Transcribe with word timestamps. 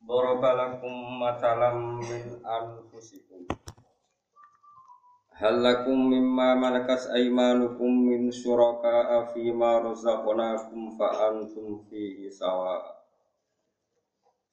Daraba 0.00 0.56
lakum 0.56 1.20
matalam 1.20 2.00
min 2.00 2.40
anfusikum. 2.40 3.44
Hal 5.36 5.60
lakum 5.60 6.08
mimma 6.08 6.56
malakas 6.56 7.04
aymanukum 7.12 8.08
min 8.08 8.32
syuraka'a 8.32 9.28
fima 9.36 9.76
razaqnakum 9.84 10.96
fa 10.96 11.28
antum 11.28 11.84
fihi 11.84 12.32
sawa. 12.32 12.80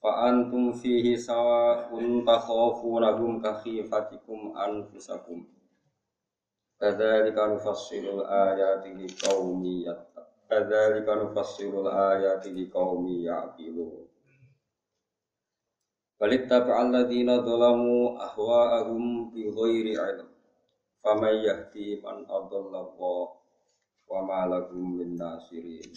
Fa 0.03 0.27
antum 0.27 0.75
fihi 0.75 1.16
sawa 1.16 1.95
un 1.95 2.27
takhafunahum 2.27 3.39
ka 3.39 3.64
khifatikum 3.64 4.52
anfusakum. 4.52 5.48
Kadzalika 6.75 7.55
nufassilul 7.55 8.27
ayati 8.27 9.00
liqaumi 9.00 9.88
yattaqun. 9.88 10.44
Kadzalika 10.52 11.16
nufassilul 11.23 11.88
ayati 11.88 12.52
liqaumi 12.52 13.23
ya'qilun. 13.31 14.06
Walittaba 16.17 16.81
alladzina 16.81 17.45
zalamu 17.45 18.17
ahwa'ahum 18.17 19.30
bi 19.30 19.45
ghairi 19.53 19.94
ilm. 19.94 20.30
Faman 21.05 21.36
yahdi 21.45 22.02
man 22.02 22.25
adalla 22.25 22.81
Allah 22.89 23.25
wa 24.09 24.19
ma 24.25 24.42
lahum 24.50 24.97
min 24.97 25.14
nasirin. 25.14 25.94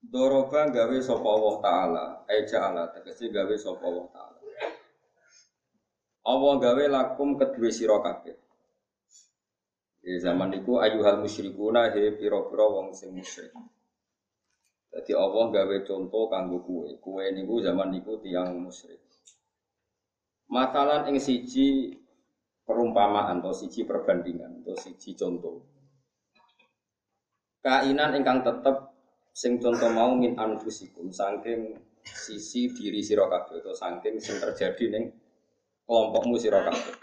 Doroba 0.00 0.68
gawe 0.68 0.96
sapa 1.00 1.28
Allah 1.28 1.54
taala, 1.64 2.04
ai 2.28 2.44
ja'ala 2.44 2.92
tegese 2.92 3.32
gawe 3.32 3.54
sapa 3.56 3.84
Allah 3.88 4.06
taala. 4.12 4.38
Allah 6.28 6.52
gawe 6.60 6.84
lakum 6.92 7.40
kedue 7.40 7.72
sira 7.72 8.00
kabeh. 8.04 8.36
Di 10.00 10.16
zaman 10.20 10.56
iku 10.60 10.80
ayuhal 10.80 11.20
musyrikuna 11.24 11.92
he 11.92 12.16
pira-pira 12.16 12.64
wong 12.68 12.92
sing 12.96 13.12
musyrik. 13.12 13.52
Jadi 14.90 15.14
Allah 15.14 15.44
gawe 15.54 15.76
contoh 15.86 16.26
kanggo 16.26 16.58
kue. 16.66 16.98
Kue 16.98 17.30
niku 17.30 17.62
zaman 17.62 17.94
niku 17.94 18.18
tiang 18.18 18.58
musyrik. 18.58 18.98
Masalah 20.50 21.06
ing 21.06 21.22
siji 21.22 21.94
perumpamaan 22.66 23.38
atau 23.38 23.54
siji 23.54 23.86
perbandingan 23.86 24.66
atau 24.66 24.74
siji 24.74 25.14
contoh. 25.14 25.62
Kainan 27.62 28.18
ingkang 28.18 28.42
tetep 28.42 28.90
sing 29.30 29.62
contoh 29.62 29.86
mau 29.94 30.10
min 30.14 30.34
anfusikum 30.34 31.14
saking 31.14 31.78
sisi 32.02 32.66
diri 32.74 32.98
sira 32.98 33.30
kabeh 33.30 33.62
atau 33.62 33.74
saking 33.74 34.18
sing 34.18 34.42
terjadi 34.42 34.90
ning 34.90 35.04
kelompokmu 35.86 36.34
sira 36.34 36.66
kabeh. 36.66 36.94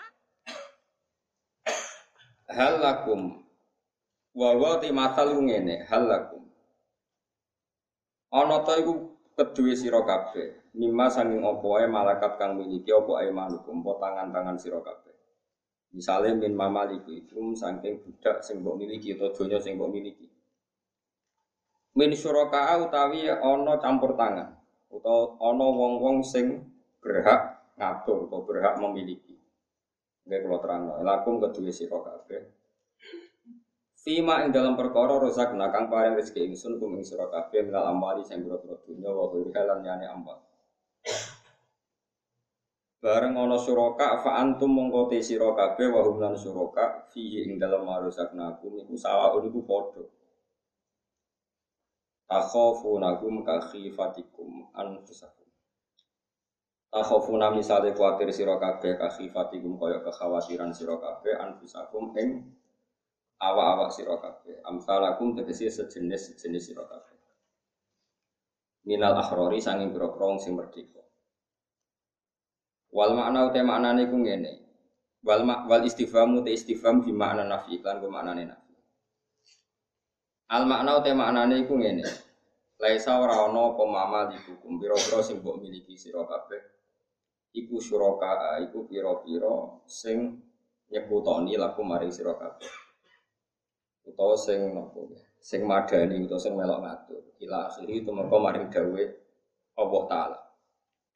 Hal 2.51 2.83
lakum 2.83 3.47
wa 4.35 4.49
wa 4.59 4.75
ti 4.79 4.91
ngene 4.91 5.87
hal 5.87 6.03
lakum 6.03 6.46
Ana 8.27 8.59
ta 8.67 8.75
iku 8.75 9.15
kedue 9.37 9.71
sira 9.71 10.03
kabeh, 10.03 10.75
mimma 10.75 11.07
sanging 11.07 11.39
wae 11.39 11.87
malakat 11.87 12.35
kang 12.35 12.59
miliki 12.59 12.91
apa 12.91 13.23
ae 13.23 13.31
manukum, 13.31 13.79
apa 13.87 13.93
tangan-tangan 14.03 14.57
sira 14.59 14.79
kabeh. 14.83 15.15
Misale 15.95 16.35
min 16.35 16.51
mamaliku 16.51 17.15
itu 17.15 17.39
saking 17.55 18.03
budak 18.03 18.43
sing 18.43 18.59
mbok 18.59 18.75
miliki 18.75 19.15
atau 19.15 19.31
donya 19.31 19.55
sing 19.63 19.79
mbok 19.79 19.87
miliki. 19.87 20.27
Min 21.95 22.11
syuraka 22.11 22.77
utawi 22.83 23.31
ana 23.31 23.79
campur 23.79 24.13
tangan 24.19 24.59
utawa 24.91 25.39
ana 25.39 25.67
wong-wong 25.71 26.21
sing 26.21 26.67
berhak 26.99 27.63
ngatur 27.79 28.27
atau 28.27 28.43
berhak 28.43 28.75
memiliki. 28.83 29.39
Nggih 30.27 30.43
kula 30.43 30.59
terangno, 30.59 30.93
lakum 31.07 31.39
kedue 31.39 31.71
sira 31.71 32.03
kabeh. 32.03 32.41
Fima 34.07 34.39
ing 34.47 34.55
dalam 34.55 34.79
perkara 34.79 35.19
rozak 35.19 35.51
nakang 35.59 35.91
paring 35.91 36.15
rezeki 36.15 36.47
ingsun 36.47 36.79
kum 36.79 36.95
ing 36.95 37.03
sira 37.03 37.27
kabeh 37.27 37.67
minal 37.67 37.91
amwali 37.91 38.23
sing 38.23 38.39
boro-boro 38.39 38.79
dunya 38.87 39.11
wa 39.11 39.27
ghairi 39.27 39.51
lan 39.67 39.83
yani 39.83 40.07
amwal. 40.07 40.39
Bareng 43.03 43.35
ana 43.35 43.59
suraka 43.59 44.23
fa 44.23 44.39
antum 44.39 44.71
mongko 44.71 45.11
te 45.11 45.19
sira 45.19 45.51
kabeh 45.51 45.91
wa 45.91 46.07
hum 46.07 46.23
lan 46.23 46.39
suraka 46.39 47.03
fihi 47.11 47.51
ing 47.51 47.59
dalam 47.59 47.83
marusak 47.83 48.31
nakum 48.31 48.79
iku 48.79 48.95
sawaun 48.95 49.43
iku 49.51 49.59
padha. 49.67 50.07
Takhafunahum 52.31 53.43
ka 53.43 53.59
khifatikum 53.59 54.71
anfusakum. 54.71 55.51
Takhafuna 56.95 57.51
misale 57.51 57.91
kuatir 57.91 58.31
sira 58.31 58.55
kabeh 58.55 58.95
ka 58.95 59.11
khifatikum 59.11 59.75
kaya 59.75 59.99
kekhawatiran 59.99 60.71
sira 60.71 60.95
kabeh 60.95 61.35
anfusakum 61.35 62.15
ing 62.15 62.55
awak-awak 63.37 63.89
sira 63.93 64.17
kabeh. 64.17 64.61
Amsalakum 64.65 65.37
tegese 65.37 65.69
sejenis 65.69 66.33
sejenis 66.33 66.73
sira 66.73 66.83
kabeh. 66.85 67.17
Minal 68.87 69.19
akhrori 69.19 69.59
sanging 69.59 69.91
pira-pira 69.93 70.39
sing 70.39 70.55
merdeka. 70.55 71.03
Wal 72.93 73.13
makna 73.13 73.51
uta 73.51 73.61
maknane 73.61 74.07
ku 74.09 74.17
ngene. 74.23 74.53
Wal 75.21 75.43
mak 75.43 75.67
wal 75.67 75.83
istifhamu 75.83 76.41
te 76.45 76.55
istifham 76.55 77.03
bi 77.03 77.11
makna 77.11 77.43
nafi 77.43 77.83
kan 77.83 77.99
ku 77.99 78.07
maknane 78.07 78.47
nafi. 78.47 78.73
Al 80.55 80.63
makna 80.63 81.03
uta 81.03 81.11
maknane 81.11 81.67
iku 81.67 81.75
ngene. 81.75 82.07
Laisa 82.79 83.19
ora 83.19 83.43
ana 83.49 83.73
apa 83.73 83.83
mama 83.83 84.19
dihukum 84.31 84.79
pira-pira 84.79 85.19
sing 85.25 85.41
mbok 85.43 85.59
miliki 85.59 85.97
sira 85.97 86.23
kabeh 86.23 86.61
iku 87.57 87.81
syuraka 87.81 88.61
iku 88.61 88.85
pira-pira 88.85 89.81
sing 89.89 90.37
nyebutoni 90.93 91.57
laku 91.57 91.81
maring 91.81 92.13
sira 92.13 92.37
kabeh 92.37 92.86
utawa 94.07 94.35
sing 94.39 94.71
nopo 94.71 95.11
sing 95.43 95.67
madani 95.67 96.23
utawa 96.23 96.39
sing 96.39 96.53
melok 96.55 96.79
ngatur. 96.83 97.21
Ila 97.43 97.69
akhiri 97.69 98.01
itu 98.01 98.11
maring 98.15 98.67
dawe 98.73 99.03
Allah 99.77 100.03
taala. 100.09 100.39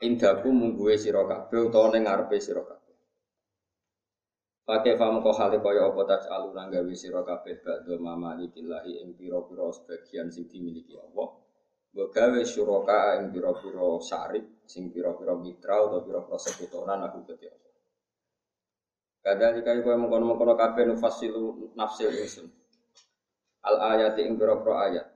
Indaku 0.01 0.49
mungguwe 0.53 0.97
sira 0.97 1.25
kabeh 1.25 1.71
utawa 1.71 1.93
ning 1.93 2.05
ngarepe 2.05 2.37
sira 2.37 2.61
kabeh. 2.61 2.95
Pakai 4.61 4.93
fam 4.97 5.25
kok 5.25 5.35
hale 5.35 5.57
kaya 5.57 5.89
apa 5.89 6.01
taj 6.05 6.23
aluna 6.29 6.69
gawe 6.69 6.93
sira 6.93 7.25
kabeh 7.25 7.59
ba'da 7.65 7.97
mamalikillahi 7.97 9.01
ing 9.01 9.17
pira-pira 9.17 9.73
sebagian 9.73 10.29
sing 10.29 10.45
dimiliki 10.45 10.93
Allah. 10.97 11.37
Mbok 11.91 12.07
gawe 12.13 12.39
syuraka 12.45 13.19
ing 13.19 13.33
pira-pira 13.33 13.87
syarif 13.99 14.45
sing 14.69 14.93
pira-pira 14.93 15.33
mitra 15.33 15.81
utawa 15.81 16.05
pira-pira 16.05 16.37
sekutonan 16.37 17.01
aku 17.09 17.25
gede 17.33 17.49
Allah. 17.49 17.73
Kadang 19.21 19.53
jika 19.61 19.77
kau 19.85 19.97
mengkono-mengkono 20.01 20.53
kabeh 20.57 20.85
nufasilu 20.89 21.73
nafsil 21.77 22.09
insun 22.09 22.49
al 23.61 23.77
ayat 23.97 24.17
ing 24.17 24.37
pira-pira 24.37 24.75
ayat. 24.89 25.07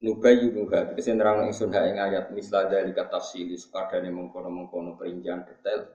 Nubayu 0.00 0.48
nuha 0.56 0.88
tegese 0.88 1.12
nerang 1.12 1.44
ingsun 1.44 1.68
ha 1.76 1.84
ing 1.84 2.00
ayat 2.00 2.32
misla 2.32 2.72
dari 2.72 2.96
kata 2.96 3.20
tafsili 3.20 3.52
sepadane 3.60 4.08
mengkono-mengkono 4.08 4.96
perincian 4.96 5.44
detail 5.44 5.92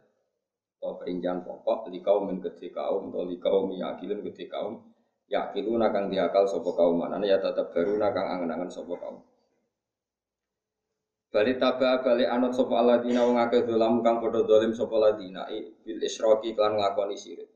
atau 0.78 1.02
perincian 1.02 1.42
pokok 1.42 1.90
li 1.90 2.06
kaum 2.06 2.30
min 2.30 2.38
kedhe 2.38 2.70
kaum 2.70 3.10
atau 3.10 3.26
li 3.26 3.42
kaum 3.42 3.74
yakilun 3.74 4.22
kedhe 4.22 4.46
kaum 4.46 4.86
yakilun 5.26 5.82
akan 5.82 6.14
diakal 6.14 6.46
sapa 6.46 6.70
kaum 6.78 7.02
manane 7.02 7.26
ya 7.26 7.42
tetap 7.42 7.74
baru 7.74 7.98
kang 7.98 8.28
angen-angen 8.30 8.70
sapa 8.70 8.94
kaum. 8.94 9.26
Bali 11.34 11.58
taba 11.58 12.06
bali 12.06 12.30
anut 12.30 12.54
sapa 12.54 12.78
aladina 12.78 13.26
wong 13.26 13.42
akeh 13.42 13.66
dolam 13.66 14.06
kang 14.06 14.22
padha 14.22 14.46
dolim 14.46 14.70
sapa 14.78 14.94
ladina 15.02 15.50
bil 15.82 15.98
isyraki 15.98 16.54
kan 16.54 16.78
nglakoni 16.78 17.18
syirik 17.18 17.55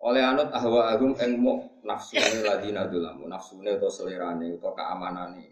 oleh 0.00 0.22
anut 0.24 0.48
ahwa 0.48 0.96
agum 0.96 1.12
eng 1.20 1.36
mo 1.36 1.80
nafsune 1.84 2.40
ladina 2.40 2.88
dulamu 2.88 3.28
nafsune 3.28 3.76
atau 3.76 3.92
selerane 3.92 4.56
atau 4.56 4.72
keamanane. 4.72 5.46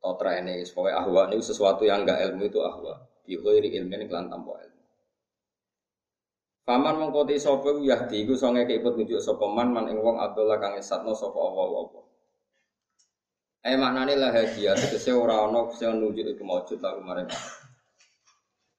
Atau 0.00 0.16
trene 0.16 0.64
supaya 0.64 1.04
ahwa 1.04 1.28
ini 1.32 1.44
sesuatu 1.44 1.84
yang 1.84 2.04
enggak 2.04 2.24
ilmu 2.32 2.48
itu 2.48 2.60
ahwa. 2.64 2.96
Di 3.24 3.36
ghairi 3.40 3.72
ilmin 3.76 4.08
kelan 4.08 4.28
tanpa 4.28 4.56
ilmu. 4.60 4.84
Paman 6.64 6.96
mengkoti 6.96 7.36
sapa 7.36 7.76
yahdi 7.76 8.24
iku 8.24 8.40
songe 8.40 8.64
keiput 8.64 8.96
nunjuk 8.96 9.20
sapa 9.20 9.44
man 9.52 9.68
man 9.68 9.84
ing 9.92 10.00
wong 10.00 10.16
Abdullah 10.16 10.56
kang 10.56 10.80
esatno 10.80 11.12
sapa 11.12 11.36
Allah 11.36 11.84
apa 11.84 12.00
Eh 13.64 13.76
maknane 13.80 14.16
lah 14.16 14.32
hadiah 14.32 14.76
tegese 14.76 15.12
ora 15.12 15.44
ana 15.44 15.68
sing 15.72 15.92
nunjuk 15.96 16.24
iku 16.36 16.44
maujud 16.44 16.80
lagu 16.80 17.00
marang 17.04 17.28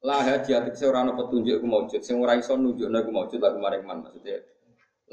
lah 0.04 0.22
hadiah 0.22 0.66
tegese 0.66 0.86
ora 0.90 1.06
ana 1.06 1.14
petunjuk 1.16 1.62
iku 1.62 1.68
maujud. 1.70 2.02
Sing 2.04 2.20
ora 2.20 2.36
iso 2.36 2.58
nunjukno 2.58 2.98
iku 3.00 3.12
maujud 3.14 3.40
lagu 3.40 3.58
maring 3.62 3.84
man 3.88 4.04
maksudnya. 4.04 4.44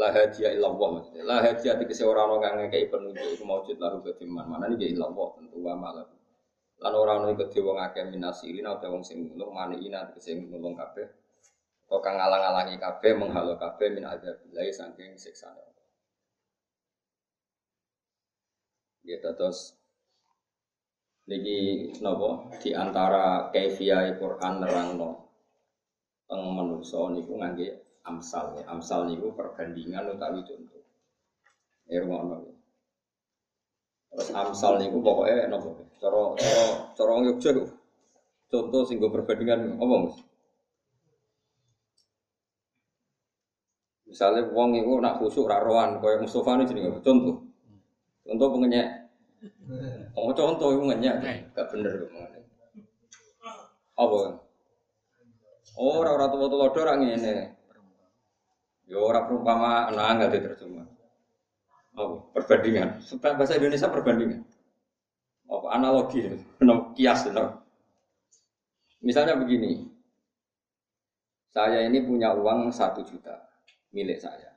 La 0.00 0.08
hadiah 0.11 0.50
illallah 0.56 0.88
maksudnya. 0.99 1.23
La 1.23 1.38
hadiah 1.44 1.79
tegese 1.79 2.02
ora 2.02 2.26
ana 2.26 2.43
kang 2.43 2.55
ngekeki 2.58 2.90
penunjuk 2.90 3.26
iku 3.38 3.44
maujud 3.46 3.76
lagu 3.79 3.99
kedhe 4.02 4.25
man 4.26 4.50
manane 4.50 4.75
ya 4.81 4.88
illallah 4.90 5.29
tentu 5.38 5.58
wa 5.62 5.75
malah 5.79 6.06
Lan 6.82 6.99
ora 6.99 7.23
ono 7.23 7.31
iku 7.31 7.46
wong 7.62 7.79
akeh 7.79 8.11
minasirin 8.11 8.67
atau 8.67 8.99
wong 8.99 9.06
sing 9.06 9.23
nulung 9.23 9.55
maniina 9.55 10.11
sing 10.19 10.50
nulung 10.50 10.75
kabeh. 10.75 11.06
Kok 11.87 12.00
kang 12.02 12.19
ngalang-alangi 12.19 12.81
kabeh 12.81 13.12
menghalo 13.14 13.55
kabeh 13.55 13.94
min 13.94 14.02
adzabillah 14.02 14.67
saking 14.73 15.14
siksane 15.14 15.62
Allah. 15.62 15.87
Ya 19.06 19.20
terus 19.23 19.79
niki 21.32 21.88
napa 22.05 22.52
di 22.61 22.76
antara 22.76 23.49
kaifiah 23.49 24.12
Quran 24.20 24.61
nerangno 24.61 25.32
teng 26.29 26.44
manusa 26.52 27.08
niku 27.08 27.40
ngangge 27.40 27.81
amsal 28.05 28.61
ya. 28.61 28.69
Amsal 28.69 29.08
niku 29.08 29.32
perbandingan 29.32 30.12
utawi 30.12 30.44
contoh. 30.44 30.82
Ya 31.88 32.05
ngono. 32.05 32.52
Terus 34.12 34.29
amsal 34.37 34.76
niku 34.76 35.00
pokoknya 35.00 35.49
nopo. 35.49 35.88
Cara 35.96 36.37
cara 36.93 37.11
wong 37.17 37.25
Yogya 37.32 37.64
contoh 38.52 38.82
sing 38.84 39.00
perbandingan 39.00 39.81
apa 39.81 39.94
Mas? 40.05 40.17
Misalnya 44.05 44.44
wong 44.52 44.76
iku 44.76 45.00
nak 45.00 45.17
khusuk 45.17 45.49
ra 45.49 45.64
rohan 45.64 45.96
kaya 46.05 46.20
Mustofa 46.20 46.61
ini 46.61 46.69
jenenge 46.69 47.00
contoh. 47.00 47.40
Contoh 48.29 48.49
pengenyek. 48.52 49.01
Oh 50.14 50.30
contoh 50.30 50.68
iku 50.70 50.82
ngenyek, 50.86 51.50
gak 51.50 51.66
bener 51.74 52.06
ngene. 52.06 52.38
Apa? 53.98 54.38
Oh, 55.74 56.04
ora 56.04 56.10
ora 56.14 56.26
tuwa-tuwa 56.30 56.70
ora 56.70 56.94
ngene. 57.00 57.58
Ya 58.86 58.98
ora 59.00 59.24
perumpamaan, 59.24 59.96
nah 59.96 60.14
enggak 60.14 60.36
diterjemah. 60.36 60.86
Oh, 61.96 62.28
perbandingan. 62.32 63.00
Supaya 63.04 63.36
bahasa 63.36 63.56
Indonesia 63.56 63.88
perbandingan. 63.88 64.44
Oh, 65.48 65.68
analogi, 65.68 66.24
no, 66.64 66.96
kias, 66.96 67.28
no. 67.28 67.60
Misalnya 69.04 69.36
begini, 69.36 69.90
saya 71.52 71.84
ini 71.84 72.00
punya 72.00 72.32
uang 72.32 72.72
satu 72.72 73.04
juta 73.04 73.44
milik 73.92 74.16
saya, 74.16 74.56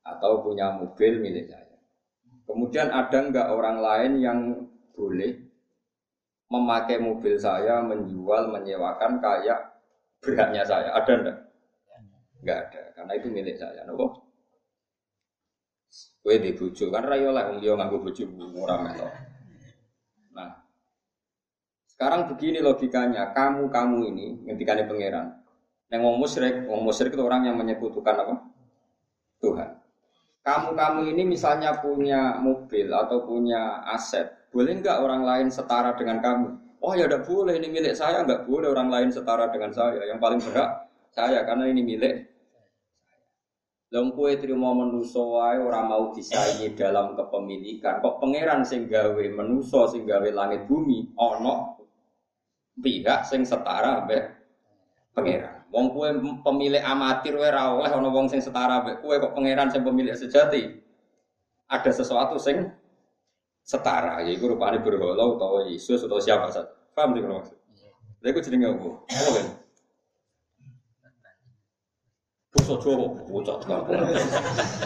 atau 0.00 0.40
punya 0.40 0.72
mobil 0.80 1.20
milik 1.20 1.52
saya. 1.52 1.63
Kemudian 2.44 2.92
ada 2.92 3.18
nggak 3.18 3.48
orang 3.50 3.78
lain 3.80 4.12
yang 4.20 4.38
boleh 4.92 5.32
memakai 6.52 7.00
mobil 7.00 7.34
saya, 7.40 7.80
menjual, 7.80 8.52
menyewakan 8.52 9.18
kayak 9.18 9.80
beratnya 10.20 10.62
saya? 10.62 10.92
Ada 10.92 11.12
enggak? 11.18 11.38
Enggak 12.44 12.58
ada, 12.68 12.82
karena 12.94 13.12
itu 13.16 13.26
milik 13.32 13.56
saya. 13.56 13.82
Nopo? 13.88 14.28
Kue 16.24 16.40
di 16.40 16.56
bojo 16.56 16.88
kan 16.88 17.04
rayo 17.04 17.36
lah 17.36 17.52
nganggo 17.52 18.00
bojo 18.00 18.24
ora 18.56 18.76
melok. 18.80 19.12
Nah. 20.32 20.52
Sekarang 21.84 22.32
begini 22.32 22.64
logikanya, 22.64 23.36
kamu-kamu 23.36 23.98
ini 24.08 24.26
ngendikane 24.48 24.88
pangeran. 24.88 25.44
Yang 25.92 26.00
wong 26.00 26.16
musyrik, 26.16 26.54
wong 26.64 26.80
musyrik 26.80 27.12
itu 27.12 27.22
orang 27.22 27.44
yang 27.44 27.60
menyekutukan 27.60 28.16
apa? 28.18 28.34
Tuhan. 29.38 29.83
Kamu-kamu 30.44 31.08
ini 31.16 31.24
misalnya 31.24 31.80
punya 31.80 32.36
mobil 32.36 32.92
atau 32.92 33.24
punya 33.24 33.80
aset, 33.88 34.52
boleh 34.52 34.76
nggak 34.76 35.00
orang 35.00 35.24
lain 35.24 35.48
setara 35.48 35.96
dengan 35.96 36.20
kamu? 36.20 36.48
Oh 36.84 36.92
ya 36.92 37.08
udah 37.08 37.24
boleh, 37.24 37.56
ini 37.56 37.72
milik 37.72 37.96
saya, 37.96 38.20
nggak 38.28 38.44
boleh 38.44 38.68
orang 38.68 38.92
lain 38.92 39.08
setara 39.08 39.48
dengan 39.48 39.72
saya. 39.72 40.04
Yang 40.04 40.20
paling 40.20 40.40
berat 40.44 40.70
saya 41.16 41.48
karena 41.48 41.64
ini 41.72 41.80
milik 41.80 42.34
Lha 43.94 44.02
kue 44.10 44.34
terima 44.42 44.74
manusa 44.74 45.22
wae 45.22 45.62
ora 45.62 45.86
mau 45.86 46.10
disaingi 46.10 46.74
dalam 46.74 47.14
kepemilikan. 47.14 48.02
Kok 48.02 48.18
pangeran 48.18 48.66
sing 48.66 48.90
gawe 48.90 49.24
manusa 49.30 49.86
sing 49.86 50.02
gawe 50.02 50.26
langit 50.34 50.66
bumi 50.66 51.14
ana 51.14 51.78
pihak 52.82 53.22
sing 53.22 53.46
setara 53.46 54.02
mbek 54.02 54.34
pangeran. 55.14 55.53
Wong 55.74 55.90
kue 55.90 56.06
pemilik 56.46 56.78
amatir 56.78 57.34
wae 57.34 57.50
ana 57.50 58.06
wong 58.06 58.30
sing 58.30 58.38
setara 58.38 58.78
kue 59.02 59.18
kok 59.18 59.34
pangeran 59.34 59.74
sing 59.74 59.82
pemilik 59.82 60.14
sejati. 60.14 60.70
Ada 61.66 61.90
sesuatu 61.90 62.38
sing 62.38 62.70
setara, 63.66 64.22
yaitu 64.22 64.46
rupanya 64.46 64.78
berhala 64.78 65.34
utawa 65.34 65.66
Yesus 65.66 66.06
atau 66.06 66.22
siapa 66.22 66.52
saja. 66.54 66.70
Paham 66.94 67.18
tidak 67.18 67.42
maksud? 67.42 67.58
Lha 68.22 68.28
iku 68.30 68.40
jenenge 68.44 68.70
apa? 68.70 68.88
Apa 69.02 69.30
kan? 69.34 69.46
Bosok 72.54 72.78
Jawa, 72.86 73.06
bocah 73.26 73.56
kampung. 73.66 73.98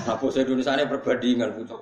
Nah, 0.08 0.16
bosok 0.16 0.40
Indonesia 0.40 0.72
ini 0.72 0.88
perbandingan 0.88 1.48
bocah. 1.52 1.80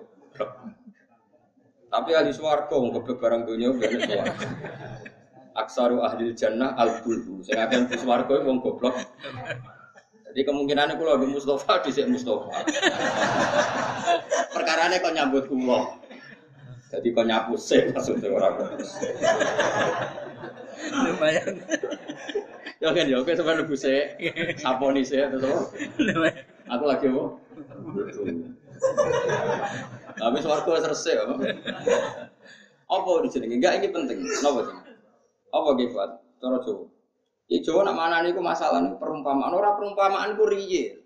Tapi 1.86 2.10
ahli 2.10 2.34
swarga 2.34 2.74
goblok 2.74 3.22
barang 3.22 3.46
dunia 3.46 3.70
swarga. 3.70 4.34
Aksaru 5.56 6.04
ahli 6.04 6.36
jannah 6.36 6.76
al 6.76 7.00
bulbu. 7.00 7.40
Sing 7.40 7.56
akan 7.56 7.88
di 7.88 7.96
swarga 7.96 8.44
wong 8.44 8.60
goblok. 8.60 8.92
Jadi 10.30 10.40
kemungkinannya 10.44 11.00
kalau 11.00 11.16
ada 11.16 11.24
Mustafa 11.24 11.80
di 11.80 11.90
sini 11.96 12.12
Mustafa. 12.12 12.52
Perkara 14.52 14.92
ini 14.92 15.00
kau 15.00 15.08
nyambut 15.08 15.48
kulo. 15.48 15.96
Jadi 16.92 17.08
kau 17.16 17.24
nyapu 17.24 17.56
sih 17.56 17.88
maksudnya 17.88 18.28
orang. 18.30 18.76
Lumayan. 20.92 21.56
Ya 22.76 22.92
kan 22.92 23.08
ya, 23.08 23.16
oke 23.24 23.32
sampai 23.32 23.56
lebu 23.56 23.72
sih, 23.72 24.04
saponi 24.60 25.00
sih 25.00 25.16
terus 25.16 25.48
apa? 25.48 26.28
Aku 26.76 26.84
lagi 26.84 27.08
apa? 27.08 27.24
Tapi 30.20 30.36
suaraku 30.44 30.76
selesai 30.84 31.24
apa? 31.24 31.34
Apa 32.92 33.10
di 33.24 33.28
sini? 33.32 33.56
Enggak 33.56 33.80
ini 33.80 33.88
penting. 33.88 34.20
Kenapa 34.20 34.60
sih? 34.68 34.76
Apa 35.62 35.70
gifat? 35.78 36.10
Cara 36.42 36.58
Jawa. 36.60 36.84
Ya 37.46 37.58
Jawa 37.62 37.80
nak 37.86 37.96
mana 37.96 38.16
nih 38.26 38.34
masalah 38.36 38.82
nih 38.82 38.94
perumpamaan. 39.00 39.52
Orang 39.54 39.78
perumpamaan 39.78 40.34
ku 40.34 40.44
riye. 40.50 41.00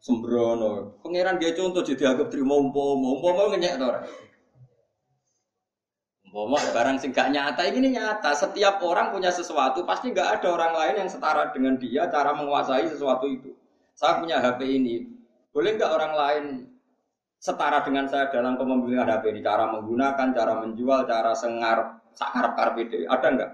Sembrono. 0.00 0.96
Pangeran 1.04 1.36
dia 1.36 1.52
contoh 1.52 1.84
jadi 1.84 2.16
agak 2.16 2.32
terima 2.32 2.56
umpama. 2.56 3.20
Umpama 3.20 3.52
ngenyek 3.52 3.76
orang. 3.76 4.08
Umpama 6.24 6.56
barang 6.72 6.96
sing 7.02 7.12
gak 7.12 7.28
nyata 7.34 7.68
ini 7.68 7.92
nyata. 7.92 8.32
Setiap 8.32 8.80
orang 8.80 9.12
punya 9.12 9.28
sesuatu, 9.28 9.84
pasti 9.84 10.14
gak 10.14 10.40
ada 10.40 10.48
orang 10.56 10.72
lain 10.72 10.94
yang 11.04 11.10
setara 11.10 11.52
dengan 11.52 11.76
dia 11.76 12.08
cara 12.08 12.32
menguasai 12.32 12.88
sesuatu 12.88 13.28
itu. 13.28 13.52
Saya 13.92 14.16
punya 14.16 14.40
HP 14.40 14.64
ini, 14.64 15.04
boleh 15.52 15.76
nggak 15.76 15.92
orang 15.92 16.12
lain 16.16 16.44
setara 17.36 17.84
dengan 17.84 18.08
saya 18.08 18.32
dalam 18.32 18.56
kepemilikan 18.56 19.04
HP 19.04 19.36
ini? 19.36 19.40
Cara 19.44 19.68
menggunakan, 19.68 20.28
cara 20.32 20.52
menjual, 20.64 21.04
cara 21.04 21.36
sengar, 21.36 21.99
sakar 22.14 22.54
karpede, 22.54 23.06
ada 23.06 23.26
nggak? 23.30 23.52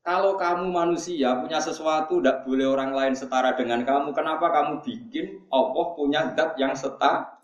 Kalau 0.00 0.40
kamu 0.40 0.72
manusia 0.72 1.36
punya 1.38 1.60
sesuatu, 1.60 2.18
tidak 2.18 2.48
boleh 2.48 2.66
orang 2.66 2.96
lain 2.96 3.14
setara 3.14 3.52
dengan 3.52 3.84
kamu. 3.84 4.16
Kenapa 4.16 4.48
kamu 4.48 4.80
bikin 4.80 5.44
Allah 5.52 5.86
punya 5.92 6.32
dat 6.32 6.56
yang 6.56 6.72
setara? 6.72 7.40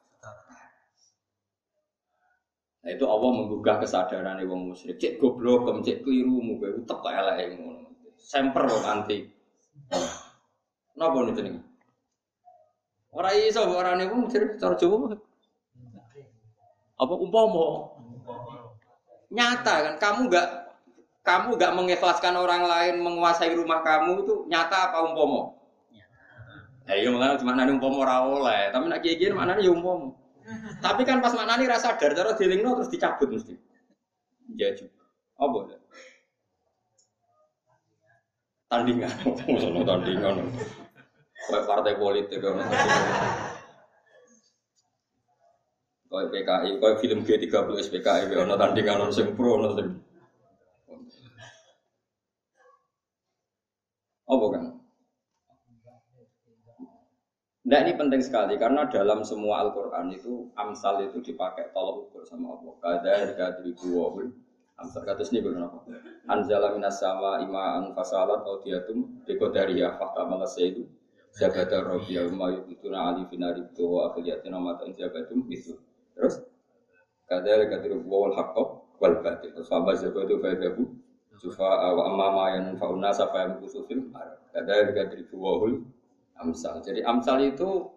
Nah, 2.86 2.94
itu 2.94 3.02
Allah 3.02 3.30
menggugah 3.34 3.82
kesadaran 3.82 4.38
wong 4.46 4.70
musyrik. 4.70 4.94
Cek 5.02 5.18
goblok, 5.18 5.66
cek 5.82 6.06
keliru, 6.06 6.38
muka 6.38 6.70
itu 6.70 6.86
tak 6.86 7.02
elek. 7.02 7.58
Semper 8.14 8.62
kok 8.62 8.86
anti. 8.86 9.26
Napa 10.94 11.18
nih 11.26 11.34
jenenge? 11.34 11.60
Ora 13.10 13.34
iso 13.34 13.66
ora 13.66 13.98
niku 13.98 14.14
mesti 14.22 14.38
cara 14.54 14.78
Jawa. 14.78 15.18
Apa 16.96 17.14
umpama? 17.18 17.95
Nyata 19.30 19.74
kan 19.82 19.94
kamu 19.98 20.30
gak 20.30 20.48
kamu 21.26 21.58
gak 21.58 21.74
mengikhlaskan 21.74 22.38
orang 22.38 22.62
lain 22.70 23.02
menguasai 23.02 23.50
rumah 23.58 23.82
kamu 23.82 24.22
itu 24.22 24.34
nyata 24.46 24.94
apa? 24.94 25.02
Nyata. 25.10 25.42
Ya 26.86 26.94
iya 27.02 27.08
makanya 27.10 27.42
cuma 27.42 27.58
nani 27.58 27.74
ora 27.82 28.22
oleh, 28.22 28.70
tapi 28.70 28.86
nak 28.86 29.02
kiye-kiye 29.02 29.34
maknane 29.34 29.66
ya 29.66 29.74
umpama. 29.74 30.14
Tapi 30.78 31.02
kan 31.02 31.18
pas 31.18 31.34
maknani 31.34 31.66
rasa 31.66 31.98
sadar, 31.98 32.14
cara 32.14 32.38
dilingno 32.38 32.78
terus 32.78 32.94
dicabut 32.94 33.26
mesti. 33.26 33.58
Ya 34.54 34.70
juga. 34.78 35.02
Apa? 35.34 35.58
Tandingan, 38.70 39.10
sono 39.58 39.82
tandingan. 39.82 40.46
Kayak 41.50 41.66
partai 41.66 41.94
politik 41.98 42.38
Kayak 46.06 46.28
PKI, 46.30 46.70
kayak 46.78 46.98
film 47.02 47.18
G30 47.26 47.68
SPKI, 47.82 48.30
ono 48.38 48.54
tandingan 48.54 49.02
ono 49.02 49.12
sing 49.12 49.34
pro, 49.34 49.58
ono 49.58 49.74
sing 49.74 49.88
Apa 54.26 54.46
kan? 54.50 54.64
Nah 57.66 57.78
ini 57.82 57.98
penting 57.98 58.22
sekali 58.22 58.54
karena 58.62 58.86
dalam 58.86 59.26
semua 59.26 59.66
Al-Quran 59.66 60.14
itu 60.14 60.50
Amsal 60.54 61.10
itu 61.10 61.18
dipakai 61.18 61.74
tolok 61.74 62.06
ukur 62.06 62.22
sama 62.22 62.54
Allah 62.54 62.74
Kada 62.78 63.34
dari 63.34 63.74
wahul 63.90 64.30
Amsal 64.78 65.02
kata 65.02 65.26
ini 65.34 65.42
benar 65.42 65.74
apa? 65.74 65.82
Anzala 66.30 66.70
minas 66.70 67.02
sama 67.02 67.42
imaan 67.42 67.90
fasalat 67.90 68.46
audiatum 68.46 69.26
Bekodariyah 69.26 69.98
fakta 69.98 70.26
malasya 70.30 70.62
itu 70.74 70.86
Jabata 71.34 71.82
robiya 71.82 72.30
umayu 72.30 72.70
ituna 72.70 73.10
ali 73.10 73.26
finari 73.26 73.66
Tuwa 73.74 74.14
afiliyatina 74.14 74.62
matain 74.62 74.94
jabatum 74.94 75.42
itu 75.50 75.74
Terus 76.16 76.42
Kada 77.26 77.42
dari 77.42 77.90
wahul 78.06 78.38
hakko 78.38 78.86
wal 79.02 79.18
batil. 79.18 79.50
Terus 79.50 79.66
fa 79.66 79.82
mazhabu 79.82 80.22
itu 80.22 80.38
fa 80.38 80.54
yabu 80.54 80.94
sufa 81.36 81.90
wa 81.90 82.02
amma 82.06 82.26
ma 82.30 82.44
yanfa'un 82.54 83.02
nasa 83.02 83.26
fa 83.34 83.50
yamkusu 83.50 83.82
fil 83.90 84.08
ard. 84.14 84.38
Kadzalika 84.54 85.10
dribu 85.10 85.34
wahul 85.34 85.74
amsal. 86.38 86.78
Jadi 86.86 87.02
amsal 87.02 87.42
itu 87.42 87.90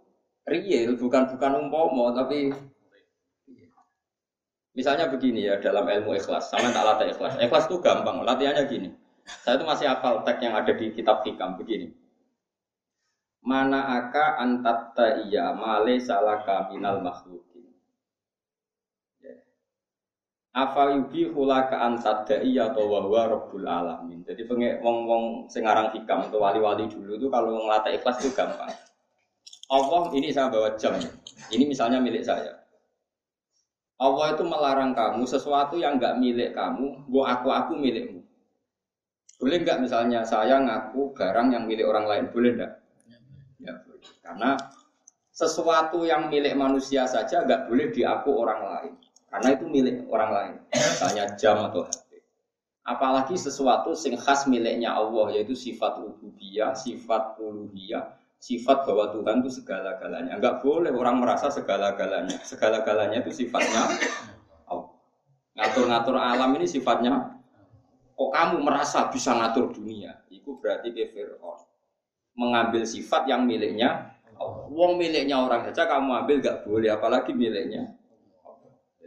real 0.50 0.98
bukan 0.98 1.30
bukan 1.30 1.52
umpomo 1.62 2.10
tapi 2.10 2.50
Misalnya 4.80 5.12
begini 5.12 5.44
ya 5.44 5.60
dalam 5.60 5.84
ilmu 5.92 6.16
ikhlas, 6.16 6.48
sama 6.48 6.72
tak 6.72 6.88
latih 6.88 7.12
ikhlas. 7.12 7.36
Ikhlas 7.42 7.68
itu 7.68 7.84
gampang, 7.84 8.24
latihannya 8.24 8.64
gini. 8.64 8.90
Saya 9.28 9.60
itu 9.60 9.66
masih 9.68 9.92
hafal 9.92 10.24
teks 10.24 10.40
yang 10.40 10.56
ada 10.56 10.72
di 10.72 10.96
kitab 10.96 11.20
hikam 11.28 11.60
begini. 11.60 11.92
Mana 13.44 14.00
aka 14.00 14.40
antatta 14.40 15.26
iya 15.28 15.52
male 15.52 16.00
salah 16.00 16.48
kaminal 16.48 17.04
makhlukin. 17.04 17.76
Ya. 19.20 19.36
Apa 20.60 20.92
yubi 20.92 21.32
hula 21.32 21.72
ka 21.72 21.80
antatta 21.80 22.44
iya 22.44 22.68
atau 22.76 22.92
wahwa 22.92 23.32
rabbul 23.32 23.64
alamin. 23.64 24.28
Jadi 24.28 24.44
pengen 24.44 24.84
wong 24.84 24.98
wong 25.08 25.24
sengarang 25.48 25.96
hikam 25.96 26.28
atau 26.28 26.44
wali-wali 26.44 26.84
dulu 26.92 27.16
itu 27.16 27.32
kalau 27.32 27.64
ngelatih 27.64 27.96
ikhlas 27.96 28.20
itu 28.20 28.36
gampang. 28.36 28.68
Allah 29.72 30.02
ini 30.12 30.36
saya 30.36 30.52
bawa 30.52 30.76
jam. 30.76 31.00
Ini 31.48 31.64
misalnya 31.64 32.04
milik 32.04 32.28
saya. 32.28 32.60
Allah 34.00 34.36
itu 34.36 34.44
melarang 34.44 34.92
kamu 34.96 35.24
sesuatu 35.28 35.76
yang 35.80 36.00
nggak 36.00 36.20
milik 36.20 36.52
kamu, 36.56 37.08
gua 37.08 37.40
aku 37.40 37.48
aku 37.52 37.72
milikmu. 37.80 38.20
Boleh 39.40 39.64
nggak 39.64 39.80
misalnya 39.80 40.28
saya 40.28 40.60
ngaku 40.60 41.16
barang 41.16 41.56
yang 41.56 41.64
milik 41.64 41.88
orang 41.88 42.08
lain, 42.08 42.26
boleh 42.32 42.52
nggak? 42.60 42.74
Ya 43.64 43.76
boleh. 43.84 44.12
Karena 44.20 44.56
sesuatu 45.32 46.04
yang 46.04 46.28
milik 46.28 46.56
manusia 46.56 47.08
saja 47.08 47.44
nggak 47.48 47.72
boleh 47.72 47.92
diaku 47.92 48.32
orang 48.36 48.62
lain, 48.68 48.94
karena 49.30 49.50
itu 49.54 49.66
milik 49.70 49.96
orang 50.10 50.32
lain. 50.34 50.54
Misalnya 50.74 51.26
jam 51.38 51.58
atau 51.70 51.86
HP. 51.86 52.22
Apalagi 52.86 53.38
sesuatu 53.38 53.94
sing 53.94 54.18
khas 54.18 54.50
miliknya 54.50 54.98
Allah 54.98 55.30
yaitu 55.34 55.54
sifat 55.54 56.02
ubudiyah, 56.02 56.74
sifat 56.74 57.38
uluhiyah, 57.38 58.18
sifat 58.42 58.90
bahwa 58.90 59.14
Tuhan 59.14 59.46
itu 59.46 59.62
segala-galanya. 59.62 60.38
Enggak 60.42 60.66
boleh 60.66 60.90
orang 60.90 61.22
merasa 61.22 61.54
segala-galanya. 61.54 62.42
Segala-galanya 62.42 63.22
itu 63.22 63.46
sifatnya 63.46 63.86
Ngatur-ngatur 65.60 66.16
alam 66.16 66.56
ini 66.56 66.72
sifatnya 66.72 67.36
kok 68.16 68.32
kamu 68.32 68.64
merasa 68.64 69.12
bisa 69.12 69.36
ngatur 69.36 69.76
dunia? 69.76 70.16
Itu 70.32 70.56
berarti 70.56 70.96
ke 70.96 71.12
Fir'aun. 71.12 71.68
Mengambil 72.40 72.88
sifat 72.88 73.28
yang 73.28 73.44
miliknya 73.44 74.16
Wong 74.72 74.96
miliknya 74.96 75.36
orang 75.36 75.68
saja 75.68 75.84
kamu 75.84 76.24
ambil 76.24 76.40
gak 76.40 76.64
boleh, 76.64 76.88
apalagi 76.96 77.36
miliknya. 77.36 77.92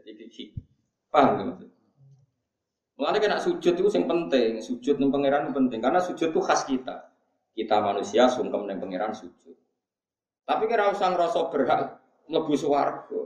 Jadi 0.02 0.26
kiki. 0.26 0.44
Paham 1.08 1.38
gak 1.38 1.46
maksud? 1.54 1.70
Mengenai 2.98 3.18
kena 3.18 3.38
sujud 3.40 3.74
itu 3.74 3.90
yang 3.98 4.06
penting, 4.06 4.60
sujud 4.62 4.94
yang 5.00 5.10
pangeran 5.10 5.50
penting 5.50 5.80
karena 5.80 5.98
sujud 5.98 6.28
itu 6.30 6.40
khas 6.44 6.62
kita. 6.68 7.10
Kita 7.52 7.82
manusia 7.84 8.28
sungkem 8.30 8.64
neng 8.64 8.78
pangeran 8.78 9.12
sujud. 9.12 9.56
Tapi 10.46 10.64
kira 10.70 10.92
usah 10.92 11.10
ngerasa 11.12 11.50
berhak 11.50 11.98
mlebu 12.28 12.54
swarga. 12.54 13.22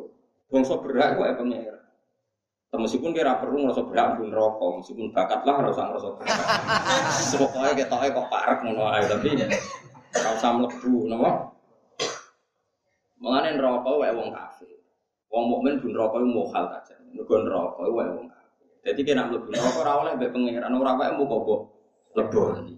Bangsa 0.46 0.78
berhak 0.78 1.18
kok 1.18 1.26
ya 1.26 1.34
pangeran. 1.34 1.84
Meskipun 2.76 3.16
kira 3.16 3.40
perlu 3.40 3.64
ngerasa 3.64 3.82
berhak 3.88 4.20
pun 4.20 4.28
rokok, 4.28 4.70
meskipun 4.82 5.08
bakat 5.12 5.40
lah 5.48 5.54
harus 5.64 5.78
ngerasa 5.80 6.08
berhak. 6.18 6.38
Pokoknya 7.40 7.72
kita 7.72 7.96
kok 8.12 8.28
parek 8.28 8.58
ngono 8.64 8.84
ae 8.92 9.02
tapi 9.08 9.28
ora 10.16 10.30
usah 10.36 10.50
mlebu 10.56 10.92
napa? 11.08 11.30
Mengane 13.16 13.56
neraka 13.56 13.90
wae 13.96 14.12
wong 14.12 14.28
kafir. 14.32 14.75
Wong 15.36 15.52
mukmin 15.52 15.76
pun 15.84 15.92
neraka 15.92 16.16
iku 16.16 16.28
mohal 16.32 16.64
saja. 16.72 16.96
Mergo 17.12 17.44
neraka 17.44 17.84
wae 17.84 18.08
wong 18.08 18.32
kafir. 18.32 18.68
Jadi 18.88 19.00
kena 19.04 19.28
mlebu 19.28 19.52
neraka 19.52 19.84
ora 19.84 19.92
oleh 20.00 20.12
mbek 20.16 20.32
pangeran, 20.32 20.72
ora 20.72 20.96
wae 20.96 21.12
mau 21.12 21.28
kok 21.28 21.60
lebon. 22.16 22.72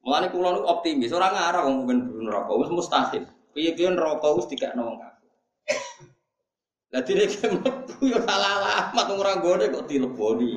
Mulane 0.00 0.26
kula 0.32 0.56
nu 0.56 0.64
optimis, 0.64 1.12
ora 1.12 1.28
ngarah 1.28 1.68
wong 1.68 1.84
mungkin 1.84 2.08
buru 2.08 2.20
neraka, 2.24 2.50
wis 2.56 2.72
mustahil. 2.72 3.28
Piye-piye 3.52 3.92
neraka 3.92 4.32
wis 4.32 4.48
dikekno 4.48 4.88
wong 4.88 4.96
kafir. 5.04 5.28
Lah 6.96 7.00
dene 7.04 7.24
ki 7.28 7.44
mlebu 7.60 8.04
yo 8.08 8.18
salah 8.24 8.50
alamat 8.64 9.06
ora 9.12 9.32
gone 9.36 9.64
kok 9.68 9.84
dileboni. 9.84 10.56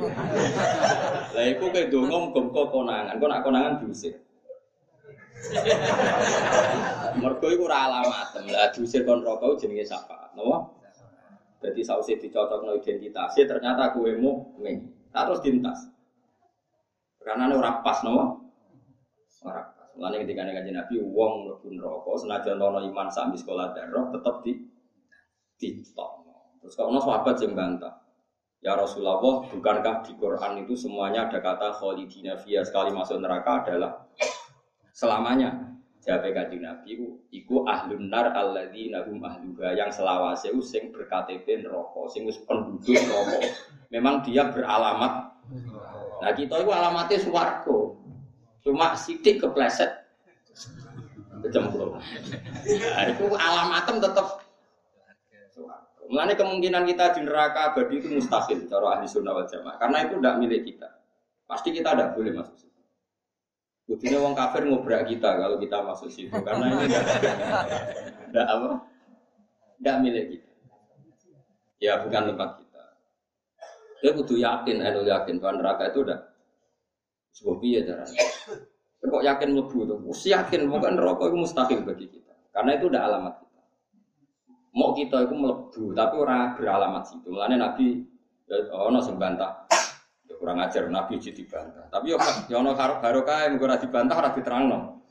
Lah 1.35 1.45
iku 1.51 1.67
kaya 1.67 1.91
donga 1.91 2.31
muga 2.31 2.63
konangan, 2.71 3.19
kok 3.19 3.27
nak 3.27 3.43
konangan 3.43 3.83
diusir. 3.83 4.23
Mergo 7.21 7.47
iku 7.53 7.69
ora 7.69 7.85
alamat, 7.87 8.33
lah 8.49 8.69
diusir 8.73 9.05
kon 9.05 9.21
neraka 9.21 9.55
jenenge 9.61 9.85
sapa? 9.85 10.33
Napa? 10.33 10.73
Jadi 11.61 11.81
sausi 11.81 12.17
dicocokno 12.17 12.77
identitasnya 12.77 13.45
ternyata 13.47 13.93
kowe 13.93 14.09
mu 14.17 14.57
ming. 14.59 14.89
Terus 15.09 15.39
dintas. 15.41 15.79
Karena 17.21 17.49
ora 17.53 17.79
pas 17.85 18.01
napa? 18.01 18.41
Orang 19.45 19.75
Mulane 19.95 20.27
ketika 20.27 20.43
nih 20.43 20.75
Nabi, 20.75 20.99
uang 20.99 21.47
mlebu 21.47 21.71
neraka 21.71 22.11
senajan 22.19 22.59
ono 22.59 22.83
iman 22.83 23.07
sami 23.07 23.39
sekolah 23.39 23.71
darah 23.71 24.11
tetap 24.11 24.43
di 24.43 24.59
ditok. 25.55 26.11
Terus 26.59 26.75
kalau 26.75 26.99
sahabat 26.99 27.39
yang 27.39 27.55
bantah, 27.55 28.03
ya 28.59 28.75
Rasulullah, 28.75 29.47
bukankah 29.47 30.03
di 30.03 30.11
Quran 30.19 30.67
itu 30.67 30.75
semuanya 30.75 31.31
ada 31.31 31.39
kata 31.39 31.79
khalidina 31.79 32.35
fiyah 32.35 32.67
sekali 32.67 32.91
masuk 32.91 33.23
neraka 33.23 33.63
adalah 33.63 34.03
selamanya. 34.95 35.75
Jawab 36.05 36.37
kaji 36.37 36.61
Nabi 36.61 37.01
iku 37.33 37.65
ahlun 37.65 38.13
nar 38.13 38.29
alladzi 38.29 38.93
nahum 38.93 39.17
ahluha 39.25 39.73
yang 39.73 39.89
selawase 39.89 40.53
sing 40.61 40.93
berKTP 40.93 41.65
neraka, 41.65 42.01
sing 42.13 42.29
wis 42.29 42.37
penduduk 42.45 42.93
neraka. 42.93 43.41
Memang 43.89 44.21
dia 44.21 44.45
beralamat. 44.53 45.33
Nah 46.21 46.31
kita 46.37 46.61
itu 46.61 46.69
alamatnya 46.69 47.17
swarga. 47.17 47.77
Cuma 48.61 48.93
sidik 48.93 49.41
kepleset 49.41 50.05
kecemplung. 51.41 51.97
Nah, 51.97 53.03
itu 53.09 53.25
alamatem 53.33 53.97
tetap. 53.97 54.45
Mulanya 56.05 56.37
kemungkinan 56.37 56.85
kita 56.85 57.17
di 57.17 57.21
neraka 57.25 57.73
abadi 57.73 57.97
itu 57.97 58.13
mustahil 58.13 58.69
cara 58.69 59.01
ahli 59.01 59.09
sunnah 59.09 59.33
wal 59.33 59.49
jamaah. 59.49 59.81
Karena 59.81 60.05
itu 60.05 60.21
tidak 60.21 60.35
milik 60.37 60.61
kita. 60.69 60.89
Pasti 61.49 61.73
kita 61.73 61.97
tidak 61.97 62.13
boleh 62.13 62.29
masuk 62.29 62.55
situ. 62.61 62.74
Buktinya 63.85 64.17
wong 64.17 64.33
kafir 64.33 64.65
ngobrak 64.65 65.05
kita 65.05 65.29
kalau 65.37 65.61
kita 65.61 65.77
masuk 65.85 66.09
situ. 66.09 66.33
Karena 66.45 66.73
ini 66.73 66.89
tidak 66.89 68.45
apa? 68.49 68.69
Tidak 69.77 69.95
milik 70.01 70.25
kita. 70.33 70.51
Ya 71.77 72.01
bukan 72.01 72.33
tempat 72.33 72.49
kita. 72.57 72.83
Dia 74.01 74.11
butuh 74.17 74.37
yakin, 74.37 74.81
elu 74.81 75.05
yakin 75.05 75.37
bahwa 75.37 75.53
neraka 75.61 75.93
itu 75.93 76.01
udah 76.01 76.19
sebuah 77.35 77.57
biaya 77.61 77.81
caranya. 77.85 78.25
Kok 79.05 79.21
yakin 79.21 79.49
mlebu 79.53 79.79
tuh? 79.85 79.97
Mesti 80.01 80.33
yakin 80.33 80.65
bukan 80.65 80.97
rokok 80.97 81.29
itu 81.29 81.37
mustahil 81.37 81.79
bagi 81.85 82.09
kita. 82.09 82.33
Karena 82.49 82.81
itu 82.81 82.89
udah 82.89 83.01
alamat 83.05 83.33
kita. 83.37 83.61
Mau 84.73 84.97
kita 84.97 85.29
itu 85.29 85.35
mlebu, 85.37 85.83
tapi 85.93 86.15
orang 86.17 86.57
beralamat 86.57 87.03
situ. 87.05 87.27
Mulanya 87.29 87.69
Nabi 87.69 88.01
ya 88.49 88.55
ono 88.73 88.97
sing 89.05 89.21
bantah. 89.21 89.69
Ya 89.69 89.74
kurang 90.37 90.59
ajar 90.61 90.87
Nabi 90.87 91.19
jadi 91.19 91.43
bantah. 91.47 91.87
Tapi 91.89 92.13
yo 92.13 92.17
ya 92.51 92.59
ono 92.59 92.75
karo 92.75 92.99
barokah 92.99 93.49
yang 93.49 93.59
ora 93.59 93.79
dibantah 93.79 94.15
ora 94.15 94.29
diterangno. 94.35 95.03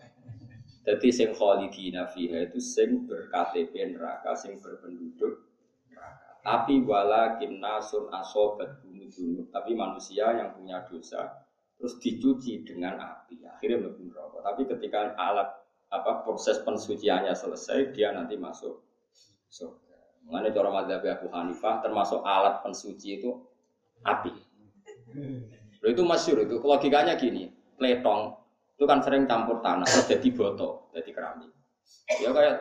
Jadi 0.85 1.09
sing 1.09 1.33
khalidina 1.33 2.05
fiha 2.13 2.45
itu 2.45 2.61
sing 2.61 3.09
berKTP 3.09 3.97
neraka, 3.97 4.37
sing 4.37 4.61
berpenduduk 4.61 5.49
neraka. 5.89 6.31
Tapi 6.45 6.85
walakin 6.85 7.57
nasun 7.57 8.13
asobat 8.13 8.85
bunuh 8.85 9.49
Tapi 9.49 9.73
manusia 9.73 10.29
yang 10.37 10.53
punya 10.53 10.85
dosa 10.85 11.45
terus 11.79 12.01
dicuci 12.01 12.65
dengan 12.65 12.97
api 12.97 13.45
akhirnya 13.45 13.85
mlebu 13.85 14.09
rokok 14.15 14.41
tapi 14.41 14.63
ketika 14.65 15.13
alat 15.19 15.53
apa 15.91 16.25
proses 16.25 16.59
pensuciannya 16.63 17.35
selesai 17.35 17.93
dia 17.95 18.15
nanti 18.15 18.39
masuk 18.39 18.83
surga 19.51 20.25
mengenai 20.25 20.55
cara 20.55 20.71
madzhab 20.71 21.05
Abu 21.05 21.29
Hanifah 21.31 21.85
termasuk 21.85 22.25
alat 22.25 22.63
pensuci 22.65 23.21
itu 23.21 23.37
api 24.07 24.33
Lalu 25.15 25.91
itu 25.95 26.03
masyur 26.03 26.39
itu 26.43 26.57
logikanya 26.59 27.15
gini 27.15 27.53
pletong 27.79 28.35
itu 28.75 28.85
kan 28.89 28.99
sering 29.05 29.29
campur 29.31 29.63
tanah 29.63 29.87
terus 29.87 30.07
jadi 30.11 30.29
botol 30.35 30.91
jadi 30.91 31.11
keramik 31.15 31.51
ya 32.19 32.31
kayak 32.35 32.57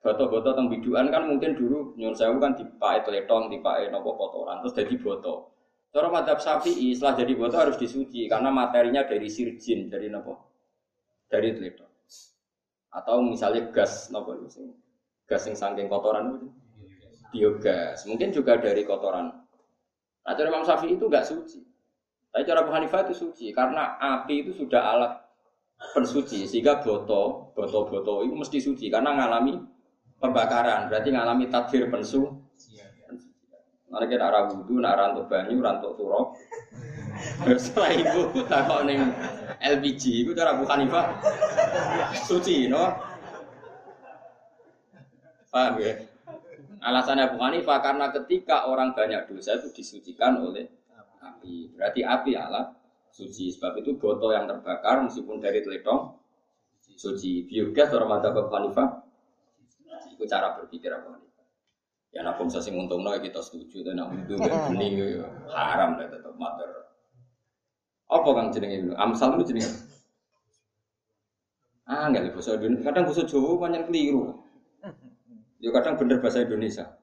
botol-botol 0.00 0.54
teng 0.56 0.68
biduan 0.72 1.12
kan 1.12 1.26
mungkin 1.28 1.58
dulu 1.58 1.92
nyuruh 1.98 2.16
saya 2.16 2.32
kan 2.38 2.56
dipakai 2.56 3.04
pletong 3.04 3.52
dipakai 3.52 3.92
nopo 3.92 4.16
kotoran 4.16 4.64
terus 4.64 4.72
jadi 4.78 4.94
botol 4.96 5.52
Cara 5.88 6.12
madhab 6.12 6.36
syafi'i 6.36 6.92
setelah 6.92 7.16
jadi 7.16 7.32
botol 7.32 7.58
harus 7.64 7.80
disuci 7.80 8.28
karena 8.28 8.52
materinya 8.52 9.08
dari 9.08 9.24
sirjin, 9.32 9.88
dari 9.88 10.12
nopo, 10.12 10.36
dari 11.32 11.56
teledo. 11.56 11.88
Atau 12.92 13.24
misalnya 13.24 13.72
gas 13.72 14.12
nopo 14.12 14.36
itu, 14.36 14.68
gas 15.24 15.48
yang 15.48 15.56
saking 15.56 15.88
kotoran 15.88 16.36
itu, 16.36 16.48
biogas. 17.32 18.04
Mungkin 18.04 18.36
juga 18.36 18.60
dari 18.60 18.84
kotoran. 18.84 19.32
Nah 20.28 20.32
cara 20.36 20.48
Imam 20.52 20.68
itu 20.68 21.04
gak 21.08 21.24
suci. 21.24 21.64
Tapi 22.28 22.42
cara 22.44 22.60
Abu 22.62 22.72
Hanifah 22.76 23.08
itu 23.08 23.14
suci 23.16 23.50
karena 23.50 23.96
api 23.98 24.46
itu 24.46 24.52
sudah 24.54 24.82
alat 24.84 25.12
pensuci 25.94 26.44
sehingga 26.44 26.82
botol, 26.82 27.54
botol-botol 27.54 28.26
itu 28.26 28.34
mesti 28.34 28.58
suci 28.58 28.86
karena 28.90 29.14
ngalami 29.14 29.56
pembakaran 30.18 30.90
berarti 30.90 31.08
ngalami 31.14 31.46
takdir 31.48 31.86
pensu 31.88 32.48
Nanti 33.88 34.04
kita 34.12 34.28
arah 34.28 34.52
wudhu, 34.52 34.84
nak 34.84 35.00
rantuk 35.00 35.32
banyu, 35.32 35.64
rantuk 35.64 35.96
turok. 35.96 36.36
Setelah 37.56 37.90
itu 37.96 38.20
takut 38.44 38.84
neng 38.84 39.16
LPG, 39.64 40.28
itu 40.28 40.30
cara 40.36 40.54
Abu 40.54 40.68
Hanifah 40.68 41.16
suci, 42.28 42.68
no? 42.68 42.84
Paham 45.48 45.80
ya? 45.80 46.04
Alasannya 46.84 47.32
Abu 47.32 47.40
Hanifah 47.40 47.80
karena 47.80 48.12
ketika 48.12 48.68
orang 48.68 48.92
banyak 48.92 49.24
dosa 49.32 49.56
itu 49.56 49.72
disucikan 49.72 50.36
oleh 50.44 50.68
api. 51.20 51.74
Berarti 51.74 52.00
api 52.02 52.32
alat 52.34 52.74
suci. 53.12 53.50
Sebab 53.54 53.78
itu 53.82 53.94
botol 53.98 54.34
yang 54.34 54.46
terbakar 54.46 55.02
meskipun 55.04 55.38
dari 55.38 55.62
teletong 55.62 56.18
suci. 56.98 57.46
Biogas 57.46 57.94
orang 57.94 58.18
mata 58.18 58.34
Hanifah 58.34 58.88
itu 60.10 60.24
cara 60.26 60.58
berpikir 60.58 60.90
Hanifah. 60.90 61.46
Ya 62.10 62.24
nak 62.24 62.40
pun 62.40 62.48
sing 62.48 62.74
untung 62.74 63.04
no 63.04 63.12
kita 63.20 63.38
setuju 63.38 63.84
dan 63.84 64.00
nak 64.00 64.16
itu 64.16 64.34
bening 64.34 64.96
ya 64.98 65.28
haram 65.52 66.00
lah 66.00 66.08
tetap 66.10 66.34
mater. 66.34 66.66
Apa 68.08 68.28
kang 68.32 68.48
jenenge? 68.50 68.96
Amsal 68.96 69.36
itu 69.38 69.54
jenenge. 69.54 69.70
Ah 71.86 72.08
enggak 72.10 72.34
bahasa 72.34 72.56
Indonesia. 72.58 72.84
Kadang 72.84 73.04
bahasa 73.08 73.22
Jawa 73.24 73.50
banyak 73.60 73.82
keliru. 73.88 74.44
Ya 75.62 75.70
kadang 75.72 75.94
bener 75.96 76.18
bahasa 76.18 76.42
Indonesia. 76.42 76.97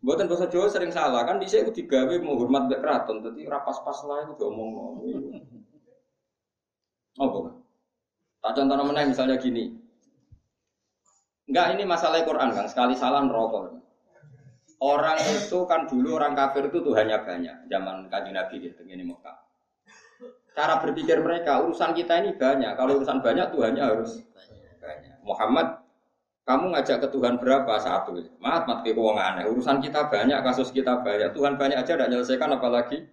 Buatan 0.00 0.32
bahasa 0.32 0.48
Jawa 0.48 0.66
sering 0.72 0.92
salah 0.92 1.28
kan. 1.28 1.36
Di 1.36 1.46
saya 1.48 1.68
itu 1.68 1.84
digawe 1.84 2.16
menghormat 2.20 2.72
mbek 2.72 2.80
keraton. 2.80 3.20
Jadi 3.20 3.44
rapas 3.44 3.84
pas 3.84 3.98
lah 4.08 4.32
itu 4.32 4.46
ngomong. 4.48 5.04
Apa 7.20 7.38
kan? 7.44 7.54
Tak 8.40 8.52
contoh 8.56 8.74
namanya 8.80 9.04
misalnya 9.04 9.36
gini. 9.36 9.76
Enggak 11.50 11.74
ini 11.74 11.82
masalah 11.82 12.22
Quran 12.22 12.54
kan, 12.54 12.70
sekali 12.70 12.94
salah 12.94 13.26
neraka. 13.26 13.82
Orang 14.80 15.18
itu 15.18 15.58
kan 15.66 15.84
dulu 15.90 16.16
orang 16.16 16.32
kafir 16.32 16.70
itu 16.72 16.80
Tuhannya 16.80 17.20
banyak, 17.26 17.68
zaman 17.68 18.08
kaji 18.08 18.30
Nabi 18.32 18.64
gitu, 18.64 18.80
ini 18.86 19.04
Mekah. 19.04 19.36
Cara 20.56 20.80
berpikir 20.80 21.20
mereka, 21.20 21.60
urusan 21.60 21.92
kita 21.92 22.22
ini 22.22 22.38
banyak. 22.38 22.78
Kalau 22.78 22.96
urusan 22.96 23.20
banyak, 23.20 23.52
Tuhannya 23.52 23.82
harus 23.82 24.24
banyak. 24.80 25.20
Muhammad, 25.26 25.79
kamu 26.50 26.74
ngajak 26.74 26.98
ke 27.06 27.08
Tuhan 27.14 27.38
berapa? 27.38 27.78
Satu. 27.78 28.10
Mat, 28.42 28.66
mat 28.66 28.82
ke 28.82 28.90
aneh. 28.90 29.46
Urusan 29.46 29.78
kita 29.78 30.10
banyak, 30.10 30.42
kasus 30.42 30.74
kita 30.74 30.98
banyak. 30.98 31.30
Tuhan 31.30 31.54
banyak 31.54 31.78
aja 31.78 31.94
tidak 31.94 32.10
menyelesaikan 32.10 32.58
apalagi 32.58 33.06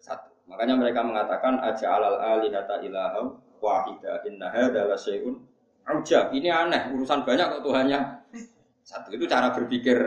satu. 0.00 0.32
Makanya 0.48 0.80
mereka 0.80 1.04
mengatakan 1.04 1.60
aja 1.60 2.00
alal 2.00 2.16
alihata 2.16 2.80
ilaham 2.80 3.36
wahida 3.60 4.24
inna 4.24 4.48
adalah 4.48 4.96
syai'un 4.96 5.36
Ujab, 5.84 6.32
ini 6.32 6.48
aneh, 6.48 6.96
urusan 6.96 7.28
banyak 7.28 7.44
kok 7.44 7.62
Tuhannya 7.68 8.00
satu. 8.80 9.12
Itu 9.12 9.28
cara 9.28 9.52
berpikir 9.52 10.00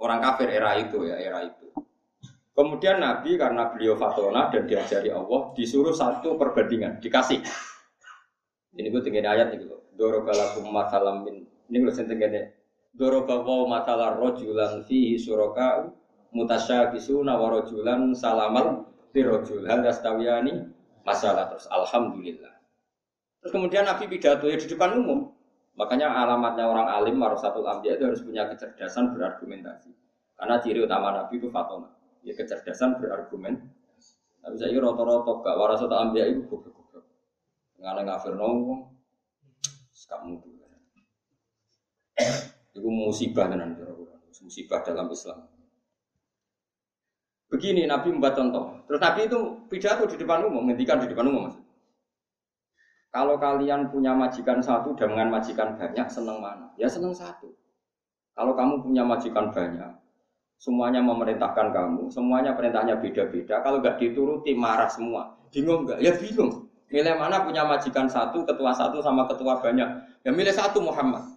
orang 0.00 0.24
kafir 0.24 0.48
era 0.48 0.72
itu 0.80 1.04
ya, 1.04 1.20
era 1.20 1.44
itu. 1.44 1.68
Kemudian 2.56 2.96
Nabi 2.96 3.36
karena 3.36 3.68
beliau 3.68 3.92
fatona 4.00 4.48
dan 4.48 4.64
diajari 4.64 5.12
Allah 5.12 5.52
disuruh 5.52 5.92
satu 5.92 6.40
perbandingan, 6.40 7.04
dikasih. 7.04 7.44
Ini 8.72 8.88
gue 8.88 9.02
tinggal 9.04 9.36
ayat 9.36 9.52
nih 9.52 9.68
gitu. 9.68 9.76
Dorobalakum 9.92 10.72
masalam 10.72 11.28
min. 11.28 11.51
Ini 11.72 11.80
gue 11.80 12.04
tinggal 12.04 12.52
Dorobawaw 12.92 13.64
masalah 13.64 14.20
rojulan 14.20 14.84
fihi 14.84 15.16
suraka 15.16 15.88
mutasyabisuna 16.36 17.32
wa 17.32 17.48
rojulan 17.48 18.12
salamal 18.12 18.84
fi 19.16 19.24
rojul. 19.24 19.64
Masalah 21.02 21.48
terus. 21.48 21.64
Alhamdulillah. 21.72 22.52
Terus 23.40 23.52
kemudian 23.56 23.88
Nabi 23.88 24.04
pidato 24.04 24.44
ya 24.52 24.60
di 24.60 24.68
depan 24.68 25.00
umum. 25.00 25.32
Makanya 25.72 26.12
alamatnya 26.12 26.68
orang 26.68 26.92
alim 26.92 27.16
satu 27.40 27.64
ambiya 27.64 27.96
itu 27.96 28.04
harus 28.04 28.20
punya 28.20 28.44
kecerdasan 28.52 29.16
berargumentasi. 29.16 29.88
Karena 30.36 30.60
ciri 30.60 30.84
utama 30.84 31.16
Nabi 31.16 31.40
itu 31.40 31.48
fatona. 31.48 31.88
Ya 32.20 32.36
kecerdasan 32.36 33.00
berargumen. 33.00 33.56
Tapi 34.44 34.60
saya 34.60 34.76
roto-roto 34.76 35.40
gak 35.40 35.56
warasatul 35.56 35.96
ambiya 35.96 36.28
itu 36.28 36.44
goblok-goblok. 36.44 37.08
Nggak 37.80 38.04
ngafir 38.04 38.36
nongong. 38.36 38.92
Kamu. 40.12 40.51
Itu 42.72 42.88
musibah 42.88 43.46
tenan 43.52 43.76
musibah 44.42 44.82
dalam 44.82 45.06
Islam. 45.08 45.38
Begini 47.48 47.86
Nabi 47.86 48.10
membuat 48.10 48.34
contoh. 48.34 48.80
Terus 48.88 49.00
Nabi 49.00 49.20
itu 49.30 49.40
pidato 49.70 50.04
di 50.08 50.16
depan 50.18 50.48
umum, 50.48 50.66
menghentikan 50.66 50.98
di 51.04 51.08
depan 51.08 51.28
umum. 51.30 51.52
Kalau 53.12 53.36
kalian 53.36 53.92
punya 53.92 54.16
majikan 54.16 54.64
satu 54.64 54.96
dengan 54.96 55.28
majikan 55.28 55.76
banyak, 55.76 56.08
seneng 56.08 56.40
mana? 56.40 56.72
Ya 56.80 56.88
seneng 56.88 57.12
satu. 57.12 57.52
Kalau 58.32 58.56
kamu 58.56 58.88
punya 58.88 59.04
majikan 59.04 59.52
banyak, 59.52 59.92
semuanya 60.56 61.04
memerintahkan 61.04 61.76
kamu, 61.76 62.08
semuanya 62.08 62.56
perintahnya 62.56 62.96
beda-beda. 62.96 63.60
Kalau 63.60 63.84
nggak 63.84 64.00
dituruti 64.00 64.56
marah 64.56 64.88
semua, 64.88 65.36
bingung 65.52 65.84
nggak? 65.84 66.00
Ya 66.00 66.16
bingung. 66.16 66.72
Milih 66.88 67.16
mana 67.20 67.44
punya 67.44 67.68
majikan 67.68 68.08
satu, 68.08 68.48
ketua 68.48 68.72
satu 68.72 69.04
sama 69.04 69.28
ketua 69.28 69.60
banyak? 69.60 69.88
Ya 70.24 70.32
milih 70.32 70.52
satu 70.56 70.80
Muhammad. 70.80 71.31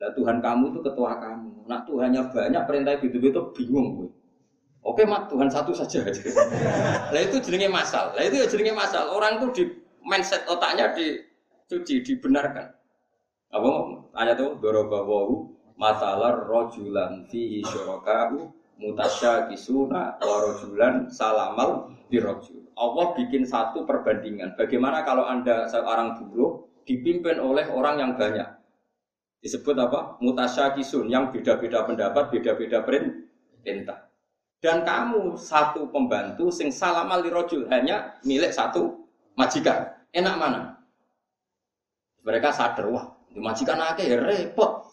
Nah, 0.00 0.10
Tuhan 0.16 0.40
kamu 0.40 0.72
itu 0.72 0.80
ketua 0.80 1.12
kamu. 1.20 1.68
Nah 1.68 1.84
Tuhannya 1.84 2.22
banyak, 2.32 2.62
perintah 2.64 2.96
gitu-gitu 2.98 3.52
bingung 3.52 4.00
gue. 4.00 4.10
Oke 4.80 5.04
mat 5.04 5.28
Tuhan 5.28 5.52
satu 5.52 5.76
saja. 5.76 6.00
Lah 7.12 7.20
itu 7.20 7.36
jenenge 7.44 7.68
masal. 7.68 8.16
Lah 8.16 8.24
itu 8.24 8.40
ya 8.40 8.46
jenenge 8.48 8.72
masal. 8.72 9.12
Orang 9.12 9.44
tuh 9.44 9.52
di 9.52 9.64
mindset 10.00 10.48
otaknya 10.48 10.96
dicuci, 10.96 12.00
dibenarkan. 12.00 12.72
Apa 13.52 13.70
ayat 14.16 14.40
itu 14.40 14.56
dorobawahu 14.62 15.52
masalah 15.76 16.48
rojulan 16.48 17.28
fi 17.28 17.60
syuraka'u 17.60 18.48
mutasyakisuna 18.80 20.16
wa 20.16 20.36
rojulan 20.48 21.12
salamal 21.12 21.92
dirojul. 22.08 22.72
Allah 22.72 23.12
bikin 23.20 23.44
satu 23.44 23.84
perbandingan. 23.84 24.56
Bagaimana 24.56 25.04
kalau 25.04 25.28
anda 25.28 25.68
seorang 25.68 26.16
buruh 26.24 26.64
dipimpin 26.88 27.36
oleh 27.36 27.68
orang 27.68 28.00
yang 28.00 28.12
banyak? 28.16 28.59
Disebut 29.40 29.72
apa? 29.80 30.20
Mutasyakisun 30.20 31.08
yang 31.08 31.32
beda-beda 31.32 31.88
pendapat, 31.88 32.28
beda-beda 32.28 32.84
perintah. 32.84 34.12
Dan 34.60 34.84
kamu 34.84 35.40
satu 35.40 35.88
pembantu 35.88 36.52
sing 36.52 36.68
salamal 36.68 37.24
dirojul 37.24 37.64
hanya 37.72 38.20
milik 38.20 38.52
satu 38.52 39.08
majikan. 39.32 39.88
Enak 40.12 40.36
mana? 40.36 40.60
Mereka 42.20 42.52
sadar, 42.52 42.84
wah, 42.92 43.16
majikan 43.32 43.80
akeh 43.80 44.12
ya 44.12 44.20
repot. 44.20 44.84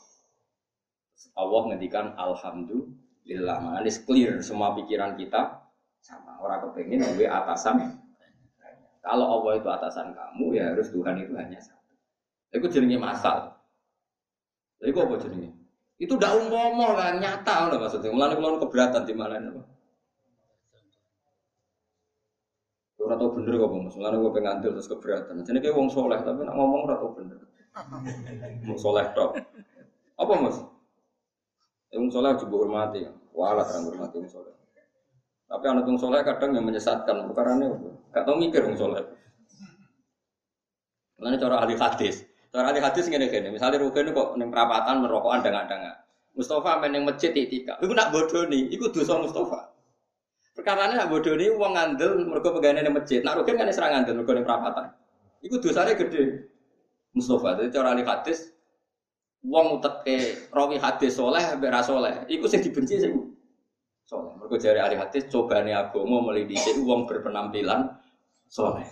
Allah 1.35 1.61
ngendikan 1.67 2.15
alhamdulillah. 2.15 3.57
Mana 3.59 3.83
ini 3.83 3.91
clear 4.07 4.39
semua 4.39 4.71
pikiran 4.79 5.19
kita 5.19 5.67
sama. 5.99 6.39
Orang 6.39 6.71
kepengen 6.71 7.03
gue 7.19 7.27
atasan. 7.27 7.99
Kalau 9.03 9.39
Allah 9.39 9.59
itu 9.59 9.67
atasan 9.67 10.15
kamu, 10.15 10.55
ya 10.55 10.71
harus 10.71 10.87
Tuhan 10.95 11.19
itu 11.19 11.35
hanya 11.35 11.59
satu. 11.59 11.93
Itu 12.55 12.71
jenenge 12.71 12.99
masal. 13.03 13.56
Jadi 14.77 14.89
apa 14.93 15.15
jenenge? 15.21 15.49
Itu 15.97 16.13
udah 16.21 16.31
umum 16.37 16.77
lah, 16.93 17.17
nyata 17.17 17.73
lah 17.73 17.77
maksudnya. 17.81 18.13
Mulai 18.13 18.37
kalau 18.37 18.61
keberatan 18.61 19.01
di 19.09 19.13
mana? 19.17 19.41
Ora 23.07 23.15
tau 23.15 23.31
bener 23.31 23.55
kok 23.55 23.71
Mas. 23.71 23.95
Mulane 23.95 24.19
gue 24.19 24.31
pengen 24.35 24.51
antil 24.59 24.75
terus 24.75 24.91
keberatan. 24.91 25.39
Jadi 25.47 25.57
kayak 25.63 25.79
wong 25.79 25.87
soleh 25.87 26.19
tapi 26.27 26.43
nak 26.43 26.59
ngomong 26.59 26.91
ora 26.91 26.99
tau 26.99 27.15
bener. 27.15 27.39
Wong 28.67 28.75
soleh 28.75 29.07
tok. 29.15 29.39
Apa 30.19 30.33
Mas? 30.43 30.59
Ya, 31.87 32.03
wong 32.03 32.11
soleh 32.11 32.35
juga 32.35 32.67
hormati. 32.67 33.07
Wala 33.31 33.63
terang 33.63 33.87
hormati 33.87 34.19
wong 34.19 34.27
soleh. 34.27 34.51
Tapi 35.47 35.65
anak 35.71 35.87
wong 35.87 35.95
soleh 35.95 36.19
kadang 36.19 36.51
yang 36.51 36.67
menyesatkan. 36.67 37.31
Perkarane 37.31 37.65
gak 38.11 38.27
tau 38.27 38.35
mikir 38.35 38.67
wong 38.67 38.75
soleh. 38.75 39.07
Mulane 41.15 41.39
cara 41.39 41.63
ahli 41.63 41.79
hadis. 41.79 42.26
Cara 42.51 42.71
hadis 42.71 43.05
ngene-ngene. 43.11 43.51
Misalnya 43.51 43.77
Rugen 43.83 44.15
kok 44.15 44.39
ning 44.39 44.49
perapatan 44.49 45.03
merokokan 45.03 45.43
dengan-dengan. 45.43 45.95
Mustafa 46.37 46.77
main 46.77 46.93
yang 46.93 47.03
masjid 47.03 47.33
tiga. 47.33 47.81
Iku 47.81 47.97
nak 47.97 48.13
bodoh 48.13 48.45
nih. 48.45 48.69
Iku 48.69 48.93
dosa 48.93 49.17
Mustafa. 49.17 49.73
Perkara 50.53 50.89
ini 50.89 51.01
nak 51.01 51.09
bodoh 51.09 51.33
ini 51.33 51.49
uang 51.49 51.73
ngandel 51.73 52.25
mereka 52.29 52.53
pegawai 52.53 52.85
di 52.85 52.91
masjid. 52.93 53.19
Nak 53.25 53.41
rugen 53.41 53.57
kan 53.57 53.69
serang 53.73 53.91
ngandel 53.97 54.21
mereka 54.21 54.37
di 54.37 54.43
perapatan. 54.45 54.85
Iku 55.41 55.55
dosanya 55.57 55.93
gede. 55.97 56.49
Mustafa 57.17 57.57
jadi 57.57 57.73
cara 57.73 57.97
hadis 57.97 58.53
uang 59.41 59.81
utek 59.81 60.05
ke 60.05 60.17
rawi 60.53 60.77
hadis 60.77 61.17
soleh 61.17 61.41
beras 61.57 61.89
soleh. 61.89 62.25
Iku 62.29 62.45
sih 62.45 62.61
dibenci 62.61 63.01
sih. 63.01 63.09
Soleh. 64.05 64.33
Mereka 64.37 64.55
jari 64.61 64.79
ahli 64.81 64.97
hadis 64.97 65.25
coba 65.33 65.65
nih 65.65 65.73
mau 66.05 66.21
melidiki 66.21 66.77
uang 66.77 67.09
berpenampilan 67.09 67.97
soleh. 68.45 68.85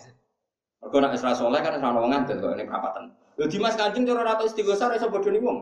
Mereka 0.81 0.95
nak 0.97 1.13
isra 1.13 1.37
soleh 1.37 1.61
kan 1.61 1.77
isra 1.77 1.93
uang 1.93 2.09
ngandel 2.09 2.41
kok 2.41 2.57
ini 2.57 2.65
perapatan. 2.65 3.05
Lho 3.35 3.45
Dimas 3.51 3.75
Kanjeng 3.75 4.07
cara 4.07 4.23
rata 4.23 4.47
istighosah 4.47 4.95
iso 4.95 5.11
bodoh 5.11 5.31
nih 5.31 5.43
uang. 5.43 5.59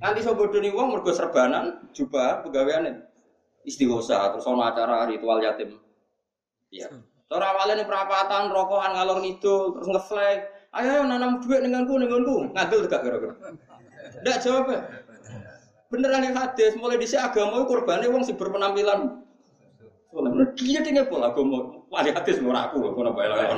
Nganti 0.00 0.18
iso 0.20 0.32
bodoh 0.36 0.60
nih 0.60 0.72
uang 0.72 0.88
mereka 0.92 1.12
serbanan 1.16 1.88
jubah 1.96 2.44
pegawaian 2.44 3.04
istighosa 3.64 4.32
terus 4.32 4.48
ono 4.48 4.64
acara 4.64 5.08
ritual 5.08 5.40
yatim. 5.40 5.80
Iya. 6.72 6.88
Terus 7.30 7.46
awalnya 7.46 7.86
perapatan, 7.86 8.50
rokokan 8.50 8.98
ngalor 8.98 9.22
ngidul, 9.22 9.78
terus 9.78 9.86
ngeflag. 9.86 10.38
Ayo, 10.74 10.88
ayo 10.98 11.02
nanam 11.06 11.38
duit 11.38 11.62
nenganku 11.62 11.94
nenganku, 11.98 12.50
ngambil 12.50 12.78
juga 12.86 12.98
kira-kira. 13.02 13.34
Tidak 14.18 14.36
jawab. 14.42 14.66
Beneran 15.90 16.26
yang 16.26 16.38
hadis 16.38 16.78
mulai 16.78 16.98
di 16.98 17.06
agama 17.18 17.66
korbannya 17.66 18.10
wong 18.10 18.22
si 18.22 18.34
berpenampilan 18.38 19.26
Soalnya 20.10 20.50
dia 20.58 20.82
tinggal 20.82 21.06
pola 21.06 21.30
agama. 21.30 21.86
Ahli 21.94 22.10
hadis 22.10 22.42
ora 22.42 22.66
aku 22.66 22.82
lho 22.82 22.90
kono 22.98 23.14
bae 23.14 23.30
lah. 23.30 23.54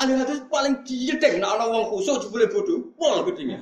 Ahli 0.00 0.12
hadis 0.16 0.40
paling 0.48 0.80
dietek 0.88 1.36
nek 1.36 1.52
ana 1.52 1.68
wong 1.68 1.84
khusuk 1.92 2.24
jebule 2.24 2.48
bodho. 2.48 2.88
Pol 2.96 3.28
gedine. 3.28 3.60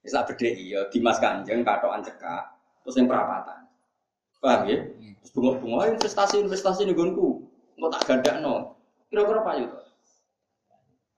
Wis 0.00 0.16
tak 0.16 0.32
bedheki 0.32 0.72
ya 0.72 0.88
Dimas 0.88 1.20
Kanjeng 1.20 1.60
katokan 1.68 2.00
cekak 2.00 2.42
terus 2.80 2.96
yang 2.96 3.12
perapatan. 3.12 3.68
Paham 4.40 4.60
ya? 4.70 4.78
Terus 5.20 5.30
bunga-bunga 5.34 5.92
investasi-investasi 5.98 6.88
ning 6.88 6.96
gonku. 6.96 7.44
Engko 7.76 7.88
tak 7.92 8.02
gandakno. 8.08 8.78
Kira-kira 9.12 9.42
payu 9.42 9.64
to. 9.68 9.80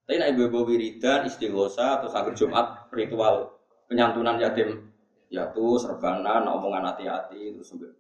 Tapi 0.09 0.17
nek 0.17 0.33
ibu-ibu 0.33 0.65
wiridan, 0.65 1.29
istighosa, 1.29 2.01
atau 2.01 2.09
akhir 2.09 2.33
Jumat 2.33 2.89
ritual 2.89 3.53
penyantunan 3.93 4.41
yatim 4.41 4.88
ya 5.29 5.53
tuh 5.53 5.77
serbanan, 5.77 6.49
omongan 6.49 6.93
hati-hati 6.93 7.57
terus 7.57 7.69
sampai. 7.69 7.93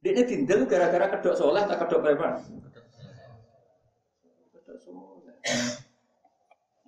Dia 0.00 0.16
ini 0.16 0.22
tindel 0.24 0.64
gara-gara 0.64 1.12
kedok 1.16 1.36
soleh 1.36 1.60
tak 1.68 1.84
kedok 1.84 2.00
preman. 2.00 2.40
Kedok 4.52 4.78
soleh. 4.80 5.34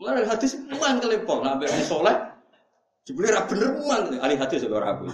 Mulai 0.00 0.24
hadis 0.24 0.56
muang 0.68 0.96
kelepol, 1.00 1.44
nabi 1.44 1.68
ini 1.68 1.84
soleh. 1.84 2.16
Jebule 3.02 3.34
ra 3.34 3.44
bener 3.50 3.76
muang, 3.76 4.14
ahli 4.22 4.38
hadis 4.38 4.64
ora 4.64 4.94
aku. 4.96 5.10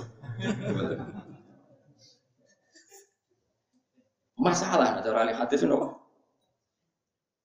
Masalah, 4.38 5.02
cara 5.02 5.26
ahli 5.26 5.34
hadis 5.34 5.66
nopo. 5.66 5.98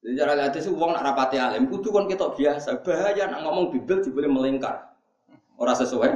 Jadi 0.04 0.20
cara 0.20 0.36
lihat 0.36 0.54
itu 0.60 0.76
uang 0.76 0.92
nak 0.92 1.04
rapati 1.08 1.40
alim, 1.40 1.72
kudu 1.72 1.96
kan 1.96 2.12
kita 2.12 2.36
biasa. 2.36 2.84
Bahaya 2.84 3.32
nak 3.32 3.48
ngomong 3.48 3.72
bibel 3.72 4.04
boleh 4.04 4.30
melingkar. 4.30 4.92
Orang 5.56 5.80
sesuai. 5.80 6.12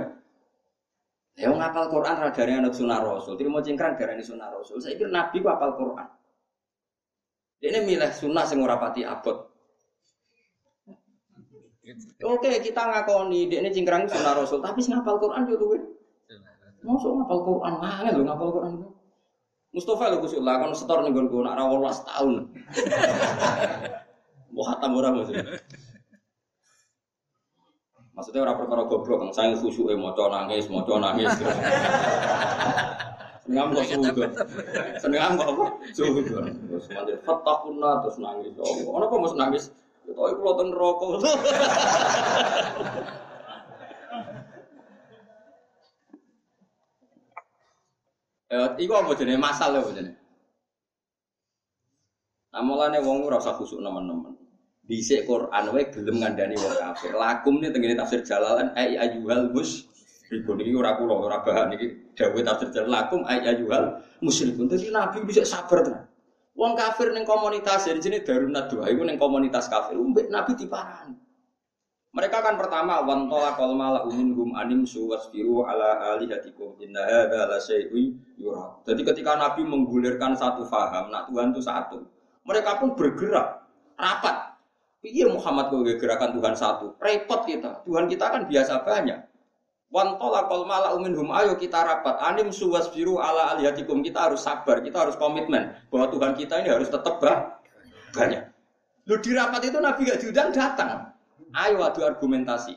Ya 1.38 1.54
ngapal 1.54 1.94
Quran 1.94 2.18
radari 2.18 2.58
anak 2.58 2.74
sunnah 2.74 2.98
Rasul. 2.98 3.38
Jadi 3.38 3.46
mau 3.46 3.62
cingkrang 3.62 3.94
darani 3.94 4.26
sunnah 4.26 4.50
Rasul. 4.50 4.82
Saya 4.82 4.98
kira 4.98 5.14
Nabi 5.14 5.38
ku 5.38 5.48
apal 5.54 5.78
Quran. 5.78 6.08
Dia 7.62 7.78
milih 7.86 8.10
sunnah 8.10 8.46
sing 8.50 8.58
ora 8.58 8.82
pati 8.82 9.06
abot. 9.06 9.46
Oke, 12.20 12.52
kita 12.60 12.82
ngakoni 12.84 13.48
dia 13.48 13.62
ini 13.62 13.70
cingkrang 13.70 14.10
sunnah 14.10 14.34
Rasul, 14.34 14.60
tapi 14.66 14.82
sing 14.82 14.98
ngapal 14.98 15.22
Quran 15.22 15.46
yo 15.46 15.56
tuh. 15.62 15.78
Masuk 16.82 17.22
ngapal 17.22 17.40
Quran, 17.46 17.74
ngangel 17.86 18.14
lho 18.18 18.24
ngapal 18.26 18.50
Quran. 18.58 18.74
Mustafa 19.78 20.10
lho 20.10 20.18
Gus 20.26 20.34
lah 20.42 20.58
kon 20.58 20.74
setor 20.74 21.06
ning 21.06 21.14
nggonku 21.14 21.46
nak 21.46 21.54
ra 21.54 21.70
18 21.70 22.10
tahun. 22.10 22.34
Mbok 24.52 24.66
hatam 24.74 24.92
ora 24.98 25.10
maksudnya. 25.14 25.46
Maksudnya 28.18 28.50
orang 28.50 28.58
perkara 28.58 28.84
goblok, 28.90 29.20
yang 29.22 29.34
saya 29.34 29.54
khusyuk 29.54 29.94
maca 29.94 30.26
nangis, 30.34 30.66
maca 30.74 30.94
nangis. 30.98 31.30
Seneng 33.48 33.72
kok 33.72 33.86
suhu 33.88 34.28
Seneng 35.00 35.40
kok 35.40 35.48
apa? 35.48 35.66
Suhu 35.96 36.20
Terus 36.20 36.86
mandi 36.92 37.14
fatakuna 37.24 38.04
terus 38.04 38.18
nangis. 38.20 38.52
Oh, 38.60 39.00
apa 39.00 39.16
mas 39.16 39.34
nangis? 39.40 39.64
Itu 40.04 40.20
aku 40.20 40.42
lo 40.44 40.52
rokok. 40.76 41.24
Eh, 48.48 48.68
iku 48.80 48.96
apa 48.96 49.12
jenenge 49.20 49.44
masal 49.44 49.76
lho 49.76 49.92
jenenge. 49.92 50.16
Nah, 52.56 52.64
mulane 52.64 53.04
wong 53.04 53.28
ora 53.28 53.44
usah 53.44 53.60
khusuk 53.60 53.84
nemen-nemen. 53.84 54.37
Dhisik 54.88 55.28
Quran 55.28 55.64
wae 55.76 55.92
gelem 55.92 56.16
ngandani 56.24 56.56
wong 56.56 56.76
kafir. 56.80 57.12
Lakum 57.12 57.60
ne 57.60 57.68
tengene 57.76 58.00
tafsir 58.00 58.24
Jalalan 58.24 58.72
ai 58.74 58.96
ayyuhal 58.96 59.52
mus 59.52 59.84
Ribun 60.28 60.60
ini 60.60 60.76
ora 60.76 61.00
kula 61.00 61.24
ora 61.24 61.40
bahan 61.40 61.72
iki 61.80 62.16
dawuh 62.16 62.44
tafsir 62.44 62.68
Jalal 62.76 62.92
lakum 62.92 63.24
ai 63.28 63.40
ayyuhal 63.44 64.00
musyrikun. 64.20 64.68
Dadi 64.68 64.92
Nabi 64.92 65.24
bisa 65.24 65.48
sabar 65.48 65.84
tenan. 65.84 66.04
Wong 66.58 66.74
kafir 66.74 67.14
ning 67.14 67.24
komunitas 67.24 67.86
jadi 67.86 68.02
sini 68.02 68.18
darunat 68.26 68.68
doa 68.68 68.90
iku 68.90 69.08
ning 69.08 69.16
komunitas 69.16 69.72
kafir. 69.72 69.96
Mbek 69.96 70.28
Nabi 70.28 70.58
diparani. 70.58 71.16
Mereka 72.18 72.42
kan 72.42 72.58
pertama 72.58 73.06
wantola 73.06 73.54
kol 73.54 73.78
mala 73.78 74.02
hum 74.10 74.58
anim 74.58 74.82
suwasbiru 74.90 75.70
ala 75.70 76.18
alihatikum 76.18 76.74
inna 76.82 77.04
hadza 77.06 77.46
la 77.46 77.60
syai'un 77.62 78.18
yura. 78.42 78.74
Jadi 78.90 79.06
ketika 79.06 79.38
Nabi 79.38 79.62
menggulirkan 79.62 80.34
satu 80.34 80.66
faham, 80.66 81.14
nak 81.14 81.30
Tuhan 81.30 81.54
itu 81.54 81.62
satu. 81.62 82.02
Mereka 82.48 82.82
pun 82.82 82.98
bergerak 82.98 83.62
rapat. 84.02 84.47
Iya 85.08 85.32
Muhammad 85.32 85.72
kalau 85.72 85.88
gerakan 85.88 86.30
Tuhan 86.36 86.56
satu, 86.58 86.86
repot 87.00 87.48
kita. 87.48 87.84
Tuhan 87.88 88.12
kita 88.12 88.26
kan 88.28 88.42
biasa 88.48 88.84
banyak. 88.84 89.20
Wantola 89.88 90.52
kol 90.52 90.68
mala 90.68 90.92
hum 91.00 91.32
ayo 91.32 91.56
kita 91.56 91.80
rapat. 91.80 92.20
Anim 92.20 92.52
suwasbiru 92.52 93.24
ala 93.24 93.56
alihatikum 93.56 94.04
kita 94.04 94.28
harus 94.28 94.44
sabar, 94.44 94.84
kita 94.84 95.08
harus 95.08 95.16
komitmen 95.16 95.72
bahwa 95.88 96.12
Tuhan 96.12 96.36
kita 96.36 96.60
ini 96.60 96.70
harus 96.76 96.92
tetap 96.92 97.24
banyak. 98.12 98.44
Lu 99.08 99.16
di 99.24 99.32
rapat 99.32 99.72
itu 99.72 99.80
Nabi 99.80 100.12
gak 100.12 100.20
diundang 100.20 100.52
datang. 100.52 101.16
Ayo 101.56 101.80
adu 101.80 102.04
argumentasi. 102.04 102.76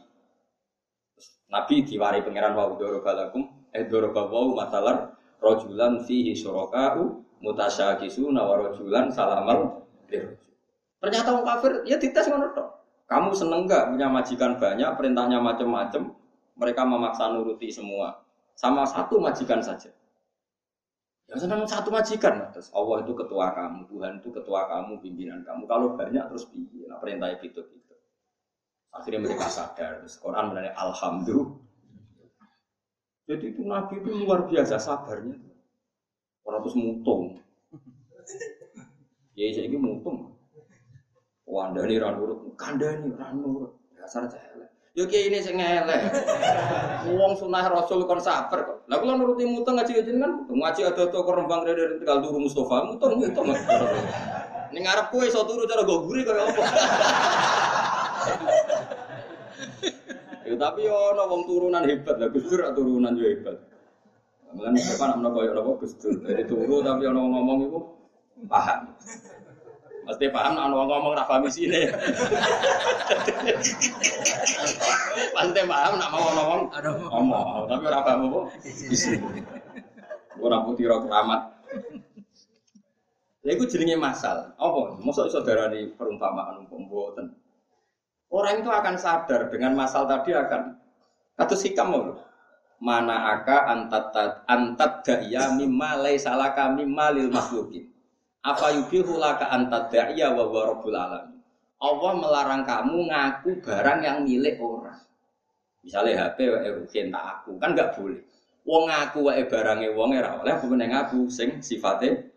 Nabi 1.50 1.82
diwari 1.82 2.22
pangeran 2.22 2.54
wa 2.54 2.70
dorobalakum 2.78 3.42
eh 3.74 3.82
dorobawu 3.90 4.54
matalar 4.54 5.18
rojulan 5.42 6.06
fihi 6.06 6.30
syuraka'u 6.38 7.26
mutasyakisuna 7.42 8.38
wa 8.38 8.54
rojulan 8.54 9.10
salamal 9.10 9.82
Ternyata 11.00 11.28
orang 11.32 11.46
kafir 11.48 11.72
ya 11.88 11.96
dites 11.96 12.28
ngono 12.28 12.52
tok. 12.52 12.68
Kamu 13.10 13.34
seneng 13.34 13.66
gak 13.66 13.90
punya 13.90 14.06
majikan 14.06 14.54
banyak, 14.60 14.86
perintahnya 14.94 15.42
macam-macam, 15.42 16.14
mereka 16.54 16.86
memaksa 16.86 17.32
nuruti 17.34 17.72
semua. 17.72 18.22
Sama 18.54 18.86
satu 18.86 19.18
majikan 19.18 19.58
saja. 19.58 19.90
Ya 21.26 21.34
senang 21.34 21.66
satu 21.66 21.90
majikan. 21.90 22.52
Terus 22.54 22.70
Allah 22.70 23.02
itu 23.02 23.16
ketua 23.16 23.50
kamu, 23.56 23.86
Tuhan 23.90 24.22
itu 24.22 24.30
ketua 24.30 24.66
kamu, 24.70 25.02
pimpinan 25.02 25.42
kamu. 25.42 25.66
Kalau 25.66 25.98
banyak 25.98 26.22
terus 26.30 26.46
piye? 26.52 26.86
Nah, 26.86 27.02
perintahnya 27.02 27.38
itu 27.42 27.62
itu. 27.62 27.94
Akhirnya 28.94 29.26
mereka 29.26 29.46
sadar. 29.46 30.02
Terus 30.02 30.18
Quran 30.18 30.54
Alhamdulillah. 30.54 31.54
Jadi 33.30 33.44
itu 33.54 33.62
Nabi 33.62 34.02
itu 34.02 34.10
luar 34.10 34.50
biasa 34.50 34.82
sabarnya. 34.82 35.38
Orang 36.42 36.66
terus 36.66 36.74
mutung. 36.74 37.38
Ya 39.38 39.54
ini 39.54 39.78
mutung. 39.78 40.29
Wanda 41.50 41.82
ini 41.82 41.98
ranurut, 41.98 42.54
kanda 42.54 42.94
ini 42.94 43.10
ranurut. 43.18 43.74
Dasar 43.98 44.30
cahaya. 44.30 44.70
Yo 44.94 45.10
kiai 45.10 45.26
ini 45.26 45.42
sing 45.42 45.58
elek. 45.58 46.14
Wong 47.10 47.34
sunah 47.34 47.66
Rasul 47.66 48.06
kon 48.06 48.22
sabar 48.22 48.62
kok. 48.62 48.78
Lah 48.86 49.02
kula 49.02 49.18
nuruti 49.18 49.42
mutung 49.50 49.74
ngaji 49.74 49.98
kan 49.98 50.46
ngaji 50.46 50.80
ada 50.86 51.10
to 51.10 51.18
kok 51.18 51.34
rembang 51.34 51.66
dari 51.66 51.98
tegal 51.98 52.22
turu 52.22 52.38
Mustofa 52.42 52.86
mutung 52.86 53.18
mutung. 53.18 53.50
Ning 54.70 54.82
ngarep 54.86 55.10
kowe 55.10 55.26
iso 55.26 55.42
turu 55.42 55.66
cara 55.66 55.82
go 55.82 56.06
guri 56.06 56.22
kaya 56.22 56.46
apa. 56.46 56.62
Ya 60.46 60.54
tapi 60.54 60.86
yo 60.86 60.94
ono 60.94 61.22
wong 61.30 61.42
turunan 61.46 61.82
hebat 61.86 62.18
lah, 62.18 62.30
Gus 62.30 62.46
Dur 62.46 62.62
turunan 62.74 63.14
yo 63.18 63.26
hebat. 63.26 63.58
Mulane 64.54 64.78
apa 64.82 65.02
nak 65.06 65.16
menawa 65.18 65.34
koyo 65.34 65.50
napa 65.54 65.70
Gus 65.82 65.94
Dur. 65.98 66.14
Jadi 66.22 66.46
turu 66.46 66.82
tapi 66.82 67.06
ono 67.10 67.20
ngomong 67.26 67.58
iku 67.66 67.78
paham. 68.46 68.94
Mesti 70.10 70.26
paham 70.34 70.58
nak 70.58 70.74
ono 70.74 70.90
ngomong 70.90 71.12
ra 71.14 71.22
paham 71.22 71.46
isine. 71.46 71.86
Pasti 75.30 75.62
paham 75.70 75.92
nak 76.02 76.10
mau 76.10 76.34
ngomong 76.34 76.60
ngomong, 77.06 77.70
tapi 77.70 77.82
ora 77.86 78.02
paham 78.02 78.26
apa 78.26 78.40
isine. 78.66 79.22
Ora 80.42 80.66
putih 80.66 80.90
ora 80.90 80.98
keramat. 81.06 81.40
Lha 83.46 83.50
iku 83.54 83.64
jenenge 83.70 83.94
masal. 83.94 84.50
Apa? 84.58 84.98
Mosok 84.98 85.30
iso 85.30 85.46
darani 85.46 85.94
perumpamaan 85.94 86.66
umpama 86.66 86.82
mboten. 86.90 87.26
Orang 88.30 88.62
itu 88.62 88.70
akan 88.70 88.94
sadar 88.98 89.46
dengan 89.46 89.78
masal 89.78 90.10
tadi 90.10 90.34
akan 90.34 90.74
atau 91.38 91.56
sikam 91.58 91.88
mau 91.90 92.18
mana 92.80 93.36
aka 93.36 93.70
antat 93.70 94.14
antat 94.46 95.02
daya 95.02 95.54
mimma 95.54 95.98
salah 96.18 96.50
kami 96.54 96.82
malil 96.82 97.30
makhlukin. 97.30 97.89
Apa 98.40 98.72
yubihu 98.72 99.20
laka 99.20 99.52
antat 99.52 99.92
daya 99.92 100.32
wa 100.32 100.48
rabbul 100.48 100.96
alamin. 100.96 101.40
Allah 101.80 102.12
melarang 102.12 102.62
kamu 102.64 103.08
ngaku 103.08 103.50
barang 103.64 103.98
yang 104.04 104.18
milik 104.24 104.60
orang. 104.60 105.00
Misalnya 105.80 106.28
HP 106.28 106.38
wa 106.52 106.58
rukin 106.60 107.08
tak 107.08 107.24
aku 107.40 107.56
kan 107.56 107.72
nggak 107.72 107.96
boleh. 107.96 108.20
Wong 108.68 108.88
ngaku 108.88 109.18
wae 109.24 109.44
barangnya 109.48 109.96
wong 109.96 110.12
ora 110.12 110.40
oleh 110.40 110.54
bukan 110.60 110.84
ngaku 110.84 111.32
sing 111.32 111.64
sifatnya 111.64 112.28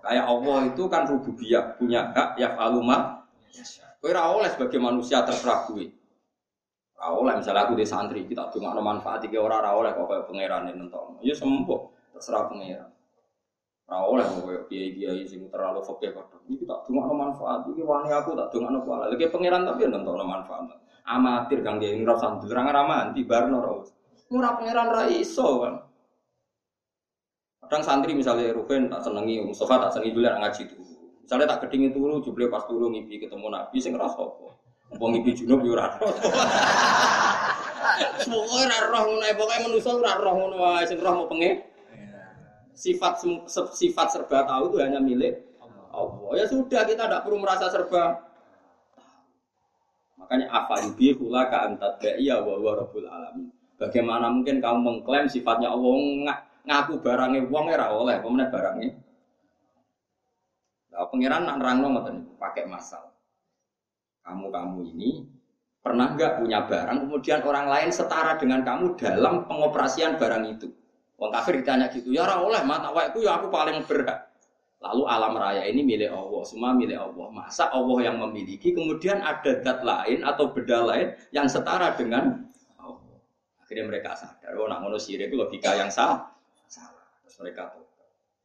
Kayak 0.00 0.26
Allah 0.32 0.58
itu 0.64 0.82
kan 0.88 1.04
rububiyah 1.04 1.76
punya 1.76 2.08
hak 2.16 2.40
ya 2.40 2.56
faluma. 2.56 3.20
Kowe 4.00 4.08
ora 4.08 4.32
oleh 4.32 4.48
sebagai 4.48 4.80
manusia 4.80 5.20
terserah 5.28 5.68
kowe. 5.68 5.84
Ora 7.00 7.36
misalnya 7.36 7.68
aku 7.68 7.76
di 7.76 7.84
santri 7.84 8.24
kita 8.24 8.48
dongakno 8.48 8.80
manfaat 8.80 9.28
iki 9.28 9.36
ora 9.36 9.60
ora 9.60 9.76
oleh 9.76 9.90
kok 9.92 10.08
koyo 10.08 10.22
pangeran 10.24 10.72
nentok. 10.72 11.20
Ya 11.20 11.36
sembuh 11.36 11.80
terserah 12.16 12.48
pangeran. 12.48 12.88
Ora 13.90 14.22
oleh 14.22 14.26
koyo 14.38 14.60
kiai-kiai 14.70 15.26
sing 15.26 15.50
terlalu 15.50 15.82
fakir 15.82 16.14
kok. 16.14 16.30
Iki 16.46 16.62
tak 16.62 16.86
dongakno 16.86 17.10
manfaat 17.10 17.66
iki 17.66 17.82
wani 17.82 18.14
aku 18.14 18.38
tak 18.38 18.46
dongakno 18.54 18.86
kuala. 18.86 19.10
Lagi 19.10 19.26
pangeran 19.26 19.66
tapi 19.66 19.82
ya 19.82 19.88
nentokno 19.90 20.22
manfaat. 20.22 20.78
amatir 21.10 21.66
kang 21.66 21.82
dia 21.82 21.90
ngira 21.90 22.14
sandul 22.14 22.46
ra 22.54 22.62
ngamanti 22.70 23.26
barno 23.26 23.58
ra. 23.58 23.72
Ora 24.30 24.54
pangeran 24.54 24.88
ra 24.94 25.02
iso 25.10 25.66
kan. 25.66 25.74
Kadang 27.66 27.82
santri 27.82 28.14
misalnya 28.14 28.54
Ruben 28.54 28.86
tak 28.86 29.02
senengi, 29.02 29.42
Mustafa 29.42 29.90
tak 29.90 29.98
senengi 29.98 30.14
dulu 30.14 30.26
ngaji 30.26 30.62
dulu. 30.70 30.84
Misalnya 31.26 31.46
tak 31.50 31.58
kedingin 31.66 31.90
turu, 31.94 32.18
jubli 32.22 32.50
pas 32.50 32.66
turu 32.66 32.90
ngipi 32.90 33.22
ketemu 33.26 33.46
Nabi, 33.46 33.78
sing 33.78 33.94
ngerasa 33.94 34.18
apa? 34.18 34.48
Wong 34.98 35.10
ngipi 35.14 35.30
junub 35.38 35.62
yo 35.62 35.78
ora 35.78 35.86
Semoga 38.22 38.66
ora 38.66 38.78
roh 38.90 39.02
ngono 39.06 39.22
ae, 39.22 39.34
pokoke 39.34 39.62
manusa 39.66 39.90
roh 39.98 40.34
sing 40.86 40.98
roh 40.98 41.14
mau 41.14 41.30
pengen. 41.30 41.69
Sifat 42.80 43.20
sifat 43.76 44.08
serba 44.08 44.48
tahu 44.48 44.72
itu 44.72 44.76
hanya 44.80 45.04
milik 45.04 45.36
Allah. 45.92 46.30
Ya 46.32 46.44
sudah 46.48 46.88
kita 46.88 47.04
tidak 47.04 47.20
perlu 47.28 47.36
merasa 47.36 47.68
serba. 47.68 48.24
Makanya 50.16 50.48
apa 50.48 50.88
yubi 50.88 51.12
hula 51.12 51.52
ka 51.52 51.68
antat 51.68 52.00
ya 52.16 52.40
wa 52.40 52.56
wa 52.56 52.72
rabbul 52.80 53.04
alamin. 53.04 53.52
Bagaimana 53.76 54.32
mungkin 54.32 54.64
kamu 54.64 54.78
mengklaim 54.80 55.28
sifatnya 55.28 55.68
Allah 55.72 55.92
ng 55.92 56.28
ngaku 56.64 57.04
barangnya 57.04 57.48
wong 57.48 57.72
ora 57.72 57.86
oleh, 57.96 58.16
pemenang 58.20 58.52
barangnya. 58.52 58.90
Nah, 60.92 61.08
pangeran 61.08 61.48
nak 61.48 61.56
nerangno 61.60 61.86
ngoten 61.96 62.16
pakai 62.36 62.68
masal. 62.68 63.08
Kamu-kamu 64.20 64.84
ini 64.92 65.10
Pernah 65.80 66.12
nggak 66.12 66.44
punya 66.44 66.68
barang, 66.68 67.08
kemudian 67.08 67.40
orang 67.40 67.72
lain 67.72 67.88
setara 67.88 68.36
dengan 68.36 68.60
kamu 68.60 69.00
dalam 69.00 69.48
pengoperasian 69.48 70.20
barang 70.20 70.44
itu? 70.52 70.68
Wong 71.20 71.30
kafir 71.36 71.60
ditanya 71.60 71.92
gitu, 71.92 72.16
ya 72.16 72.24
oleh 72.24 72.64
mata 72.64 72.88
itu 73.04 73.28
ya 73.28 73.36
aku 73.36 73.52
paling 73.52 73.84
berhak. 73.84 74.32
Lalu 74.80 75.04
alam 75.04 75.36
raya 75.36 75.68
ini 75.68 75.84
milik 75.84 76.08
Allah, 76.08 76.40
semua 76.48 76.72
milik 76.72 76.96
Allah. 76.96 77.28
Masa 77.28 77.68
Allah 77.68 77.98
yang 78.00 78.16
memiliki, 78.16 78.72
kemudian 78.72 79.20
ada 79.20 79.60
dat 79.60 79.84
lain 79.84 80.24
atau 80.24 80.48
beda 80.48 80.88
lain 80.88 81.12
yang 81.36 81.44
setara 81.44 81.92
dengan 81.92 82.48
Allah. 82.80 83.20
Akhirnya 83.60 83.84
mereka 83.92 84.16
sadar, 84.16 84.56
oh 84.56 84.64
nak 84.64 84.80
manusia 84.80 85.20
itu 85.20 85.36
logika 85.36 85.76
yang 85.76 85.92
salah. 85.92 86.32
Salah. 86.64 87.04
Terus 87.28 87.36
mereka 87.44 87.76
tahu. 87.76 87.84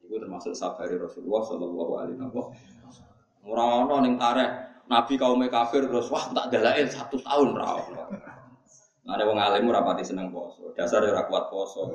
Itu 0.04 0.20
termasuk 0.20 0.52
sabari 0.52 1.00
Rasulullah 1.00 1.42
Shallallahu 1.48 1.92
Alaihi 1.96 2.18
Wasallam. 2.20 2.48
Murah-murah 3.48 4.00
ning 4.04 4.20
tareh 4.20 4.50
Nabi 4.92 5.16
kaum 5.16 5.40
kafir 5.48 5.88
terus 5.88 6.12
wah 6.12 6.28
tak 6.36 6.52
dalail 6.52 6.86
satu 6.92 7.16
tahun 7.24 7.56
rawon. 7.56 7.96
Ada 9.06 9.22
wong 9.30 9.38
alim 9.38 9.70
rapati 9.70 10.02
seneng 10.02 10.34
poso. 10.34 10.74
Dasar 10.74 11.06
ora 11.06 11.30
kuat 11.30 11.54
poso. 11.54 11.94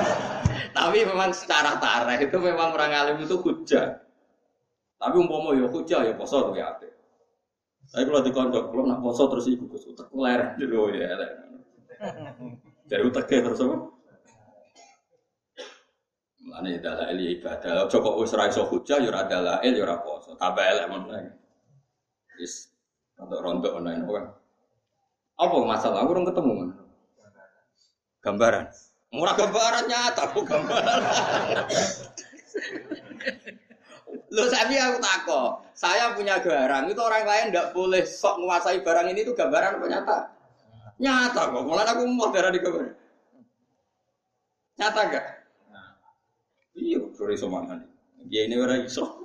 Tapi 0.76 1.06
memang 1.06 1.30
secara 1.30 1.78
tareh 1.78 2.26
itu 2.26 2.36
memang 2.42 2.74
orang 2.74 2.90
alim 2.90 3.16
itu 3.22 3.38
hujah. 3.38 4.02
Tapi 4.98 5.14
umpama 5.14 5.54
ya 5.54 5.70
hujah 5.70 6.10
ya 6.10 6.12
poso 6.18 6.50
tuh 6.50 6.58
ya 6.58 6.74
apik. 6.74 6.90
Tapi 7.94 8.02
kalau 8.02 8.22
dikondok, 8.26 8.64
kalau 8.66 8.82
nak 8.82 8.98
poso 8.98 9.30
terus 9.30 9.46
iku 9.46 9.70
Gus 9.70 9.86
utek 9.86 10.10
ler 10.10 10.52
dulu 10.58 10.90
ya. 10.90 11.14
Dari 12.90 13.02
uteknya 13.06 13.46
terus 13.46 13.62
apa? 13.62 13.76
Mana 16.50 16.82
dalail 16.82 17.20
ibadah. 17.38 17.86
Coba 17.86 18.18
wis 18.18 18.34
ra 18.34 18.50
iso 18.50 18.66
hujah 18.66 18.98
ya 18.98 19.06
ora 19.06 19.22
dalail 19.22 19.70
ya 19.70 19.86
ora 19.86 20.02
poso. 20.02 20.34
Tambah 20.34 20.66
elek 20.66 20.86
meneh. 20.90 21.30
Is 22.42 22.74
untuk 23.14 23.38
rontok 23.38 23.78
online 23.78 24.02
kan. 24.02 24.39
Apa 25.40 25.56
masalah? 25.64 26.04
Aku 26.04 26.12
orang 26.12 26.28
ketemu 26.28 26.52
kan. 26.52 26.70
Gambaran. 28.20 28.64
Murah 29.10 29.34
gambaran 29.34 29.84
nyata, 29.88 30.22
aku 30.28 30.44
gambaran. 30.44 31.00
Lo 34.30 34.46
saya 34.46 34.94
aku 34.94 34.98
tako, 35.02 35.42
saya 35.74 36.14
punya 36.14 36.38
barang 36.38 36.86
itu 36.86 37.00
orang 37.02 37.26
lain 37.26 37.50
tidak 37.50 37.74
boleh 37.74 38.06
sok 38.06 38.38
menguasai 38.38 38.78
barang 38.86 39.10
ini 39.10 39.26
itu 39.26 39.34
gambaran 39.34 39.80
apa 39.80 39.86
nyata? 39.90 40.18
Nyata 41.00 41.42
kok, 41.50 41.64
malah 41.66 41.88
aku 41.88 42.06
mau 42.06 42.30
darah 42.30 42.52
di 42.54 42.60
gambar. 42.62 42.86
Nyata 44.78 45.00
gak? 45.10 45.26
Iya, 46.78 47.00
sore 47.16 47.34
somangan. 47.34 47.82
Dia 48.30 48.46
ini 48.46 48.54
orang 48.60 48.86
iso. 48.86 49.24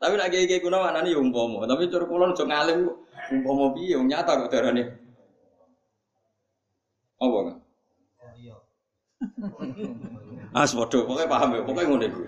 Tapi 0.00 0.20
nak 0.20 0.28
kiai 0.34 0.58
kuno 0.58 0.82
mana 0.82 1.00
nih 1.04 1.14
umpomo. 1.14 1.62
Tapi 1.64 1.86
curu 1.88 2.04
kulon 2.10 2.34
cuma 2.34 2.60
ngalim 2.60 2.90
umpomo 3.32 3.72
piye 3.72 3.96
nyata 3.96 4.40
kok 4.44 4.50
darah 4.52 4.72
nih. 4.74 4.88
Apa 7.22 7.38
kan? 7.46 7.56
Ah, 10.54 10.68
bodoh, 10.68 11.02
pokoknya 11.08 11.26
paham 11.30 11.50
ya, 11.56 11.60
pokoknya 11.64 11.88
ngono 11.88 12.04
iku. 12.04 12.22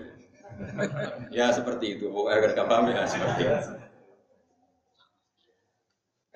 Ya 1.29 1.53
seperti 1.53 1.99
itu, 1.99 2.09
pokoknya 2.09 2.35
agar 2.41 2.49
gak 2.57 2.69
paham 2.69 2.85
ya 2.89 3.05
seperti 3.05 3.41
itu. 3.45 3.71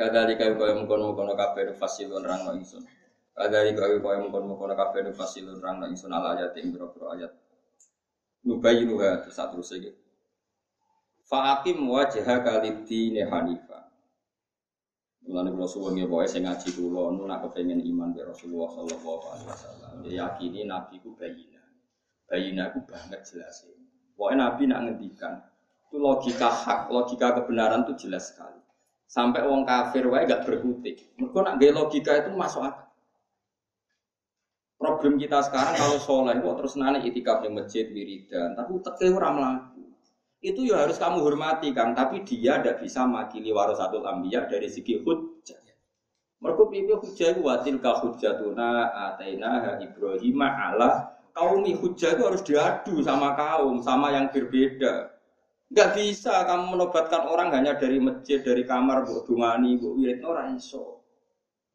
Kadali 0.02 0.34
kau 0.34 0.58
kau 0.58 0.66
mengkono 0.74 1.14
mengkono 1.14 1.34
kafe 1.38 1.78
fasilun 1.78 2.26
rang 2.26 2.42
no 2.42 2.58
insun. 2.58 2.82
Kadali 3.38 3.78
kau 3.78 4.02
kau 4.02 4.18
mengkono 4.18 4.46
mengkono 4.50 4.74
kafe 4.74 5.14
fasilun 5.14 5.62
rang 5.62 5.78
no 5.78 5.86
insun 5.86 6.10
ala 6.10 6.34
ayat 6.38 6.58
yang 6.58 6.74
berapa 6.74 6.98
ayat. 7.18 7.32
Nubayi 8.42 8.90
nuha 8.90 9.22
terus 9.22 9.38
satu 9.38 9.62
lagi. 9.62 9.94
Fa'akim 11.30 11.86
wajah 11.86 12.26
kalidini 12.42 13.22
hanifa. 13.22 13.81
Mulane 15.22 15.54
kula 15.54 15.68
suwun 15.70 16.02
ya 16.02 16.10
pokoke 16.10 16.28
sing 16.28 16.50
ngaji 16.50 16.70
kula 16.74 17.14
nu 17.14 17.30
nak 17.30 17.46
kepengin 17.46 17.78
iman 17.78 18.10
be 18.10 18.26
Rasulullah 18.26 18.70
sallallahu 18.74 19.26
alaihi 19.30 19.50
wasallam. 19.50 19.92
Ya 20.06 20.12
yakini 20.26 20.66
nabi 20.66 20.98
ku 20.98 21.14
bayina. 21.14 21.62
Bayina 22.26 22.74
ku 22.74 22.82
banget 22.90 23.22
jelas. 23.30 23.70
Pokoke 24.18 24.34
nabi 24.34 24.66
nak 24.66 24.80
ngendikan 24.90 25.46
itu 25.92 26.00
logika 26.00 26.48
hak, 26.48 26.88
logika 26.88 27.36
kebenaran 27.36 27.84
itu 27.84 28.08
jelas 28.08 28.32
sekali. 28.32 28.56
Sampai 29.12 29.44
wong 29.44 29.68
kafir 29.68 30.08
wae 30.08 30.24
gak 30.24 30.48
berkutik. 30.48 31.12
Mereka 31.20 31.40
nak 31.44 31.60
gaya 31.60 31.76
logika 31.76 32.16
itu 32.16 32.32
masuk 32.32 32.64
akal. 32.64 32.88
Problem 34.82 35.22
kita 35.22 35.46
sekarang 35.46 35.78
kalau 35.78 36.00
soleh 36.02 36.42
kok 36.42 36.58
terus 36.58 36.74
nane 36.74 37.06
itikaf 37.06 37.46
di 37.46 37.54
masjid 37.54 37.86
wiridan, 37.94 38.58
tapi 38.58 38.82
teke 38.82 39.14
ora 39.14 39.30
mlaku 39.30 39.71
itu 40.42 40.74
ya 40.74 40.90
harus 40.90 40.98
kamu 40.98 41.22
hormati 41.22 41.70
kan 41.70 41.94
tapi 41.94 42.26
dia 42.26 42.58
tidak 42.58 42.82
bisa 42.82 43.06
makili 43.06 43.54
warasatul 43.54 44.02
ambiyah 44.02 44.50
dari 44.50 44.66
segi 44.66 44.98
hujjah. 45.06 45.62
Mereka 46.42 46.64
pipi 46.74 46.94
hujjah 46.98 47.38
itu 47.38 47.42
watil 47.46 47.78
ka 47.78 48.02
hujjatuna 48.02 48.90
ataina 48.90 49.78
Ibrahim 49.78 50.42
ala 50.42 51.14
kaumi 51.38 51.78
hujjah 51.78 52.18
itu 52.18 52.26
harus 52.26 52.42
diadu 52.42 53.06
sama 53.06 53.38
kaum 53.38 53.86
sama 53.86 54.18
yang 54.18 54.34
berbeda. 54.34 55.14
Nggak 55.70 55.90
bisa 55.94 56.34
kamu 56.50 56.74
menobatkan 56.74 57.30
orang 57.30 57.54
hanya 57.54 57.78
dari 57.78 58.02
masjid 58.02 58.42
dari 58.42 58.66
kamar 58.66 59.06
bu 59.06 59.22
dungani 59.30 59.78
bu 59.78 59.94
wirid 59.94 60.26
orang 60.26 60.58
iso. 60.58 61.06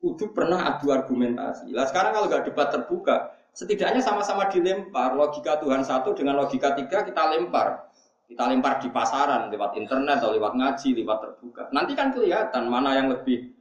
Kudu 0.02 0.34
pernah 0.34 0.74
adu 0.74 0.90
argumentasi. 0.90 1.70
Lah 1.70 1.86
sekarang 1.86 2.18
kalau 2.18 2.26
nggak 2.26 2.50
debat 2.50 2.74
terbuka 2.74 3.30
setidaknya 3.54 4.02
sama-sama 4.02 4.50
dilempar. 4.50 5.14
Logika 5.14 5.62
Tuhan 5.62 5.86
satu 5.86 6.18
dengan 6.18 6.42
logika 6.42 6.74
tiga 6.74 7.06
kita 7.06 7.22
lempar 7.30 7.85
kita 8.26 8.42
lempar 8.50 8.82
di 8.82 8.90
pasaran 8.90 9.46
lewat 9.54 9.78
internet 9.78 10.18
atau 10.18 10.34
lewat 10.34 10.58
ngaji, 10.58 10.88
lewat 10.98 11.18
terbuka. 11.22 11.62
Nanti 11.70 11.94
kan 11.94 12.10
kelihatan 12.10 12.66
mana 12.66 12.98
yang 12.98 13.06
lebih 13.10 13.54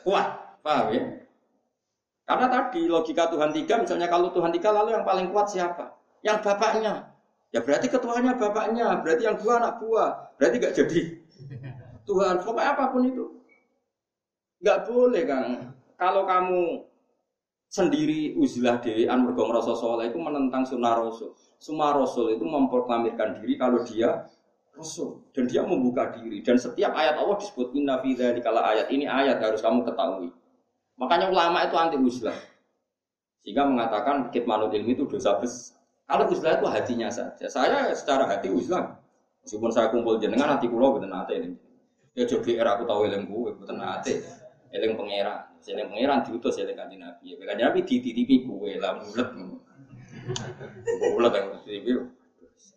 kuat, 0.00 0.58
paham 0.64 0.96
ya? 0.96 1.02
Karena 2.24 2.46
tadi 2.48 2.88
logika 2.88 3.28
Tuhan 3.28 3.52
tiga, 3.52 3.76
misalnya 3.76 4.08
kalau 4.08 4.32
Tuhan 4.32 4.48
tiga 4.56 4.72
lalu 4.72 4.96
yang 4.96 5.04
paling 5.04 5.28
kuat 5.28 5.52
siapa? 5.52 5.92
Yang 6.24 6.48
bapaknya. 6.48 7.12
Ya 7.52 7.60
berarti 7.60 7.92
ketuanya 7.92 8.32
bapaknya, 8.40 9.04
berarti 9.04 9.28
yang 9.28 9.36
dua 9.36 9.60
anak 9.60 9.84
buah, 9.84 10.10
berarti 10.40 10.56
gak 10.56 10.72
jadi 10.72 11.00
Tuhan. 12.08 12.40
Pokoknya 12.40 12.72
apa 12.72 12.84
pun 12.88 13.04
itu, 13.04 13.24
nggak 14.64 14.78
boleh 14.88 15.22
kan. 15.28 15.44
Kalau 16.00 16.24
kamu 16.24 16.88
sendiri 17.68 18.32
uzlah 18.40 18.80
dewi 18.80 19.04
mergo 19.04 19.44
merasa 19.48 19.76
soleh 19.76 20.08
itu 20.08 20.16
menentang 20.16 20.64
sunnah 20.64 20.96
rasul. 20.96 21.36
Semua 21.62 21.94
rasul 21.94 22.34
itu 22.34 22.42
memproklamirkan 22.42 23.38
diri 23.38 23.54
kalau 23.54 23.86
dia 23.86 24.26
rasul 24.74 25.22
dan 25.30 25.46
dia 25.46 25.62
membuka 25.62 26.10
diri 26.10 26.42
dan 26.42 26.58
setiap 26.58 26.90
ayat 26.90 27.14
Allah 27.14 27.38
disebut 27.38 27.70
inna 27.78 28.02
fi 28.02 28.18
kalau 28.42 28.66
ayat 28.66 28.90
ini 28.90 29.06
ayat 29.06 29.38
harus 29.38 29.62
kamu 29.62 29.86
ketahui. 29.86 30.34
Makanya 30.98 31.30
ulama 31.30 31.62
itu 31.62 31.78
anti 31.78 31.94
uzlah. 32.02 32.34
Sehingga 33.46 33.62
mengatakan 33.62 34.34
kitmanul 34.34 34.74
ilmi 34.74 34.98
itu 34.98 35.06
dosa 35.06 35.38
besar. 35.38 35.78
Kalau 36.02 36.26
uzlah 36.34 36.58
itu 36.58 36.66
hatinya 36.66 37.08
saja. 37.14 37.46
Saya 37.46 37.94
secara 37.94 38.26
hati 38.26 38.50
uzlah. 38.50 38.98
Meskipun 39.46 39.70
saya 39.70 39.90
kumpul 39.94 40.18
jenengan 40.18 40.58
hati 40.58 40.66
kulo 40.66 40.98
betul 40.98 41.14
nate 41.14 41.34
ini. 41.38 41.54
Ya 42.18 42.26
jogi 42.26 42.58
era 42.58 42.74
aku 42.74 42.90
tahu 42.90 43.06
eling 43.06 43.30
gue 43.30 43.50
betul 43.54 43.78
nate. 43.78 44.18
Eling 44.74 44.98
pangeran. 44.98 45.62
Eling 45.62 45.88
pangeran 45.94 46.18
diutus 46.26 46.58
eling 46.58 46.74
kanjeng 46.74 47.06
Nabi. 47.06 47.34
Ya 47.34 47.34
kanjeng 47.38 47.66
Nabi 47.70 47.80
dititipi 47.86 48.42
gue 48.42 48.82
lah 48.82 48.98
mulet. 48.98 49.30
Bulat 51.12 51.32
yang 51.34 51.46
TV 51.66 51.86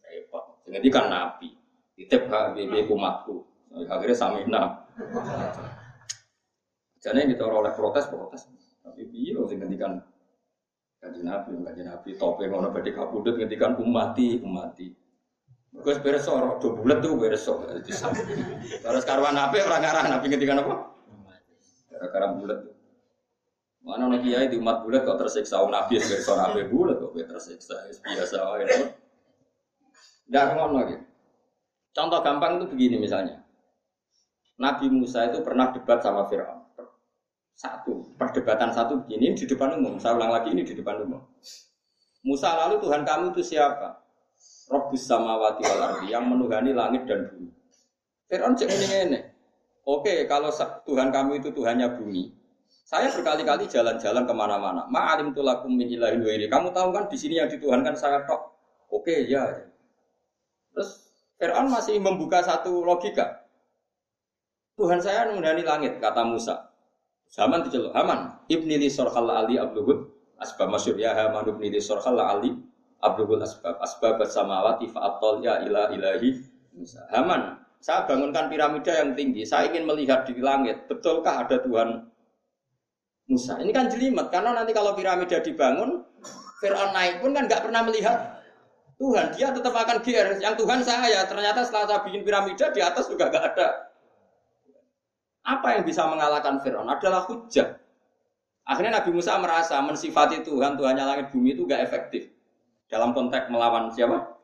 repot. 0.05 0.43
Jadi 0.65 0.87
kan 0.89 1.05
nabi. 1.11 1.49
Titip 1.95 2.27
HBB 2.27 2.89
kumatku. 2.89 3.45
Akhirnya 3.87 4.15
samina. 4.15 4.63
Jadi 6.99 7.35
kita 7.35 7.43
oleh 7.45 7.71
protes 7.75 8.09
protes. 8.09 8.49
Tapi 8.81 9.01
biar 9.09 9.43
sing 9.49 9.57
ngendikan 9.59 9.97
kaji 11.01 11.21
nabi, 11.21 11.53
kaji 11.61 11.81
nabi 11.85 12.09
topeng 12.17 12.49
ngono 12.49 12.73
badhe 12.73 12.89
kabudut 12.93 13.37
ngendikan 13.37 13.77
umati 13.77 14.41
umati. 14.41 14.89
Gus 15.75 15.99
berso, 15.99 16.39
do 16.57 16.71
bulat 16.71 17.03
tuh 17.03 17.19
berso. 17.19 17.61
Terus 18.81 19.03
karwan 19.03 19.35
apa 19.35 19.59
orang 19.59 19.81
ngarah 19.83 20.03
nabi 20.07 20.31
ketika 20.31 20.55
apa? 20.55 20.75
Gara-gara 21.91 22.27
bulat. 22.31 22.74
Mana 23.85 24.09
nih 24.09 24.19
kiai 24.25 24.49
di 24.49 24.57
umat 24.57 24.81
bulat 24.81 25.05
kok 25.05 25.21
tersiksa 25.21 25.61
nabi 25.69 26.01
berso 26.01 26.33
nabi 26.33 26.65
bulat 26.65 26.97
kok 26.97 27.13
tersiksa 27.13 27.85
biasa 28.01 28.37
wae. 28.49 28.65
Tidak 30.25 30.45
ngono 30.57 30.89
gitu. 30.89 31.05
Contoh 31.93 32.19
gampang 32.25 32.57
itu 32.57 32.65
begini 32.73 32.97
misalnya. 32.97 33.45
Nabi 34.57 34.89
Musa 34.89 35.29
itu 35.29 35.45
pernah 35.45 35.69
debat 35.69 36.01
sama 36.01 36.25
Fir'aun. 36.25 36.65
Satu, 37.55 38.11
perdebatan 38.19 38.75
satu 38.75 39.05
begini 39.05 39.31
di 39.31 39.47
depan 39.47 39.79
umum. 39.79 39.95
Saya 39.95 40.19
ulang 40.19 40.33
lagi 40.33 40.51
ini 40.51 40.67
di 40.67 40.75
depan 40.75 41.07
umum. 41.07 41.23
Musa 42.25 42.51
lalu 42.51 42.83
Tuhan 42.83 43.07
kamu 43.07 43.31
itu 43.37 43.55
siapa? 43.55 44.01
Robbus 44.67 45.05
samawati 45.05 45.61
wal 45.61 45.81
ardi 45.87 46.07
yang 46.09 46.25
menuhani 46.25 46.73
langit 46.73 47.05
dan 47.05 47.31
bumi. 47.31 47.53
Fir'aun 48.27 48.57
cek 48.57 48.67
ini. 48.67 49.19
Oke, 49.85 50.25
kalau 50.25 50.49
Tuhan 50.83 51.13
kamu 51.13 51.37
itu 51.39 51.53
Tuhannya 51.53 52.01
bumi, 52.01 52.33
saya 52.85 53.09
berkali-kali 53.09 53.65
jalan-jalan 53.65 54.29
ke 54.29 54.33
mana-mana. 54.37 54.85
Ma'alim 54.93 55.33
tulakum 55.33 55.73
min 55.73 55.89
ilahin 55.89 56.21
ini. 56.21 56.45
Kamu 56.45 56.69
tahu 56.69 56.93
kan 56.93 57.09
di 57.09 57.17
sini 57.17 57.41
yang 57.41 57.49
dituhankan 57.49 57.97
saya 57.97 58.21
tok. 58.29 58.53
Oke, 58.93 59.25
ya. 59.25 59.41
Terus 60.69 61.09
Fir'aun 61.41 61.73
masih 61.73 61.97
membuka 61.97 62.45
satu 62.45 62.85
logika. 62.85 63.41
Tuhan 64.77 65.01
saya 65.01 65.33
menghuni 65.33 65.65
langit, 65.65 65.97
kata 65.97 66.21
Musa. 66.29 66.69
Zaman 67.25 67.65
diceluk, 67.65 67.89
Haman, 67.97 68.37
ibni 68.53 68.77
li 68.77 68.85
sorhal 68.85 69.33
ali 69.33 69.57
abluhud, 69.57 70.05
asbab 70.37 70.69
masyur 70.69 70.93
ya 70.93 71.17
Haman 71.17 71.57
ibni 71.57 71.73
li 71.73 71.81
sorhal 71.81 72.21
ali 72.21 72.53
abluhud 73.01 73.41
asbab, 73.41 73.81
asbab 73.81 74.21
samawati 74.29 74.93
fa'atol 74.93 75.41
ya 75.41 75.57
ila 75.65 75.89
ilahi 75.89 76.37
Musa. 76.77 77.01
Haman, 77.09 77.65
saya 77.81 78.05
bangunkan 78.05 78.45
piramida 78.45 78.93
yang 78.93 79.17
tinggi, 79.17 79.41
saya 79.41 79.73
ingin 79.73 79.89
melihat 79.89 80.29
di 80.29 80.37
langit, 80.37 80.85
betulkah 80.85 81.49
ada 81.49 81.57
Tuhan 81.65 82.13
Musa? 83.25 83.57
Ini 83.57 83.71
kan 83.73 83.89
jelimet, 83.89 84.29
karena 84.29 84.53
nanti 84.53 84.71
kalau 84.71 84.93
piramida 84.93 85.41
dibangun, 85.41 86.05
Fir'aun 86.61 86.93
naik 86.93 87.25
pun 87.25 87.33
kan 87.33 87.49
nggak 87.49 87.65
pernah 87.65 87.81
melihat 87.83 88.17
Tuhan, 88.95 89.33
dia 89.35 89.51
tetap 89.51 89.75
akan 89.75 89.99
GR. 89.99 90.39
Yang 90.39 90.55
Tuhan 90.61 90.79
saya, 90.85 91.25
ternyata 91.27 91.65
setelah 91.67 91.85
saya 91.89 91.99
bikin 92.05 92.21
piramida, 92.23 92.71
di 92.71 92.79
atas 92.79 93.09
juga 93.11 93.27
nggak 93.33 93.45
ada 93.55 93.67
apa 95.45 95.77
yang 95.77 95.83
bisa 95.85 96.09
mengalahkan 96.09 96.57
Fir'aun 96.65 96.89
adalah 96.89 97.29
hujah. 97.29 97.77
Akhirnya 98.65 98.97
Nabi 98.97 99.13
Musa 99.13 99.37
merasa 99.37 99.77
mensifati 99.85 100.41
Tuhan, 100.41 100.73
Tuhannya 100.73 101.05
langit 101.05 101.27
bumi 101.29 101.53
itu 101.53 101.69
gak 101.69 101.85
efektif. 101.85 102.33
Dalam 102.89 103.13
konteks 103.13 103.53
melawan 103.53 103.93
siapa? 103.93 104.41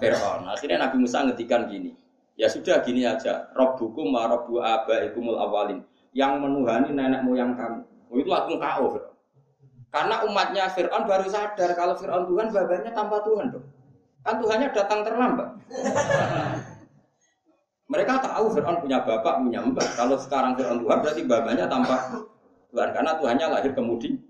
Fir'aun. 0.00 0.48
Akhirnya 0.48 0.88
Nabi 0.88 1.04
Musa 1.04 1.20
ngetikan 1.28 1.68
gini. 1.68 1.92
Ya 2.40 2.48
sudah 2.48 2.80
gini 2.80 3.04
aja. 3.04 3.52
Robbukum 3.52 4.08
wa 4.08 4.24
robbu 4.24 4.64
abaikumul 4.64 5.36
awalin. 5.36 5.84
Yang 6.16 6.32
menuhani 6.40 6.88
nenek 6.96 7.20
moyang 7.28 7.52
kamu. 7.52 7.84
Oh, 8.08 8.16
itu 8.16 8.28
langsung 8.28 8.56
KO. 8.56 8.86
Karena 9.88 10.20
umatnya 10.28 10.68
Fir'aun 10.68 11.08
baru 11.08 11.26
sadar 11.32 11.70
kalau 11.72 11.96
Fir'aun 11.96 12.28
Tuhan, 12.28 12.52
babanya 12.52 12.92
tanpa 12.92 13.24
Tuhan 13.24 13.46
dong. 13.52 13.66
Kan 14.20 14.36
Tuhannya 14.44 14.68
datang 14.76 15.00
terlambat. 15.00 15.48
Mereka 17.88 18.12
tahu 18.20 18.52
Fir'aun 18.52 18.84
punya 18.84 19.00
bapak, 19.00 19.40
punya 19.40 19.64
mbak. 19.64 19.88
Kalau 19.96 20.20
sekarang 20.20 20.52
Fir'aun 20.60 20.84
Tuhan 20.84 20.98
berarti 21.00 21.22
babanya 21.24 21.64
tanpa 21.64 22.20
Tuhan. 22.68 22.88
Karena 22.92 23.16
Tuhannya 23.16 23.46
lahir 23.48 23.72
kemudi. 23.72 24.20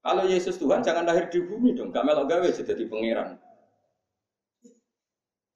Kalau 0.00 0.24
Yesus 0.28 0.60
Tuhan 0.60 0.84
jangan 0.84 1.08
lahir 1.08 1.32
di 1.32 1.40
bumi 1.40 1.72
dong. 1.72 1.88
Gak 1.92 2.04
melok 2.04 2.28
gawe 2.28 2.48
jadi 2.52 2.84
pangeran. 2.88 3.40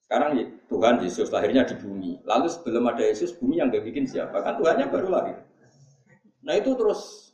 Sekarang 0.04 0.36
Tuhan 0.68 0.94
Yesus 1.00 1.28
lahirnya 1.32 1.64
di 1.64 1.76
bumi. 1.80 2.20
Lalu 2.24 2.46
sebelum 2.52 2.88
ada 2.88 3.04
Yesus, 3.04 3.36
bumi 3.36 3.60
yang 3.60 3.72
gak 3.72 3.84
bikin 3.88 4.04
siapa? 4.04 4.40
Kan 4.40 4.60
Tuhannya 4.60 4.88
baru 4.88 5.08
lahir. 5.12 5.36
Nah 6.44 6.54
itu 6.60 6.76
terus 6.76 7.32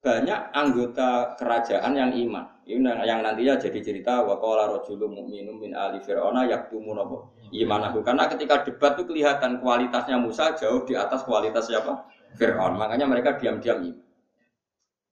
banyak 0.00 0.56
anggota 0.56 1.36
kerajaan 1.36 1.92
yang 1.92 2.10
iman. 2.16 2.48
Ini 2.64 3.04
yang 3.04 3.20
nantinya 3.20 3.60
jadi 3.60 3.80
cerita 3.84 4.24
waqala 4.24 4.80
rajulun 4.80 5.12
mu'minun 5.12 5.60
min 5.60 5.72
ali 5.76 6.00
fir'auna 6.00 6.48
yaktumun 6.48 6.96
apa 6.96 7.16
imanahu. 7.52 8.00
Karena 8.00 8.24
ketika 8.24 8.64
debat 8.64 8.96
itu 8.96 9.04
kelihatan 9.04 9.60
kualitasnya 9.60 10.16
Musa 10.16 10.56
jauh 10.56 10.88
di 10.88 10.96
atas 10.96 11.28
kualitas 11.28 11.68
siapa? 11.68 12.08
Fir'aun. 12.40 12.80
Makanya 12.80 13.04
mereka 13.04 13.36
diam-diam 13.36 13.84
iman. 13.84 14.08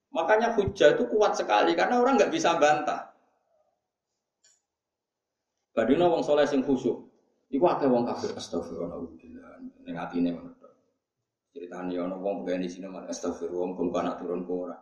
Makanya 0.09 0.57
hujah 0.57 0.97
itu 0.97 1.05
kuat 1.13 1.37
sekali 1.37 1.77
karena 1.77 2.01
orang 2.01 2.17
nggak 2.17 2.33
bisa 2.33 2.57
bantah. 2.57 3.13
Badino 5.77 6.11
wong 6.11 6.25
soleh 6.25 6.49
sing 6.49 6.65
khusyuk. 6.65 7.07
Iku 7.53 7.65
akeh 7.69 7.87
wong 7.87 8.09
kafir 8.09 8.33
astagfirullah. 8.35 8.99
Ning 9.85 9.95
atine 9.95 10.33
ngono. 10.33 10.58
Ceritanya 11.59 12.07
ono 12.07 12.23
wong 12.23 12.47
pegawai 12.47 12.63
di 12.63 12.71
sini 12.71 12.87
malah 12.87 13.11
astagfirullah, 13.11 13.75
wong 13.75 13.91
anak 13.91 14.23
turun 14.23 14.47
ke 14.47 14.53
orang. 14.55 14.79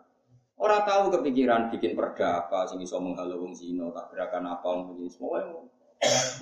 Orang 0.60 0.84
tahu 0.84 1.08
kepikiran 1.08 1.72
bikin 1.72 1.96
perda 1.96 2.44
apa, 2.44 2.68
sing 2.68 2.84
iso 2.84 3.00
menghalau 3.00 3.40
wong 3.40 3.56
zino, 3.56 3.96
tak 3.96 4.12
gerakan 4.12 4.44
apa, 4.44 4.68
wong 4.68 4.92
begini 4.92 5.08
semua. 5.08 5.40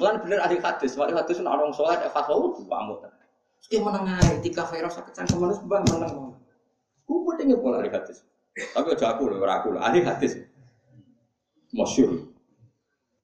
Mulan 0.02 0.26
bener 0.26 0.42
ahli 0.42 0.58
hadis, 0.58 0.98
ahli 0.98 1.14
hadis 1.14 1.38
nak 1.38 1.54
orang 1.54 1.70
sholat, 1.70 2.02
ya 2.02 2.10
fatwa 2.10 2.50
itu 2.50 2.66
pamut. 2.66 2.98
Sekali 3.62 3.86
menang 3.86 4.10
aja, 4.10 4.34
tiga 4.42 4.66
virus 4.66 4.98
sakit 4.98 5.14
cangkem 5.14 5.38
manusia 5.38 5.62
bah 5.70 5.86
menang. 5.86 6.34
Gue 7.06 7.34
tinggal 7.38 7.62
pola 7.62 7.78
ahli 7.78 7.94
hadis. 7.94 8.26
Tapi 8.74 8.90
aja 8.90 9.14
aku 9.14 9.30
loh, 9.30 9.38
aku 9.38 9.78
loh, 9.78 9.86
ahli 9.86 10.02
hadis. 10.02 10.34
Masyur. 11.70 12.26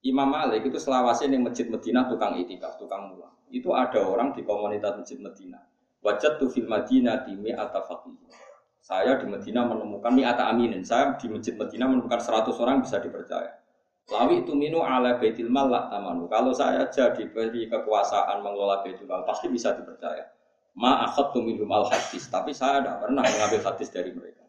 Imam 0.07 0.31
Malik 0.31 0.63
itu 0.63 0.79
selawasnya 0.79 1.35
yang 1.35 1.43
masjid 1.43 1.67
Medina 1.67 2.07
tukang 2.07 2.39
itikaf, 2.39 2.79
tukang 2.79 3.11
mulang. 3.11 3.35
Itu 3.51 3.75
ada 3.75 3.99
orang 3.99 4.31
di 4.31 4.47
komunitas 4.47 4.95
masjid 4.95 5.19
Medina 5.19 5.59
Wajat 6.01 6.41
tu 6.41 6.49
fil 6.49 6.65
Madinah 6.65 7.29
di 7.29 7.37
mi'ata 7.37 7.85
faqih. 7.85 8.17
Saya 8.81 9.21
di 9.21 9.29
Medina 9.29 9.69
menemukan 9.69 10.11
mi'ata 10.11 10.49
aminin. 10.49 10.81
Saya 10.81 11.15
di 11.21 11.29
masjid 11.29 11.53
Medina 11.55 11.85
menemukan 11.85 12.17
100 12.17 12.57
orang 12.57 12.81
bisa 12.81 12.97
dipercaya. 12.99 13.61
Lawi 14.11 14.43
itu 14.43 14.57
minu 14.57 14.83
ala 14.83 15.21
baitil 15.21 15.47
mal 15.47 15.71
tamanu. 15.71 16.27
Kalau 16.27 16.51
saya 16.51 16.89
jadi 16.91 17.31
beri 17.31 17.71
kekuasaan 17.71 18.43
mengelola 18.43 18.83
baitul 18.83 19.07
mal 19.07 19.23
pasti 19.23 19.47
bisa 19.47 19.77
dipercaya. 19.77 20.27
Ma 20.75 21.07
akhadtu 21.07 21.45
minhum 21.45 21.69
al 21.71 21.87
hadis, 21.87 22.27
tapi 22.27 22.51
saya 22.51 22.83
tidak 22.83 23.07
pernah 23.07 23.23
mengambil 23.23 23.61
hadis 23.71 23.89
dari 23.93 24.11
mereka. 24.11 24.43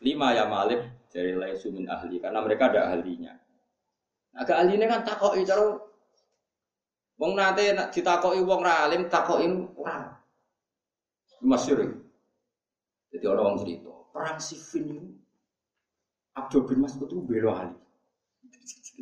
Lima 0.00 0.32
ya 0.32 0.48
malik 0.48 0.80
dari 1.12 1.36
laisu 1.36 1.74
min 1.74 1.90
ahli 1.90 2.22
karena 2.22 2.40
mereka 2.40 2.72
ada 2.72 2.94
ahlinya. 2.94 3.36
Nah, 4.32 4.48
ahlinya 4.48 4.86
kan 4.88 5.00
takoki 5.04 5.44
cara 5.44 5.76
wong 7.20 7.32
nate 7.36 7.76
ditakoki 7.92 8.40
wong 8.40 8.60
ra 8.64 8.88
alim 8.88 9.12
takoki 9.12 9.44
ora 9.76 10.21
Masyur 11.42 11.78
Jadi 13.12 13.24
orang 13.28 13.44
orang 13.44 13.58
cerita, 13.60 13.92
perang 14.08 14.38
Siffin 14.40 14.88
itu 14.88 15.12
Abdul 16.32 16.64
bin 16.64 16.80
Mas'ud 16.80 17.04
itu 17.04 17.20
belo 17.20 17.52
Ali. 17.52 17.76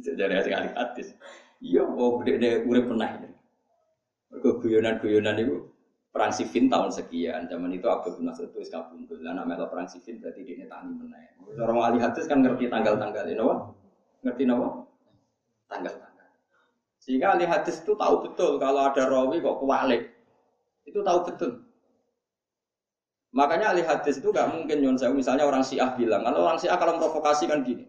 Jadi 0.02 0.18
ada 0.18 0.42
sekali 0.42 0.68
hadis. 0.74 1.14
Iya, 1.62 1.86
mau 1.86 2.18
gede 2.22 2.32
deh 2.42 2.54
urip 2.66 2.90
pernah. 2.90 3.22
Mereka 4.30 4.50
guyonan-guyonan 4.62 5.36
itu 5.38 5.70
perang 6.10 6.34
Siffin 6.34 6.66
tahun 6.66 6.90
sekian. 6.90 7.46
Zaman 7.46 7.70
itu 7.70 7.86
Abdul 7.86 8.18
bin 8.18 8.34
Mas'ud 8.34 8.50
itu 8.50 8.66
kabundul. 8.66 9.22
Lah 9.22 9.38
namanya 9.38 9.70
perang 9.70 9.86
Siffin 9.86 10.18
berarti 10.18 10.42
dia 10.42 10.66
tani 10.66 10.90
meneh. 10.90 11.38
Orang 11.54 11.78
ahli 11.78 11.98
hadis 12.02 12.26
kan 12.26 12.42
ngerti 12.42 12.66
tanggal-tanggal 12.66 13.24
ini, 13.30 13.38
apa? 13.38 13.54
Ngerti 14.26 14.42
apa? 14.50 14.68
Tanggal-tanggal. 15.70 16.28
Sehingga 16.98 17.26
ahli 17.38 17.46
hadis 17.46 17.78
itu 17.78 17.94
tahu 17.94 18.26
betul 18.26 18.58
kalau 18.58 18.90
ada 18.90 19.06
rawi 19.06 19.38
kok 19.38 19.58
kualik. 19.62 20.02
Itu 20.82 21.06
tahu 21.06 21.30
betul. 21.30 21.69
Makanya 23.30 23.70
ahli 23.70 23.86
hadis 23.86 24.18
itu 24.18 24.34
gak 24.34 24.50
mungkin 24.50 24.82
nyon 24.82 24.98
saya 24.98 25.14
misalnya 25.14 25.46
orang 25.46 25.62
Syiah 25.62 25.94
bilang, 25.94 26.26
kalau 26.26 26.50
orang 26.50 26.58
Syiah 26.58 26.74
kalau 26.74 26.98
provokasi 26.98 27.46
kan 27.46 27.62
gini. 27.62 27.86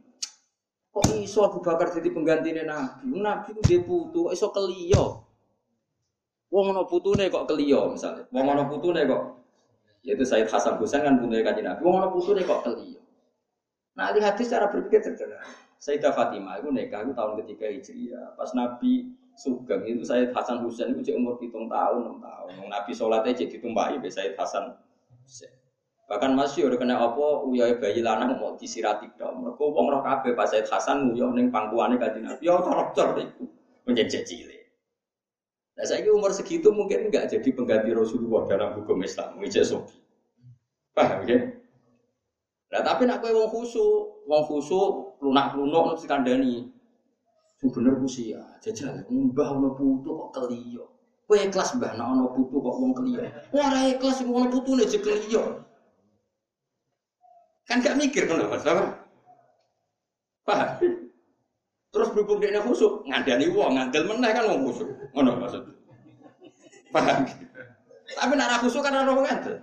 Kok 0.92 1.18
iso 1.24 1.42
Abu 1.48 1.64
Bakar 1.64 1.90
jadi 1.90 2.12
pengganti 2.14 2.52
Nabi? 2.62 3.10
Nabi 3.16 3.56
itu 3.58 3.62
dia 3.64 3.80
putu, 3.82 4.30
iso 4.30 4.54
keliyo. 4.54 5.24
Wong 6.52 6.76
ono 6.76 6.84
putune 6.84 7.32
kok 7.32 7.48
keliyo 7.48 7.96
misalnya. 7.96 8.28
Wong 8.30 8.46
ono 8.54 8.68
putune 8.68 9.08
kok 9.08 9.24
yaitu 10.02 10.26
Said 10.26 10.50
Hasan 10.50 10.82
Husain 10.82 11.06
kan 11.06 11.16
putune 11.18 11.42
kanjeng 11.42 11.66
Nabi. 11.66 11.80
Wong 11.82 11.96
ono 12.04 12.08
putune 12.12 12.44
kok 12.44 12.68
keliyo. 12.68 13.00
Nah, 13.96 14.12
ahli 14.12 14.20
hadis 14.20 14.52
cara 14.52 14.68
berpikir 14.68 15.00
sederhana. 15.00 15.48
Sayyidah 15.82 16.14
Fatimah 16.14 16.62
itu 16.62 16.70
nikah 16.70 17.02
itu 17.02 17.12
tahun 17.18 17.42
ketiga 17.42 17.66
Hijriah. 17.72 18.28
Pas 18.38 18.52
Nabi 18.54 19.10
Sugeng 19.34 19.82
itu 19.88 20.04
Said 20.06 20.36
Hasan 20.36 20.62
Husain 20.62 20.94
itu 20.94 21.16
umur 21.16 21.42
hitung 21.42 21.66
tahun, 21.66 22.06
enam 22.06 22.18
tahun. 22.22 22.68
Nabi 22.68 22.92
sholatnya 22.94 23.34
jadi 23.34 23.58
tumpahi 23.58 23.98
Said 24.12 24.36
Hasan 24.38 24.78
Bahkan 26.12 26.36
masih 26.36 26.68
udah 26.68 26.76
kena 26.76 27.00
apa 27.00 27.48
uyai 27.48 27.80
bayi 27.80 28.04
lanang 28.04 28.36
mau 28.36 28.60
disirati 28.60 29.08
dong. 29.16 29.48
Mereka 29.48 29.64
wong 29.64 29.88
roh 29.88 30.04
kabeh 30.04 30.36
pas 30.36 30.52
Said 30.52 30.68
Hasan 30.68 31.08
nguyah 31.08 31.32
ning 31.32 31.48
pangkuane 31.48 31.96
kanjeng 31.96 32.28
Nabi. 32.28 32.44
Ya 32.44 32.60
corok-corok 32.60 33.24
iku 33.24 33.48
menjadi 33.88 34.20
cilik. 34.28 34.62
Nah 35.80 35.88
saya 35.88 36.04
umur 36.12 36.36
segitu 36.36 36.68
mungkin 36.76 37.08
enggak 37.08 37.32
jadi 37.32 37.50
pengganti 37.56 37.96
Rasulullah 37.96 38.44
dalam 38.44 38.76
hukum 38.76 39.00
Islam. 39.00 39.40
Wijek 39.40 39.64
sobi. 39.64 39.96
Paham 40.92 41.24
ya? 41.24 41.40
Nah 42.72 42.82
tapi 42.84 43.08
nak 43.08 43.24
kowe 43.24 43.32
wong 43.32 43.48
khusyuk, 43.48 44.28
wong 44.28 44.44
khusyuk 44.48 45.16
lunak-lunuk 45.24 45.96
mesti 45.96 46.08
kandani. 46.12 46.68
Sing 47.56 47.68
bener 47.72 47.96
ku 48.00 48.08
sia, 48.08 48.44
jajal 48.60 49.08
mbah 49.08 49.56
putu 49.80 50.12
kok 50.12 50.30
keliyo. 50.36 50.92
Kowe 51.32 51.40
ikhlas 51.40 51.80
mbah 51.80 51.96
nek 51.96 52.12
ono 52.12 52.36
putu 52.36 52.60
kok 52.60 52.76
wong 52.76 52.92
keliyo. 52.92 53.24
Ora 53.56 53.88
ikhlas 53.88 54.20
sing 54.20 54.28
ono 54.28 54.52
putune 54.52 54.84
je 54.84 55.00
keliyo. 55.00 55.64
Kan 57.64 57.80
gak 57.80 57.96
mikir 57.96 58.28
ngono 58.28 58.52
Mas, 58.52 58.68
Paham? 60.44 60.70
Terus 61.88 62.12
berhubung 62.12 62.44
dia 62.44 62.60
khusuk, 62.60 63.08
ngandani 63.08 63.48
wong, 63.48 63.80
ngandel 63.80 64.12
meneh 64.12 64.36
kan 64.36 64.44
wong 64.44 64.68
khusuk. 64.68 64.92
Ngono 65.16 65.40
maksud. 65.40 65.64
Paham? 66.92 67.24
Tapi 68.12 68.34
nak 68.36 68.60
khusuk 68.60 68.84
kan 68.84 68.92
ora 68.92 69.16
wong 69.16 69.24
ngandel. 69.24 69.56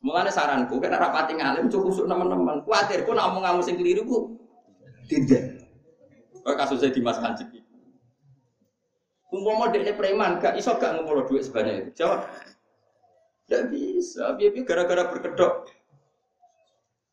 Mulane 0.00 0.32
saranku, 0.32 0.80
kan 0.80 0.96
rapati 0.96 1.36
ngalim 1.36 1.68
cukup 1.68 1.92
khusuk 1.92 2.08
teman-teman. 2.08 2.64
Kuatir 2.64 3.04
ku 3.04 3.12
nak 3.12 3.36
omong 3.36 3.44
kamu 3.44 3.60
sing 3.60 3.76
keliru 3.76 4.08
ku 4.08 4.32
tidak. 5.12 5.60
Kasusnya 6.40 6.88
Dimas 6.88 7.20
Kanjeng. 7.20 7.59
Umpama 9.30 9.70
dekne 9.70 9.94
preman, 9.94 10.42
gak 10.42 10.58
iso 10.58 10.74
gak 10.74 10.98
ngumpul 10.98 11.22
duit 11.26 11.46
sebanyak 11.46 11.86
itu. 11.86 12.02
Jawab. 12.02 12.26
Tidak 13.46 13.62
bisa, 13.70 14.34
biar 14.34 14.54
gara-gara 14.66 15.06
berkedok. 15.10 15.70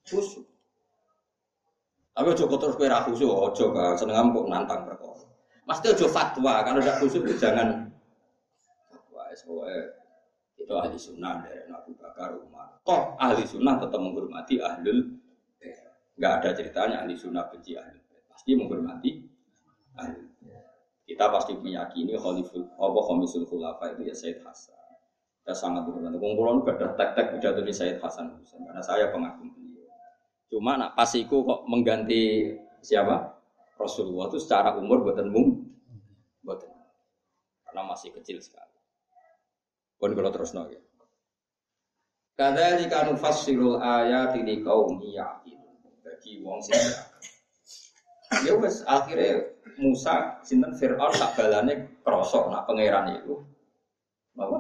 Khusuk. 0.06 0.46
Tapi 2.18 2.34
ojo 2.34 2.50
terus 2.50 2.74
kowe 2.74 2.90
ra 2.90 3.06
khusyuk, 3.06 3.30
ojo 3.30 3.66
kan 3.78 3.94
seneng 3.94 4.34
kok 4.34 4.50
nantang 4.50 4.82
perkara. 4.90 5.22
Mesti 5.70 5.86
ojo 5.94 6.06
fatwa, 6.10 6.66
kalau 6.66 6.82
udah 6.82 6.98
khusyuk 6.98 7.30
jangan 7.38 7.94
fatwa. 8.90 9.30
Soalnya 9.38 9.94
itu 10.58 10.74
ahli 10.74 10.98
sunnah 10.98 11.46
dari 11.46 11.70
Abu 11.70 11.94
Bakar 11.94 12.34
Umar. 12.42 12.82
Oh 12.90 13.14
ahli 13.22 13.46
sunnah 13.46 13.78
tetap 13.78 14.02
menghormati 14.02 14.58
ahlul 14.58 15.14
Enggak 16.18 16.34
ada 16.42 16.50
ceritanya 16.58 16.96
ahli 17.06 17.14
sunnah 17.14 17.46
benci 17.54 17.78
ahli 17.78 18.02
Pasti 18.26 18.58
menghormati 18.58 19.12
ahli 20.02 20.27
Kita 21.08 21.32
pasti 21.32 21.56
meyakini 21.56 22.20
khaliful 22.20 22.68
apa 22.76 23.00
khamisul 23.08 23.48
khulafa 23.48 23.96
itu 23.96 24.12
ya 24.12 24.16
Said 24.16 24.44
Hasan. 24.44 24.76
Kita 25.40 25.56
sangat. 25.56 25.88
Kumpulan 25.88 26.60
gak 26.68 26.76
ada 26.84 26.88
tek-tek 27.00 27.40
pidato 27.40 27.64
di 27.64 27.72
Said 27.72 28.04
Hasan 28.04 28.44
karena 28.44 28.84
saya 28.84 29.08
pengagum 29.16 29.56
Cuma 30.48 30.80
nak 30.80 30.96
pasiku 30.96 31.44
kok 31.44 31.68
mengganti 31.68 32.56
siapa? 32.80 33.36
Rasulullah 33.78 34.32
itu 34.32 34.40
secara 34.42 34.74
umur 34.80 35.06
buatan 35.06 35.30
mung, 35.30 35.70
buatan 36.42 36.72
karena 37.68 37.82
masih 37.94 38.10
kecil 38.16 38.42
sekali. 38.42 38.74
Pun 40.02 40.16
kalau 40.18 40.32
terus 40.34 40.56
nol. 40.56 40.72
Kadzalika 42.38 43.06
nufassirul 43.06 43.78
ayat 43.82 44.34
ini 44.40 44.62
kaum 44.66 45.02
yakin 45.02 45.58
bagi 46.06 46.42
wong 46.42 46.62
sing 46.62 46.78
Ya 48.46 48.54
wes 48.58 48.86
akhirnya 48.86 49.57
Musa 49.78 50.42
sinten 50.42 50.74
Fir'aun 50.74 51.14
tak 51.14 51.38
balane 51.38 52.02
krosok 52.02 52.50
nak 52.50 52.66
pangeran 52.66 53.18
itu. 53.18 53.36
Apa? 54.38 54.58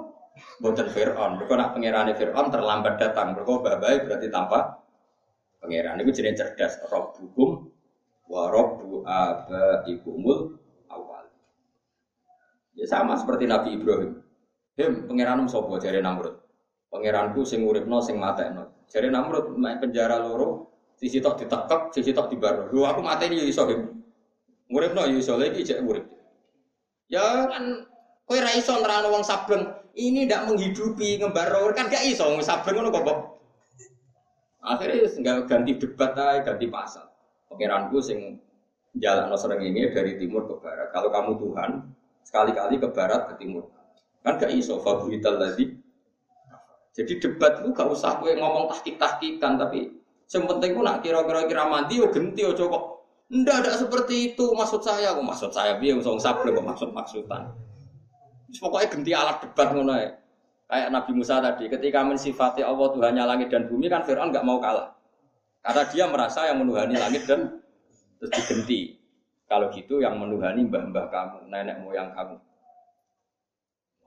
Boten 0.61 0.87
Fir'aun. 0.93 1.41
Mergo 1.41 1.53
nak 1.57 1.73
pangerane 1.73 2.13
Fir'aun 2.13 2.47
terlambat 2.53 3.01
datang. 3.01 3.33
Mergo 3.33 3.61
babai 3.61 4.05
berarti 4.05 4.29
tanpa 4.29 4.77
Pangeran 5.57 5.99
itu 6.05 6.21
jenis 6.21 6.37
cerdas. 6.37 6.79
Robbukum 6.87 7.65
wa 8.29 8.43
robbu 8.47 9.01
abaikumul 9.03 10.53
awal. 10.87 11.25
Ya 12.77 12.85
sama 12.85 13.17
seperti 13.17 13.49
Nabi 13.49 13.73
Ibrahim. 13.75 14.21
Him, 14.77 15.09
pangeran 15.09 15.49
sopo 15.49 15.81
jari 15.81 15.99
Namrud. 16.05 16.37
Pangeranku 16.93 17.41
sing 17.41 17.65
uripno 17.65 17.97
sing 17.97 18.21
matekno. 18.21 18.85
Jari 18.87 19.09
Namrud 19.09 19.57
penjara 19.81 20.21
loro, 20.21 20.69
sisi 20.95 21.17
tok 21.17 21.41
ditekek, 21.41 21.91
sisi 21.91 22.13
tok 22.13 22.29
dibaru. 22.29 22.69
Lu 22.69 22.85
aku 22.85 23.01
mateni 23.01 23.41
ya 23.41 23.45
iso 23.49 23.65
him. 23.65 24.05
Uripno 24.67 25.07
ya 25.07 25.15
iso 25.15 25.39
lagi 25.39 25.63
cek 25.63 25.79
urip. 25.83 26.05
Ya 27.07 27.47
kan 27.47 27.87
kowe 28.27 28.37
ra 28.39 28.51
iso 28.51 28.75
nerano 28.79 29.15
wong. 29.15 29.23
Ini 29.97 30.29
ndak 30.29 30.53
menghidupi 30.53 31.17
ngembar 31.17 31.73
kan 31.73 31.89
gak 31.89 32.05
iso 32.05 32.29
sableng 32.45 32.85
ngono 32.85 32.93
kok. 32.93 33.19
Akhirnya 34.61 35.09
nggak 35.09 35.37
ganti 35.49 35.71
debat 35.79 36.11
aja, 36.13 36.43
ganti 36.43 36.67
pasal. 36.69 37.07
Pangeranku 37.47 37.97
sing 38.03 38.37
jalan 38.99 39.31
sering 39.33 39.63
ini 39.63 39.89
dari 39.89 40.19
timur 40.19 40.45
ke 40.45 40.59
barat. 40.59 40.91
Kalau 40.91 41.09
kamu 41.09 41.31
Tuhan, 41.39 41.69
sekali-kali 42.27 42.75
ke 42.77 42.87
barat 42.91 43.31
ke 43.31 43.33
timur. 43.39 43.71
Kan 44.21 44.35
gak 44.37 44.51
iso 44.51 44.83
fabuhital 44.83 45.39
lagi. 45.39 45.79
Jadi 46.97 47.13
debat 47.21 47.61
itu 47.61 47.69
gak 47.71 47.87
usah 47.93 48.19
gue 48.19 48.35
ngomong 48.35 48.67
tahkik-tahkikan, 48.73 49.55
tapi 49.55 49.93
yang 50.27 50.43
penting 50.49 50.75
gue 50.75 50.83
nak 50.83 50.99
kira-kira 51.05 51.45
kira 51.47 51.63
mandi, 51.69 52.01
yo 52.01 52.09
genti, 52.11 52.43
yo 52.43 52.51
cokok. 52.57 52.96
Ndak 53.27 53.55
ada 53.59 53.71
seperti 53.75 54.33
itu 54.33 54.45
maksud 54.55 54.79
saya, 54.79 55.11
kok 55.11 55.27
maksud 55.27 55.51
saya 55.51 55.75
biar 55.75 55.99
usah 55.99 56.15
sabar 56.15 56.47
kok 56.47 56.63
maksud 56.63 56.89
maksudan. 56.95 57.51
Pokoknya 58.55 58.87
genti 58.87 59.11
alat 59.11 59.43
debat 59.43 59.75
ngono 59.75 59.93
ya. 59.99 60.15
Kayak 60.67 60.89
Nabi 60.91 61.11
Musa 61.15 61.39
tadi, 61.43 61.67
ketika 61.67 62.03
mensifati 62.03 62.63
Allah 62.63 62.87
Tuhannya 62.91 63.23
langit 63.23 63.47
dan 63.51 63.67
bumi 63.67 63.87
kan 63.91 64.03
Fir'aun 64.03 64.31
nggak 64.31 64.47
mau 64.47 64.59
kalah. 64.59 64.95
Karena 65.63 65.83
dia 65.91 66.05
merasa 66.07 66.47
yang 66.47 66.63
menuhani 66.63 66.95
langit 66.95 67.27
dan 67.27 67.59
terus 68.19 68.31
digenti. 68.31 68.95
Kalau 69.47 69.71
gitu 69.71 70.03
yang 70.03 70.19
menuhani 70.19 70.67
mbah-mbah 70.67 71.07
kamu, 71.07 71.37
nenek 71.51 71.79
moyang 71.83 72.11
kamu. 72.11 72.35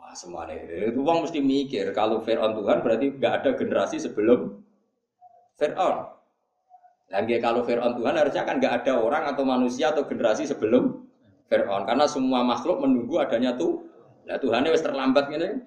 Wah 0.00 0.12
semuanya 0.16 0.56
itu 0.56 1.00
uang 1.00 1.28
mesti 1.28 1.40
mikir 1.44 1.92
kalau 1.92 2.24
Fir'aun 2.24 2.56
Tuhan 2.56 2.80
berarti 2.80 3.20
nggak 3.20 3.32
ada 3.40 3.50
generasi 3.56 3.96
sebelum 4.00 4.60
Fir'aun. 5.60 6.19
Lagi 7.10 7.42
kalau 7.42 7.66
Fir'aun 7.66 7.98
Tuhan 7.98 8.14
harusnya 8.14 8.46
kan 8.46 8.62
nggak 8.62 8.86
ada 8.86 9.02
orang 9.02 9.34
atau 9.34 9.42
manusia 9.42 9.90
atau 9.90 10.06
generasi 10.06 10.46
sebelum 10.46 11.10
Fir'aun 11.50 11.82
karena 11.82 12.06
semua 12.06 12.46
makhluk 12.46 12.78
menunggu 12.78 13.18
adanya 13.18 13.58
tuh. 13.58 13.82
Nah 14.30 14.38
Tuhannya 14.38 14.70
wis 14.70 14.86
terlambat 14.86 15.26
gini. 15.26 15.58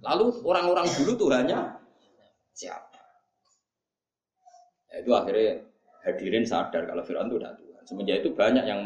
Lalu 0.00 0.40
orang-orang 0.40 0.88
dulu 0.96 1.12
Tuhannya 1.28 1.76
siapa? 2.56 2.96
Ya, 4.88 5.04
itu 5.04 5.12
akhirnya 5.12 5.60
hadirin 6.08 6.48
sadar 6.48 6.88
kalau 6.88 7.04
Fir'aun 7.04 7.28
itu 7.28 7.44
Tuhan. 7.44 7.84
Semenjak 7.84 8.16
itu 8.24 8.32
banyak 8.32 8.64
yang 8.64 8.80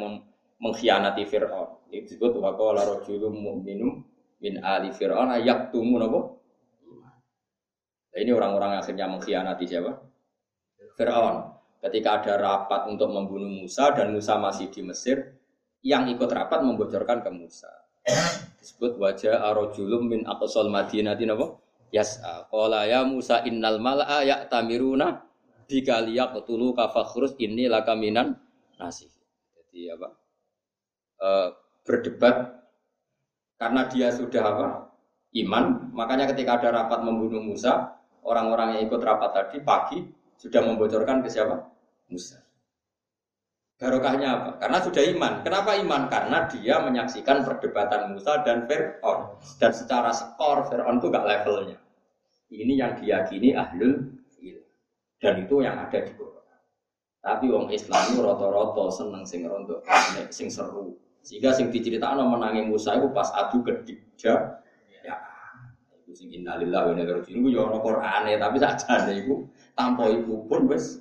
mengkhianati 0.58 1.22
Fir'aun. 1.30 1.78
Itu 1.94 2.18
disebut 2.18 2.42
waqala 2.42 2.90
rajulun 2.90 3.38
mu'minum 3.38 4.02
min 4.42 4.58
ali 4.66 4.90
Fir'aun 4.90 5.30
tumu 5.70 6.02
apa? 6.02 6.20
Nah, 8.10 8.18
ini 8.18 8.34
orang-orang 8.34 8.82
akhirnya 8.82 9.06
mengkhianati 9.06 9.64
siapa? 9.70 9.94
Fir'aun. 10.98 11.59
Ketika 11.80 12.20
ada 12.20 12.36
rapat 12.36 12.92
untuk 12.92 13.08
membunuh 13.08 13.48
Musa 13.48 13.96
dan 13.96 14.12
Musa 14.12 14.36
masih 14.36 14.68
di 14.68 14.84
Mesir, 14.84 15.40
yang 15.80 16.08
ikut 16.12 16.28
rapat 16.28 16.60
membocorkan 16.60 17.24
ke 17.24 17.30
Musa. 17.32 17.72
Disebut 18.60 19.00
wajah 19.00 19.48
arojulum 19.48 20.12
min 20.12 20.20
aqsal 20.28 20.68
madinati 20.68 21.24
napa? 21.24 21.56
Yas'a. 21.90 22.46
Qala 22.52 22.84
ya 22.84 23.02
Musa 23.02 23.42
innal 23.48 23.80
mala'a 23.80 24.22
ya'tamiruna 24.22 25.24
bika 25.66 26.04
liyaqtulu 26.04 26.76
ka 26.76 26.92
fakhrus 26.92 27.34
inni 27.40 27.66
lakaminan 27.66 28.36
nasih. 28.76 29.10
Jadi 29.56 29.90
apa? 29.90 30.08
E, 31.16 31.28
berdebat 31.88 32.36
karena 33.56 33.88
dia 33.88 34.08
sudah 34.12 34.42
apa? 34.44 34.66
Iman. 35.32 35.94
Makanya 35.96 36.28
ketika 36.34 36.60
ada 36.60 36.84
rapat 36.84 37.00
membunuh 37.06 37.40
Musa 37.40 37.96
orang-orang 38.26 38.76
yang 38.76 38.82
ikut 38.90 39.00
rapat 39.00 39.30
tadi 39.32 39.58
pagi 39.62 39.98
sudah 40.40 40.64
membocorkan 40.64 41.20
ke 41.20 41.28
siapa 41.28 41.68
Musa 42.08 42.40
Barokahnya 43.80 44.28
apa? 44.28 44.50
Karena 44.60 44.78
sudah 44.84 45.02
iman. 45.16 45.32
Kenapa 45.40 45.72
iman? 45.80 46.12
Karena 46.12 46.44
dia 46.52 46.84
menyaksikan 46.84 47.48
perdebatan 47.48 48.12
Musa 48.12 48.44
dan 48.44 48.68
Fir'aun. 48.68 49.40
Dan 49.56 49.72
secara 49.72 50.12
skor 50.12 50.68
Fir'aun 50.68 51.00
itu 51.00 51.08
gak 51.08 51.24
levelnya. 51.24 51.80
Ini 52.52 52.76
yang 52.76 52.92
diyakini 53.00 53.56
ahlul 53.56 54.20
ilm. 54.36 54.64
Dan 55.16 55.34
itu 55.40 55.64
yang 55.64 55.80
ada 55.80 55.96
di 55.96 56.12
Quran. 56.12 56.60
Tapi 57.24 57.44
wong 57.48 57.72
Islam 57.72 58.00
itu 58.12 58.20
roto-roto 58.20 58.92
seneng 58.92 59.24
sing 59.24 59.48
rondo, 59.48 59.80
sing 60.28 60.52
seru. 60.52 61.00
Sehingga 61.24 61.56
sing 61.56 61.72
diceritakan 61.72 62.20
menangi 62.28 62.68
Musa 62.68 63.00
itu 63.00 63.08
pas 63.16 63.32
adu 63.32 63.64
kedija. 63.64 64.60
Ya, 65.00 65.16
itu 66.04 66.12
sing 66.12 66.28
innalillah 66.36 66.84
wa 66.84 66.90
inna 66.92 67.08
ilaihi 67.08 67.16
raji'un. 67.16 67.40
Itu 67.44 67.48
ya 67.48 67.60
ono 67.64 67.80
Qur'ane, 67.80 68.36
tapi 68.36 68.56
saja 68.60 69.08
itu 69.08 69.48
tanpa 69.80 70.12
ibu 70.12 70.44
pun 70.44 70.68
wis 70.68 71.00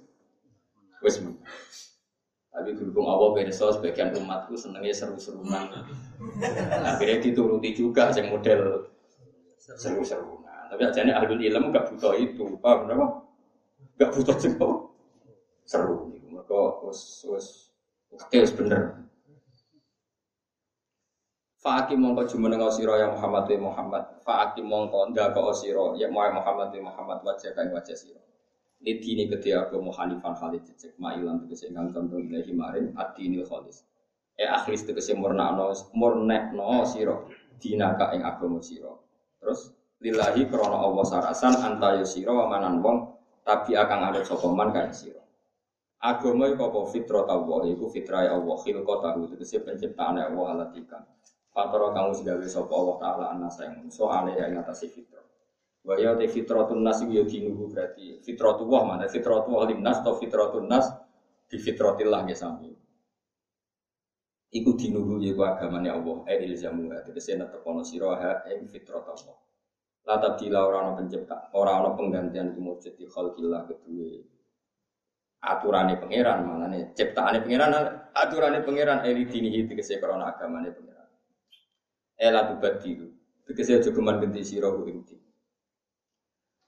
wis 1.04 1.20
tapi 2.50 2.76
berhubung 2.76 3.08
Allah 3.08 3.30
berso 3.36 3.72
sebagian 3.72 4.12
umatku 4.20 4.58
senengnya 4.58 4.92
seru-seruan. 4.92 5.70
Akhirnya 6.84 7.24
dituruti 7.24 7.72
juga 7.72 8.12
yang 8.12 8.36
model 8.36 8.90
seru-seruan. 9.56 10.68
Tapi 10.68 10.82
aja 10.84 11.02
ahlul 11.08 11.40
ilmu 11.40 11.72
gak 11.72 11.88
butuh 11.94 12.20
itu, 12.20 12.60
paham 12.60 12.90
berapa? 12.90 13.08
Gak 13.96 14.12
butuh 14.12 14.36
juga 14.44 14.68
seru. 15.64 16.12
Mereka 16.20 16.84
us 16.84 17.24
us 17.32 17.48
chaos 18.28 18.52
bener. 18.52 19.08
Fa'aki 21.60 21.96
mongko 21.96 22.28
jumeneng 22.28 22.66
sira 22.72 23.00
ya 23.00 23.08
Muhammad 23.12 23.48
wa 23.56 23.72
Muhammad. 23.72 24.04
Fa'aki 24.26 24.64
mongko 24.64 25.16
ndaka 25.16 25.54
sira 25.56 25.96
ya 25.96 26.12
Muhammad 26.12 26.76
wa 26.76 26.82
Muhammad 26.92 27.24
wajah 27.24 27.56
kae 27.56 27.72
wajah 27.72 27.96
sira. 27.96 28.29
Lidi 28.80 29.12
ini 29.12 29.28
ketika 29.28 29.68
agama 29.68 29.92
Hanifan 29.92 30.40
Khalid 30.40 30.64
cecek 30.64 30.96
ma'ilan 31.04 31.44
tegese 31.44 31.68
ingkang 31.68 31.92
maring 32.56 32.96
adi 32.96 33.28
ini 33.28 33.44
khalis. 33.44 33.84
E 34.40 34.48
akhlis 34.48 34.88
tegese 34.88 35.20
murnakno 35.20 35.76
murnekno 35.92 36.88
sira 36.88 37.20
dinaka 37.60 38.16
ing 38.16 38.24
agama 38.24 38.64
sira. 38.64 38.96
Terus 39.44 39.76
lillahi 40.00 40.48
krana 40.48 40.80
Allah 40.80 41.04
sarasan 41.04 41.60
anta 41.60 42.00
yusira 42.00 42.32
wa 42.32 42.48
manan 42.48 42.80
wong 42.80 43.20
tapi 43.44 43.76
akan 43.76 44.16
ada 44.16 44.24
sokoman 44.24 44.72
kan 44.72 44.96
sira. 44.96 45.20
Agama 46.00 46.48
iku 46.48 46.72
apa 46.72 46.80
fitrah 46.96 47.28
Allah, 47.28 47.68
iku 47.76 47.92
fitrah 47.92 48.32
Allah, 48.32 48.56
khilqatahu, 48.64 49.36
tegese 49.36 49.60
penciptaan 49.60 50.16
Allah 50.16 50.56
alatika. 50.56 51.04
Fatara 51.52 51.92
kamu 51.92 52.16
segawe 52.16 52.48
sapa 52.48 52.72
Allah 52.72 52.96
taala 53.04 53.26
anasa 53.36 53.68
yang 53.68 53.92
so 53.92 54.08
ale 54.08 54.40
yang 54.40 54.56
atas 54.56 54.88
fitrah. 54.88 55.20
Wa 55.84 55.96
ya 55.96 56.16
te 56.20 56.28
fitratun 56.28 56.84
nas 56.84 57.00
ya 57.02 57.24
dinuhu 57.24 57.72
berarti. 57.72 58.20
Fitratullah 58.22 58.82
mana? 58.84 59.08
Fitratullah 59.08 59.72
linnas 59.72 60.04
atau 60.04 60.20
fitratun 60.20 60.68
nas 60.68 60.86
di 61.48 61.58
fitratillah 61.58 62.28
ya 62.28 62.36
sami. 62.36 62.70
Iku 64.50 64.74
dinuhu 64.74 65.22
yaiku 65.22 65.46
agamane 65.46 65.94
Allah, 65.94 66.26
e 66.26 66.42
ilzamu 66.42 66.90
tegese 67.06 67.38
netepono 67.38 67.86
sira 67.86 68.18
ha 68.18 68.32
ing 68.50 68.66
fitrat 68.66 69.06
Allah. 69.06 69.38
La 70.10 70.18
tabdila 70.18 70.66
ora 70.66 70.78
ana 70.82 70.92
pencipta, 70.98 71.54
ora 71.54 71.78
ana 71.78 71.94
penggantian 71.94 72.58
iku 72.58 72.62
mujud 72.62 72.94
di 72.98 73.06
khalqillah 73.06 73.62
kedue. 73.70 74.26
Aturane 75.40 75.96
pangeran 76.02 76.44
manane 76.44 76.92
ciptaane 76.98 77.46
pangeran 77.46 77.72
aturane 78.12 78.60
pangeran. 78.66 79.06
Eli 79.06 79.30
dinihi 79.30 79.70
tegese 79.70 80.02
krana 80.02 80.34
agamane 80.34 80.74
pangeran. 80.74 81.08
Ela 82.18 82.50
tubadilu 82.50 83.08
tegese 83.46 83.78
aja 83.78 83.94
geman 83.94 84.18
genti 84.20 84.42
sira 84.44 84.74
ku 84.74 84.84
ing 84.90 85.06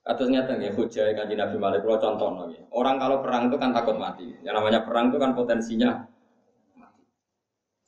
Atas 0.02 0.26
nyata 0.26 0.58
ya 0.58 0.74
hujah 0.74 1.14
kanji 1.14 1.38
Nabi 1.38 1.56
Malik 1.62 1.86
kalau 1.86 1.98
contoh. 2.02 2.50
Orang 2.74 2.98
kalau 2.98 3.22
perang 3.22 3.46
itu 3.46 3.56
kan 3.56 3.70
takut 3.70 3.94
mati. 3.94 4.34
Yang 4.42 4.54
namanya 4.58 4.80
perang 4.82 5.14
itu 5.14 5.18
kan 5.22 5.30
potensinya 5.32 6.10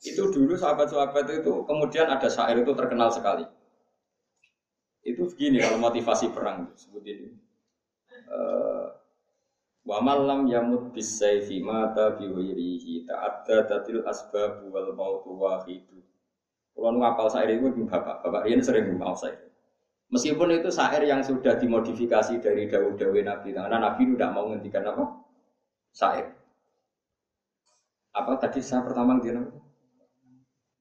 itu 0.05 0.21
dulu 0.29 0.53
sahabat-sahabat 0.53 1.41
itu 1.41 1.65
kemudian 1.65 2.05
ada 2.05 2.29
syair 2.29 2.61
itu 2.61 2.71
terkenal 2.77 3.09
sekali. 3.09 3.41
Itu 5.01 5.25
begini 5.33 5.61
kalau 5.61 5.81
motivasi 5.81 6.29
perang 6.29 6.69
sebut 6.77 7.03
ini. 7.05 7.29
Uh, 8.29 8.89
Wa 9.85 10.01
malam 10.01 10.49
yamut 10.49 10.97
bisayfi 10.97 11.61
mata 11.61 12.17
biwirihi 12.17 13.05
ta'adda 13.05 13.69
tatil 13.69 14.01
asbab 14.01 14.65
wal 14.73 14.97
mautu 14.97 15.37
wahidu. 15.37 16.01
Kalau 16.73 16.97
ngapal 16.97 17.29
syair 17.29 17.53
itu 17.53 17.69
bapak, 17.85 18.25
bapak 18.25 18.49
ini 18.49 18.65
sering 18.65 18.97
ngapal 18.97 19.13
syair. 19.13 19.44
Meskipun 20.13 20.61
itu 20.61 20.69
syair 20.69 21.01
yang 21.01 21.25
sudah 21.25 21.57
dimodifikasi 21.57 22.37
dari 22.37 22.69
dawuh-dawuh 22.69 23.25
Nabi, 23.25 23.57
karena 23.57 23.77
Nabi 23.81 24.01
itu 24.05 24.13
tidak 24.13 24.31
mau 24.37 24.45
menghentikan 24.45 24.85
apa? 24.85 25.03
Syair. 25.89 26.27
Apa 28.15 28.37
tadi 28.39 28.63
saya 28.63 28.85
pertama 28.85 29.19
dia 29.19 29.43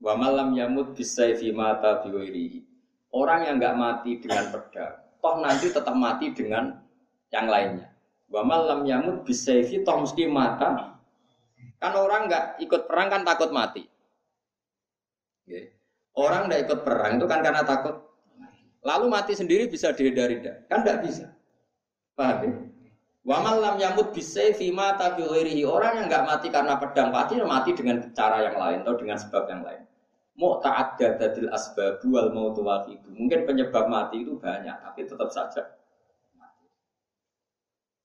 Wa 0.05 0.15
malam 0.21 0.53
yamut 0.53 0.93
bisayfi 0.93 1.49
mata 1.57 2.05
biwirihi. 2.05 2.61
Orang 3.15 3.49
yang 3.49 3.57
nggak 3.57 3.79
mati 3.79 4.21
dengan 4.21 4.53
pedang, 4.53 5.01
toh 5.23 5.41
nanti 5.41 5.73
tetap 5.73 5.97
mati 5.97 6.35
dengan 6.37 6.77
yang 7.33 7.49
lainnya. 7.49 7.89
Wa 8.29 8.45
malam 8.45 8.85
yamut 8.85 9.25
bisayfi 9.25 9.81
toh 9.81 10.05
mesti 10.05 10.29
mata. 10.29 11.01
Kan 11.81 11.93
orang 11.97 12.29
nggak 12.29 12.61
ikut 12.61 12.85
perang 12.85 13.09
kan 13.09 13.23
takut 13.25 13.49
mati. 13.49 13.89
Orang 16.15 16.53
nggak 16.53 16.69
ikut 16.69 16.81
perang 16.85 17.17
itu 17.17 17.27
kan 17.27 17.41
karena 17.41 17.65
takut. 17.65 18.14
Lalu 18.85 19.07
mati 19.09 19.33
sendiri 19.33 19.65
bisa 19.67 19.97
dihindari 19.97 20.45
Kan 20.69 20.85
nggak 20.85 21.01
bisa. 21.09 21.33
Paham 22.15 22.39
ya? 22.45 22.53
Wa 23.25 23.41
malam 23.41 23.81
yamut 23.81 24.13
bisayfi 24.13 24.69
mata 24.69 25.17
biwirihi. 25.17 25.65
Orang 25.65 26.05
yang 26.05 26.07
nggak 26.13 26.25
mati 26.29 26.53
karena 26.53 26.77
pedang 26.77 27.09
pasti 27.09 27.41
mati 27.41 27.73
dengan 27.73 28.13
cara 28.13 28.45
yang 28.45 28.57
lain 28.61 28.79
atau 28.85 28.95
dengan 29.01 29.17
sebab 29.17 29.49
yang 29.49 29.65
lain 29.65 29.83
mau 30.35 30.59
dadil 30.59 31.49
asbabu 31.55 32.07
wal 32.11 32.31
mau 32.35 32.51
wahidu. 32.51 33.11
Mungkin 33.15 33.47
penyebab 33.47 33.87
mati 33.87 34.27
itu 34.27 34.35
banyak, 34.39 34.75
tapi 34.83 35.07
tetap 35.07 35.31
saja 35.31 35.63
mati. 36.35 36.67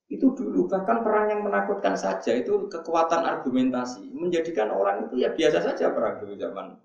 Itu 0.09 0.33
dulu 0.37 0.69
bahkan 0.69 1.01
perang 1.01 1.33
yang 1.33 1.41
menakutkan 1.41 1.97
saja 1.97 2.37
itu 2.37 2.69
kekuatan 2.69 3.25
argumentasi 3.25 4.13
menjadikan 4.13 4.69
orang 4.69 5.09
itu 5.09 5.25
ya 5.25 5.33
biasa 5.33 5.73
saja 5.73 5.89
perang 5.89 6.21
dulu 6.21 6.37
zaman 6.37 6.77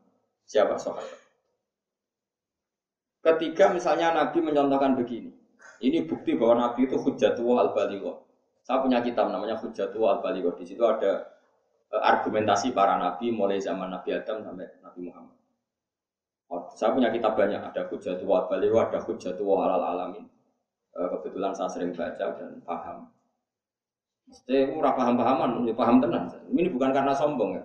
siapa 0.48 0.80
sahabat. 0.80 1.23
Ketika 3.24 3.72
misalnya 3.72 4.12
Nabi 4.12 4.44
mencontohkan 4.44 5.00
begini, 5.00 5.32
ini 5.80 6.04
bukti 6.04 6.36
bahwa 6.36 6.68
Nabi 6.68 6.84
itu 6.84 7.00
hujatullah 7.00 7.72
al-baligho. 7.72 8.20
Saya 8.60 8.84
punya 8.84 9.00
kitab 9.00 9.32
namanya 9.32 9.56
hujatullah 9.56 10.20
al-baligho. 10.20 10.52
Di 10.60 10.68
situ 10.68 10.84
ada 10.84 11.34
Eh, 11.94 12.02
argumentasi 12.02 12.74
para 12.74 12.98
nabi 12.98 13.30
mulai 13.30 13.62
zaman 13.62 13.86
Nabi 13.86 14.10
Adam 14.18 14.42
sampai 14.42 14.66
Nabi 14.82 15.00
Muhammad. 15.06 15.38
Oh, 16.50 16.66
saya 16.74 16.90
punya 16.90 17.08
kitab 17.14 17.38
banyak, 17.38 17.56
ada 17.56 17.86
Hujjatu 17.86 18.26
wa 18.26 18.50
Baliwa, 18.50 18.90
ada 18.90 18.98
Hujjatu 18.98 19.46
wa 19.46 19.64
Alal 19.64 19.94
Alamin. 19.94 20.26
Eh, 20.94 21.08
kebetulan 21.14 21.54
saya 21.54 21.70
sering 21.70 21.94
baca 21.94 22.34
dan 22.34 22.58
paham. 22.66 23.06
Mesti 24.26 24.74
ora 24.74 24.90
paham-pahaman, 24.98 25.62
ya 25.68 25.74
paham 25.76 26.02
tenang. 26.02 26.26
Ini 26.50 26.68
bukan 26.74 26.90
karena 26.90 27.14
sombong 27.14 27.62
ya. 27.62 27.64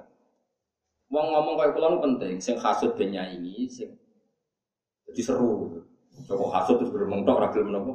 Wong 1.10 1.26
ngomong 1.34 1.58
kayak 1.58 1.74
kula 1.74 1.98
penting, 1.98 2.38
sing 2.38 2.56
benya 2.94 3.34
ini 3.34 3.66
sing 3.66 3.98
jadi 5.10 5.22
seru. 5.26 5.82
Coba 6.30 6.46
hasud 6.62 6.78
terus 6.78 6.94
bermentok 6.94 7.40
ora 7.42 7.50
gelem 7.50 7.74
menapa. 7.74 7.94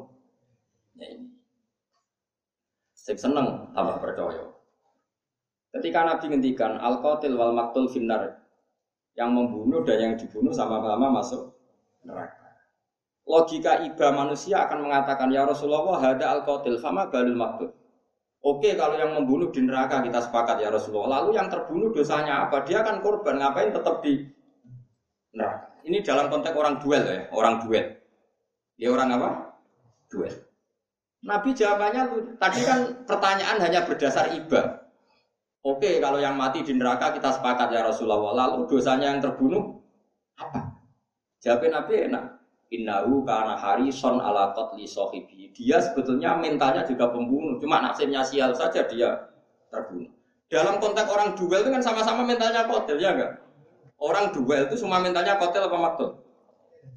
Ya 0.98 1.06
ini. 1.14 1.28
Sing 2.96 3.14
seneng 3.20 3.70
tambah 3.76 4.00
percaya. 4.00 4.48
Ketika 5.74 6.06
Nabi 6.06 6.24
ngendikan 6.30 6.78
al 6.78 7.02
qatil 7.02 7.34
wal 7.34 7.52
maktul 7.52 7.90
finnar 7.90 8.42
yang 9.18 9.34
membunuh 9.34 9.82
dan 9.82 9.98
yang 10.00 10.14
dibunuh 10.18 10.54
sama-sama 10.54 11.10
masuk 11.10 11.54
neraka. 12.06 12.62
Logika 13.24 13.82
iba 13.82 14.08
manusia 14.14 14.66
akan 14.66 14.88
mengatakan 14.88 15.28
ya 15.30 15.46
Rasulullah 15.46 15.98
ada 16.00 16.26
al 16.34 16.40
qatil 16.46 16.78
sama 16.78 17.10
balul 17.10 17.36
maktul. 17.36 17.70
Oke 18.44 18.76
kalau 18.76 19.00
yang 19.00 19.16
membunuh 19.16 19.48
di 19.48 19.64
neraka 19.64 20.04
kita 20.04 20.20
sepakat 20.30 20.62
ya 20.62 20.68
Rasulullah. 20.70 21.20
Lalu 21.20 21.36
yang 21.36 21.48
terbunuh 21.50 21.90
dosanya 21.90 22.46
apa? 22.46 22.62
Dia 22.62 22.84
akan 22.84 23.00
korban 23.02 23.40
ngapain 23.40 23.74
tetap 23.74 24.00
di 24.04 24.22
neraka. 25.34 25.73
Ini 25.84 26.00
dalam 26.00 26.32
konteks 26.32 26.56
orang 26.56 26.80
duel 26.80 27.04
ya, 27.04 27.28
orang 27.36 27.60
duel. 27.60 27.86
Dia 28.80 28.88
orang 28.88 29.08
apa? 29.20 29.28
Duel. 30.08 30.34
Nabi 31.24 31.56
jawabannya 31.56 32.02
tadi 32.36 32.60
kan 32.64 32.78
pertanyaan 33.08 33.56
hanya 33.60 33.84
berdasar 33.84 34.32
iba. 34.32 34.84
Oke, 35.64 35.96
kalau 35.96 36.20
yang 36.20 36.36
mati 36.36 36.60
di 36.60 36.76
neraka 36.76 37.12
kita 37.16 37.40
sepakat 37.40 37.72
ya 37.72 37.80
Rasulullah. 37.84 38.36
Lalu 38.36 38.68
dosanya 38.68 39.16
yang 39.16 39.24
terbunuh 39.24 39.80
apa? 40.36 40.76
Jawabnya 41.40 41.80
Nabi 41.80 41.92
enak. 42.12 42.24
Innahu 42.74 43.22
karena 43.24 43.54
harison 43.56 44.20
ala 44.20 44.52
qatli 44.52 44.84
sohibi. 44.84 45.52
Dia 45.56 45.80
sebetulnya 45.80 46.36
mentalnya 46.36 46.84
juga 46.84 47.08
pembunuh. 47.12 47.56
Cuma 47.60 47.80
nasibnya 47.80 48.20
sial 48.24 48.52
saja 48.52 48.84
dia 48.84 49.14
terbunuh. 49.72 50.12
Dalam 50.52 50.76
konteks 50.76 51.08
orang 51.08 51.32
duel 51.36 51.64
itu 51.64 51.70
kan 51.72 51.80
sama-sama 51.80 52.22
mentalnya 52.28 52.68
kotel, 52.68 53.00
ya 53.00 53.16
enggak? 53.16 53.32
Orang 53.98 54.34
duel 54.34 54.68
itu 54.68 54.76
semua 54.80 55.00
mentalnya 55.00 55.38
kotel 55.38 55.70
apa 55.70 55.78
maktul? 55.78 56.10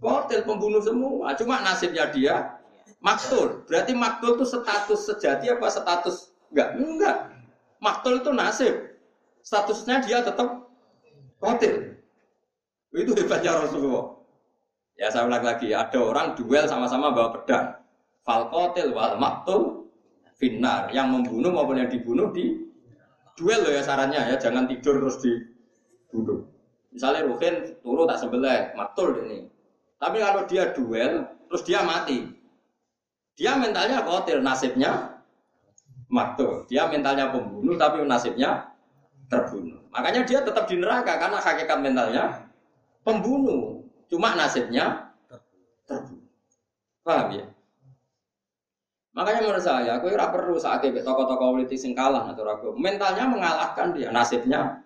Kotel 0.02 0.43
pembunuh 0.43 0.82
semua. 0.84 1.34
Cuma 1.38 1.62
nasibnya 1.62 2.10
dia 2.10 2.58
maktul. 3.00 3.64
Berarti 3.70 3.93
maktul 3.93 4.36
itu 4.38 4.45
status 4.45 5.00
sejati 5.08 5.54
apa 5.54 5.68
status 5.70 6.34
enggak? 6.52 6.70
Enggak. 6.76 7.18
Maktul 7.78 8.20
itu 8.22 8.32
nasib. 8.34 8.76
Statusnya 9.45 10.04
dia 10.04 10.26
tetap 10.26 10.68
kotil. 11.39 11.95
Itu 12.91 13.14
hebatnya 13.14 13.62
Rasulullah. 13.64 14.18
Ya 14.98 15.14
saya 15.14 15.30
ulang 15.30 15.45
lagi, 15.45 15.70
ada 15.78 16.00
orang 16.02 16.34
duel 16.34 16.66
sama-sama 16.66 17.14
bawa 17.14 17.30
pedang. 17.38 17.78
Fal 18.26 18.50
kotil 18.50 18.98
wal 18.98 19.22
maktul 19.22 19.93
finar. 20.41 20.89
Yang 20.89 21.08
membunuh 21.14 21.54
maupun 21.54 21.78
yang 21.78 21.89
dibunuh 21.93 22.34
di 22.34 22.66
duel 23.38 23.62
loh 23.62 23.72
ya 23.72 23.86
sarannya 23.86 24.34
ya, 24.34 24.36
jangan 24.41 24.66
tidur 24.66 24.98
terus 24.98 25.22
dibunuh. 25.22 26.57
Misalnya 26.98 27.30
Ruhin 27.30 27.78
turu 27.86 28.10
tak 28.10 28.18
sebelah, 28.26 28.74
maktul 28.74 29.22
ini. 29.22 29.45
Tapi 30.02 30.18
kalau 30.18 30.50
dia 30.50 30.74
duel, 30.74 31.30
terus 31.45 31.62
dia 31.62 31.86
mati. 31.86 32.26
Dia 33.38 33.54
mentalnya 33.54 34.02
kotil, 34.02 34.41
nasibnya 34.41 35.22
maktul. 36.10 36.66
Dia 36.66 36.89
mentalnya 36.89 37.30
pembunuh 37.30 37.78
tapi 37.78 38.02
nasibnya 38.02 38.74
terbunuh. 39.30 39.78
Makanya 39.93 40.26
dia 40.26 40.41
tetap 40.41 40.66
di 40.66 40.82
neraka 40.82 41.22
karena 41.22 41.38
hakikat 41.38 41.78
mentalnya 41.86 42.24
pembunuh. 43.06 43.86
Cuma 44.10 44.34
nasibnya 44.34 45.14
terbunuh. 45.86 46.26
Paham 47.06 47.30
ya? 47.30 47.45
Makanya 49.14 49.45
menurut 49.45 49.62
saya, 49.62 50.02
aku 50.02 50.10
ora 50.10 50.34
perlu 50.34 50.58
itu 50.58 51.02
tokoh-tokoh 51.06 51.62
politik 51.62 51.78
sing 51.78 51.93
kalah 51.93 52.34
aku 52.34 52.74
mentalnya 52.74 53.30
mengalahkan 53.30 53.93
dia, 53.93 54.10
nasibnya 54.10 54.82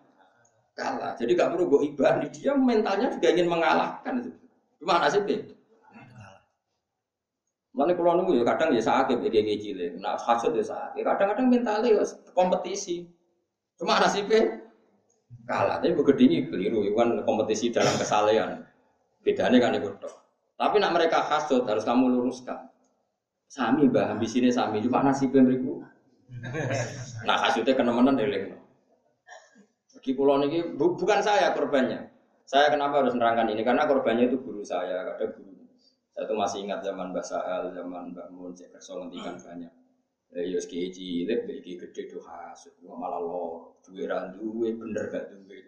kalah. 0.78 1.13
Jadi 1.19 1.32
gak 1.36 1.51
perlu 1.53 1.67
gue 1.67 1.82
ibadah 1.93 2.28
dia 2.32 2.51
mentalnya 2.55 3.11
juga 3.13 3.28
ingin 3.32 3.47
mengalahkan. 3.47 4.32
Cuma 4.82 4.97
nasibnya 4.97 5.45
Mana 7.72 7.95
kalau 7.95 8.19
nunggu 8.19 8.36
ya 8.36 8.43
kadang 8.43 8.76
ya 8.76 8.84
sakit 8.84 9.24
ya 9.24 9.32
kayak 9.32 9.63
cilik, 9.63 9.91
nah 10.03 10.19
hasut 10.19 10.51
ya 10.51 10.59
sakit. 10.59 11.07
Kadang-kadang 11.07 11.47
mentalnya 11.47 12.03
ya 12.03 12.03
kompetisi. 12.36 13.07
Cuma 13.80 13.95
nasibnya 13.95 14.59
Kalah, 15.47 15.82
tapi 15.82 15.95
gede 15.95 16.24
ini 16.28 16.38
keliru, 16.47 16.86
itu 16.86 16.93
kan 16.95 17.24
kompetisi 17.26 17.74
dalam 17.74 17.91
kesalehan. 17.97 18.61
Bedanya 19.26 19.57
kan 19.57 19.76
itu 19.76 19.89
Tapi 20.55 20.76
nak 20.78 20.93
mereka 20.93 21.26
hasut 21.26 21.65
harus 21.65 21.82
kamu 21.82 22.13
luruskan. 22.13 22.69
Sami 23.49 23.89
bah, 23.89 24.13
habis 24.13 24.32
ini 24.38 24.53
sami 24.53 24.80
cuma 24.86 25.01
nasibnya 25.01 25.41
beriku. 25.43 25.82
Nah 27.28 27.38
hasutnya 27.41 27.74
kena-mena 27.76 28.15
dari 28.15 28.53
Di 30.02 30.12
pulau 30.18 30.41
ini 30.41 30.76
bukan 30.76 31.22
saya 31.22 31.54
korbannya. 31.54 32.10
Saya 32.49 32.74
kenapa 32.74 33.06
harus 33.06 33.14
menerangkan 33.16 33.54
ini? 33.54 33.62
Karena 33.62 33.86
korbannya 33.86 34.28
itu 34.28 34.41
guru 34.41 34.66
saya, 34.66 35.08
ada 35.08 35.30
guru. 35.30 35.56
Saya 36.12 36.28
tuh 36.28 36.36
masih 36.36 36.68
ingat 36.68 36.84
zaman 36.84 37.16
Mbak 37.16 37.24
Sa'al, 37.24 37.72
zaman 37.72 38.12
Mbak 38.12 38.28
Mun, 38.36 38.52
saya 38.52 38.68
kerso 38.76 38.99
ngendikan 38.99 39.39
banyak. 39.39 39.72
Ya 40.32 40.47
yo 40.47 40.60
ski 40.64 40.91
cilik 40.91 41.43
iki 41.43 41.76
gede 41.76 42.08
tuh 42.08 42.24
hasut, 42.24 42.72
malah 42.84 43.20
lo 43.20 43.76
duwe 43.84 44.08
ra 44.08 44.32
duwe 44.32 44.72
bener 44.80 45.12
gak 45.12 45.28
duwe. 45.28 45.60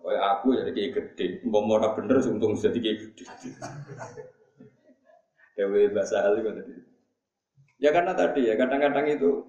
Kayak 0.00 0.24
aku 0.38 0.56
jadi 0.56 0.70
kayak 0.72 0.92
gede, 0.96 1.26
mau 1.44 1.66
mau 1.66 1.82
bener 1.92 2.24
untung 2.24 2.56
jadi 2.56 2.78
kayak 2.78 2.98
gede. 3.10 3.24
Dewi 5.58 5.92
bahasa 5.92 6.24
hal 6.24 6.40
itu 6.40 6.50
tadi. 6.56 6.74
Ya 7.82 7.90
karena 7.92 8.16
tadi 8.16 8.48
ya 8.48 8.56
kadang-kadang 8.56 9.06
itu 9.12 9.44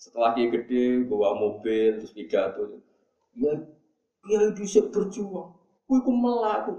setelah 0.00 0.32
dia 0.32 0.48
gede 0.48 1.04
bawa 1.06 1.36
mobil 1.36 2.00
terus 2.00 2.14
pidato. 2.14 2.80
Ya 3.36 3.52
dia 4.22 4.40
bisa 4.54 4.80
berjuang. 4.92 5.50
Kue 5.88 5.98
ku 6.04 6.12
melaku. 6.12 6.78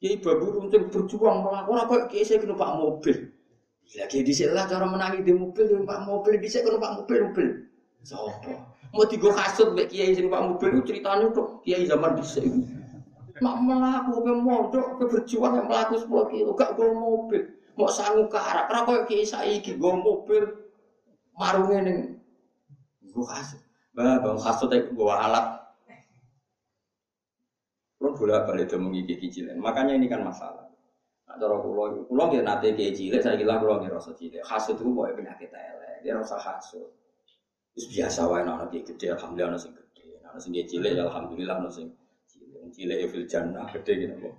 Ya 0.00 0.16
babu 0.18 0.50
runcing 0.56 0.88
berjuang 0.88 1.44
melaku. 1.44 1.68
Orang 1.76 1.86
kok 1.88 2.02
kiai 2.12 2.24
saya 2.24 2.40
kena 2.40 2.56
pak 2.56 2.76
mobil. 2.80 3.16
Ya 3.90 4.08
kiai 4.08 4.24
di 4.24 4.32
lah 4.48 4.64
cara 4.64 4.86
menangi 4.86 5.26
di 5.26 5.32
mobil, 5.34 5.66
di 5.66 5.84
pak 5.84 6.00
mobil 6.08 6.40
di 6.40 6.48
kena 6.48 6.78
pak 6.80 6.94
mobil 7.00 7.16
mobil. 7.28 7.48
Sopo. 8.00 8.52
Mau 8.90 9.06
tiga 9.06 9.30
kasut 9.30 9.76
mbak 9.76 9.92
kiai 9.92 10.16
sing 10.16 10.26
pak 10.32 10.42
mobil 10.42 10.68
itu 10.80 10.82
ceritanya 10.94 11.30
tuh 11.30 11.60
kiai 11.62 11.84
zaman 11.86 12.16
bisa. 12.18 12.40
Mak 13.40 13.56
melaku 13.62 14.20
ke 14.20 14.32
mondok 14.36 14.86
ke 15.00 15.04
berjuang 15.08 15.52
yang 15.56 15.66
melaku 15.70 15.96
sepuluh 15.96 16.28
kilo 16.28 16.52
gak 16.52 16.76
gue 16.76 16.88
mobil. 16.92 17.42
Mau 17.78 17.88
sanggup 17.88 18.28
ke 18.28 18.36
arah, 18.36 18.68
kenapa 18.68 18.90
kayak 18.92 19.06
kiai 19.08 19.24
saiki 19.24 19.80
gue 19.80 19.92
mobil 19.96 20.44
marungnya 21.32 21.78
nih, 21.80 21.96
gue 23.08 23.24
kasut, 23.24 23.56
bah 23.90 24.22
bang 24.22 24.38
kasut 24.38 24.70
itu 24.70 24.90
gue 24.94 25.10
alat. 25.10 25.46
Lo 28.00 28.16
boleh 28.16 28.40
balik 28.48 28.72
itu 28.72 28.80
mengiki 28.80 29.28
cilik, 29.28 29.60
makanya 29.60 29.92
ini 29.92 30.08
kan 30.08 30.24
masalah. 30.24 30.64
Nah, 31.28 31.36
cara 31.36 31.60
kulo, 31.60 32.08
kulo 32.08 32.22
nggak 32.32 32.42
nate 32.48 32.72
kayak 32.72 32.96
cilik, 32.96 33.20
saya 33.20 33.36
bilang 33.36 33.60
kulo 33.60 33.76
nggak 33.76 33.92
rasa 33.92 34.16
cilik. 34.16 34.40
Kasut 34.40 34.80
itu 34.80 34.88
boleh 34.88 35.12
penyakit 35.12 35.52
elek, 35.52 36.00
dia 36.00 36.16
rasa 36.16 36.40
kasut. 36.40 36.88
Terus 37.76 37.86
biasa 37.92 38.20
wae 38.26 38.40
anak 38.40 38.72
anak 38.72 38.88
gede, 38.88 39.06
alhamdulillah 39.14 39.52
anak 39.52 39.60
sing 39.60 39.72
gede, 39.76 40.16
anak 40.24 40.40
sing 40.40 40.52
cilik, 40.56 40.92
ya 40.96 41.02
alhamdulillah 41.06 41.56
anak 41.60 41.72
sing 41.76 41.86
cilik, 42.24 42.62
cilik 42.72 42.98
fil 43.12 43.26
jannah 43.28 43.68
gede 43.68 43.92
gitu 44.00 44.14
kok. 44.16 44.34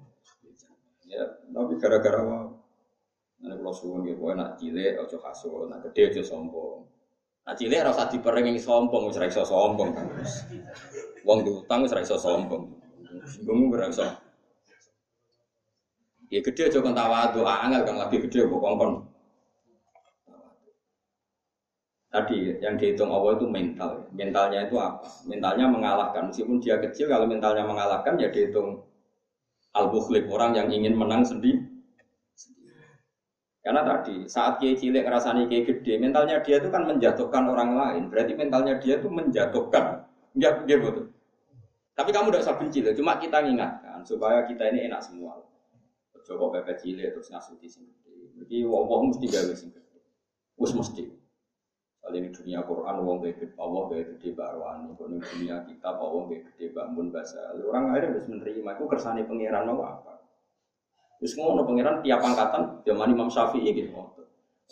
Ya, 1.05 1.23
tapi 1.51 1.75
gara-gara 1.77 2.23
Nah, 3.41 3.57
kalau 3.57 3.73
suwun 3.73 4.05
gitu, 4.05 4.21
nak 4.37 4.61
cilik 4.61 5.01
ojo 5.01 5.17
kasut, 5.17 5.65
nak 5.65 5.81
gede 5.89 6.13
ojo 6.13 6.21
sombong. 6.21 6.85
Nak 7.41 7.57
cilik 7.57 7.81
rasa 7.81 8.05
dipereng 8.05 8.45
yang 8.45 8.61
sombong, 8.61 9.09
wis 9.09 9.17
iso 9.17 9.41
sombong. 9.41 9.97
Wong 11.25 11.39
diutang 11.41 11.81
wis 11.81 11.93
iso 11.97 12.17
sombong. 12.17 12.69
Singgung 13.25 13.73
ora 13.73 13.89
iso. 13.89 14.05
Ya 16.31 16.39
gede 16.39 16.71
ojo 16.71 16.79
kon 16.79 16.95
tawadu, 16.95 17.43
angel 17.43 17.81
kan 17.83 17.95
lagi 17.99 18.23
gede 18.23 18.47
kok 18.47 18.61
kongkon. 18.61 18.91
Tadi 22.11 22.59
yang 22.59 22.75
dihitung 22.75 23.07
Allah 23.07 23.39
itu 23.39 23.47
mental. 23.47 24.03
Mentalnya 24.11 24.67
itu 24.67 24.75
apa? 24.75 25.07
Mentalnya 25.23 25.65
mengalahkan. 25.71 26.27
Meskipun 26.27 26.59
dia 26.59 26.75
kecil, 26.75 27.07
kalau 27.07 27.23
mentalnya 27.23 27.63
mengalahkan 27.63 28.19
ya 28.19 28.27
dihitung 28.27 28.83
al-bukhlib, 29.71 30.27
orang 30.27 30.51
yang 30.59 30.67
ingin 30.67 30.91
menang 30.91 31.23
sendiri 31.23 31.70
karena 33.61 33.85
tadi 33.85 34.25
saat 34.25 34.57
kiai 34.57 34.73
cilik 34.73 35.05
ngerasani 35.05 35.45
kiai 35.45 35.61
gede, 35.61 36.01
mentalnya 36.01 36.41
dia 36.41 36.57
itu 36.57 36.73
kan 36.73 36.81
menjatuhkan 36.89 37.45
orang 37.45 37.77
lain. 37.77 38.03
Berarti 38.09 38.33
mentalnya 38.33 38.81
dia 38.81 38.97
itu 38.97 39.05
menjatuhkan. 39.05 40.01
Enggak, 40.33 40.65
dia 40.65 40.77
betul. 40.81 41.13
Tapi 41.93 42.09
kamu 42.09 42.33
tidak 42.33 42.43
usah 42.49 42.57
benci 42.57 42.79
loh, 42.81 42.97
cuma 42.97 43.21
kita 43.21 43.37
ingatkan 43.45 44.01
supaya 44.01 44.49
kita 44.49 44.65
ini 44.73 44.89
enak 44.89 45.05
semua. 45.05 45.37
Coba 46.25 46.57
pepet 46.57 46.81
cilik 46.81 47.13
terus 47.13 47.29
ngasuti 47.29 47.67
gede. 47.69 48.15
Jadi 48.41 48.57
wong 48.65 49.13
mesti 49.13 49.25
gawe 49.29 49.53
sing 49.53 49.69
gede. 49.69 49.99
Wis 50.57 50.73
mesti. 50.73 51.05
Kali 52.01 52.17
ini 52.17 52.33
dunia 52.33 52.65
Quran 52.65 52.95
wong 53.05 53.21
gede 53.21 53.53
Allah 53.61 53.81
gede 53.93 54.17
gede. 54.17 54.29
Kalau 54.33 54.89
dunia 54.97 55.55
kitab 55.69 56.01
Allah 56.01 56.21
gede 56.33 56.49
gede 56.49 56.65
bangun 56.73 57.13
bahasa. 57.13 57.53
Orang 57.61 57.93
lain 57.93 58.09
harus 58.09 58.25
menerima. 58.25 58.69
Aku 58.73 58.89
kersane 58.89 59.21
pangeran 59.27 59.69
apa? 59.69 60.10
Terus 61.21 61.37
ngono 61.37 61.61
pangeran 61.61 62.01
tiap 62.01 62.17
angkatan 62.25 62.81
zaman 62.81 63.13
Imam 63.13 63.29
Syafi'i 63.29 63.69
gitu. 63.77 63.93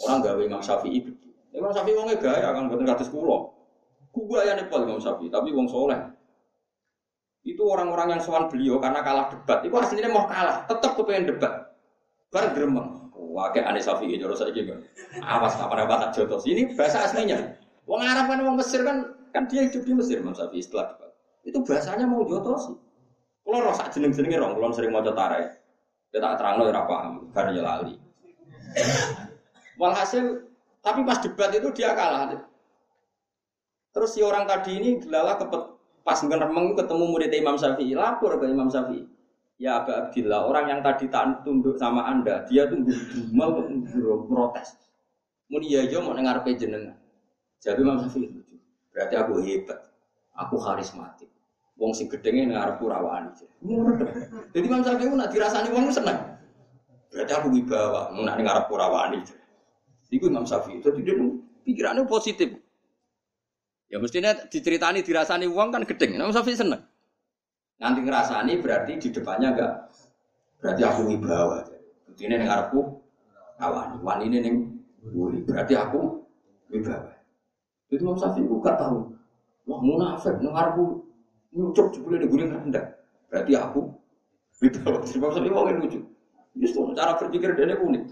Orang 0.02 0.26
gawe 0.26 0.42
Imam 0.42 0.66
Syafi'i 0.66 0.98
gitu. 1.06 1.30
Imam 1.54 1.70
Syafi'i 1.70 1.94
wongnya 1.94 2.18
gaya 2.18 2.50
kan 2.50 2.66
buatan 2.66 2.90
kados 2.90 3.14
kula. 3.14 3.54
Kuwa 4.10 4.42
ya 4.42 4.58
nepal 4.58 4.82
Imam 4.90 4.98
Syafi'i, 4.98 5.30
tapi 5.30 5.54
wong 5.54 5.70
soleh. 5.70 6.02
Itu 7.46 7.70
orang-orang 7.70 8.18
yang 8.18 8.22
sowan 8.26 8.50
beliau 8.50 8.82
karena 8.82 9.06
kalah 9.06 9.30
debat. 9.30 9.62
Itu 9.62 9.78
aslinya 9.78 10.10
mau 10.10 10.26
kalah, 10.26 10.66
tetap 10.66 10.98
kepengen 10.98 11.38
debat. 11.38 11.78
Bar 12.34 12.50
gremeng. 12.58 13.14
Wah, 13.14 13.54
kayak 13.54 13.70
aneh 13.70 13.84
Syafi'i 13.86 14.18
jero 14.18 14.34
saiki 14.34 14.66
kan. 14.66 14.82
Awas 15.22 15.54
kapan 15.54 15.86
apa 15.86 16.10
tak 16.10 16.12
jotos. 16.18 16.50
Ini 16.50 16.74
bahasa 16.74 17.06
aslinya. 17.06 17.38
Wong 17.86 18.02
Arab 18.02 18.26
kan 18.26 18.42
wong 18.42 18.58
Mesir 18.58 18.82
kan 18.82 19.06
kan 19.30 19.46
dia 19.46 19.70
hidup 19.70 19.86
di 19.86 19.94
Mesir 19.94 20.18
Imam 20.26 20.34
Syafi'i 20.34 20.66
setelah 20.66 20.98
debat. 20.98 21.14
Itu 21.46 21.62
bahasanya 21.62 22.10
mau 22.10 22.26
jotos. 22.26 22.74
Kalau 23.46 23.66
roh 23.66 23.74
sak 23.78 23.94
jeneng-jenenge 23.94 24.42
rong, 24.42 24.58
kalau 24.58 24.74
sering 24.74 24.90
maca 24.90 25.14
tarai. 25.14 25.59
Kita 26.10 26.26
tak 26.26 26.42
terang 26.42 26.66
ya 26.66 26.82
paham, 26.90 27.14
ya 27.54 27.62
lali. 27.62 27.94
Walhasil, 29.78 30.50
tapi 30.82 31.06
pas 31.06 31.22
debat 31.22 31.54
itu 31.54 31.70
dia 31.70 31.94
kalah. 31.94 32.34
Terus 33.94 34.10
si 34.18 34.26
orang 34.26 34.50
tadi 34.50 34.82
ini 34.82 34.98
gelala 34.98 35.38
kepet 35.38 35.64
pas 36.02 36.18
ngeremeng 36.26 36.74
ketemu 36.74 37.06
murid 37.14 37.30
Imam 37.30 37.58
Syafi'i, 37.62 37.94
lapor 37.94 38.42
ke 38.42 38.50
Imam 38.50 38.74
Syafi'i. 38.74 39.06
Ya 39.60 39.84
Aba 39.84 40.08
Abdillah, 40.08 40.50
orang 40.50 40.66
yang 40.72 40.80
tadi 40.82 41.12
tak 41.12 41.44
tunduk 41.46 41.76
sama 41.78 42.08
anda, 42.10 42.48
dia 42.48 42.66
tunggu 42.66 42.96
dumal 43.14 43.70
protes. 44.26 44.74
Muni 45.52 45.70
ya 45.78 45.86
yo 45.86 46.02
mau 46.02 46.18
dengar 46.18 46.42
jenengan. 46.48 46.98
Jadi 47.62 47.86
Imam 47.86 48.02
Syafi'i 48.02 48.34
berarti 48.90 49.14
aku 49.14 49.34
hebat, 49.46 49.80
aku 50.34 50.58
karismatik. 50.58 51.30
Wong 51.80 51.96
sing 51.96 52.12
gedenge 52.12 52.52
ngarep 52.52 52.84
rawani. 52.84 53.32
Jadi 54.52 54.66
Imam 54.68 54.84
Syafi'i 54.84 55.16
nak 55.16 55.32
dirasani 55.32 55.72
wong 55.72 55.88
seneng. 55.88 56.20
Berarti 57.08 57.32
aku 57.32 57.48
wibawa, 57.56 58.12
nak 58.20 58.36
ngarep 58.36 58.68
rawani. 58.68 59.24
Iku 60.12 60.28
Imam 60.28 60.44
Syafi'i. 60.44 60.84
Jadi 60.84 61.00
dia 61.08 61.16
pikirannya 61.64 62.04
positif. 62.04 62.52
Ya 63.88 63.98
mestinya 63.98 64.36
diceritani 64.52 65.08
dirasani 65.08 65.48
wong 65.48 65.72
kan 65.72 65.88
gedeng. 65.88 66.20
Imam 66.20 66.36
Syafi'i 66.36 66.60
seneng. 66.60 66.84
Nanti 67.80 68.04
ngerasani 68.04 68.60
berarti 68.60 69.00
di 69.00 69.10
depannya 69.16 69.56
enggak 69.56 69.74
berarti 70.60 70.82
aku 70.84 71.02
wibawa. 71.16 71.64
Buktinya 72.12 72.44
ning 72.44 72.52
ngarepku 72.52 72.80
rawani. 73.56 73.96
Wani 74.04 74.24
ini 74.28 74.38
ning 74.44 74.56
berarti 75.48 75.80
aku 75.80 76.28
wibawa. 76.76 77.16
Itu 77.88 78.04
Imam 78.04 78.20
Syafi'i 78.20 78.44
gak 78.44 78.76
tahu. 78.76 79.16
Wah 79.64 79.80
munafik 79.80 80.44
ning 80.44 80.52
ngarepku 80.52 81.08
Nyucuk 81.54 81.94
jebule 81.96 82.22
di 82.22 82.28
guling 82.30 82.54
rendah. 82.54 82.86
Berarti 83.30 83.54
aku 83.58 83.90
itu 84.60 84.78
sebab 84.84 85.32
sampai 85.32 85.54
wong 85.54 85.80
lucu. 85.80 86.00
Justru 86.60 86.92
cara 86.94 87.16
berpikir 87.16 87.56
dia 87.56 87.80
unik. 87.80 88.04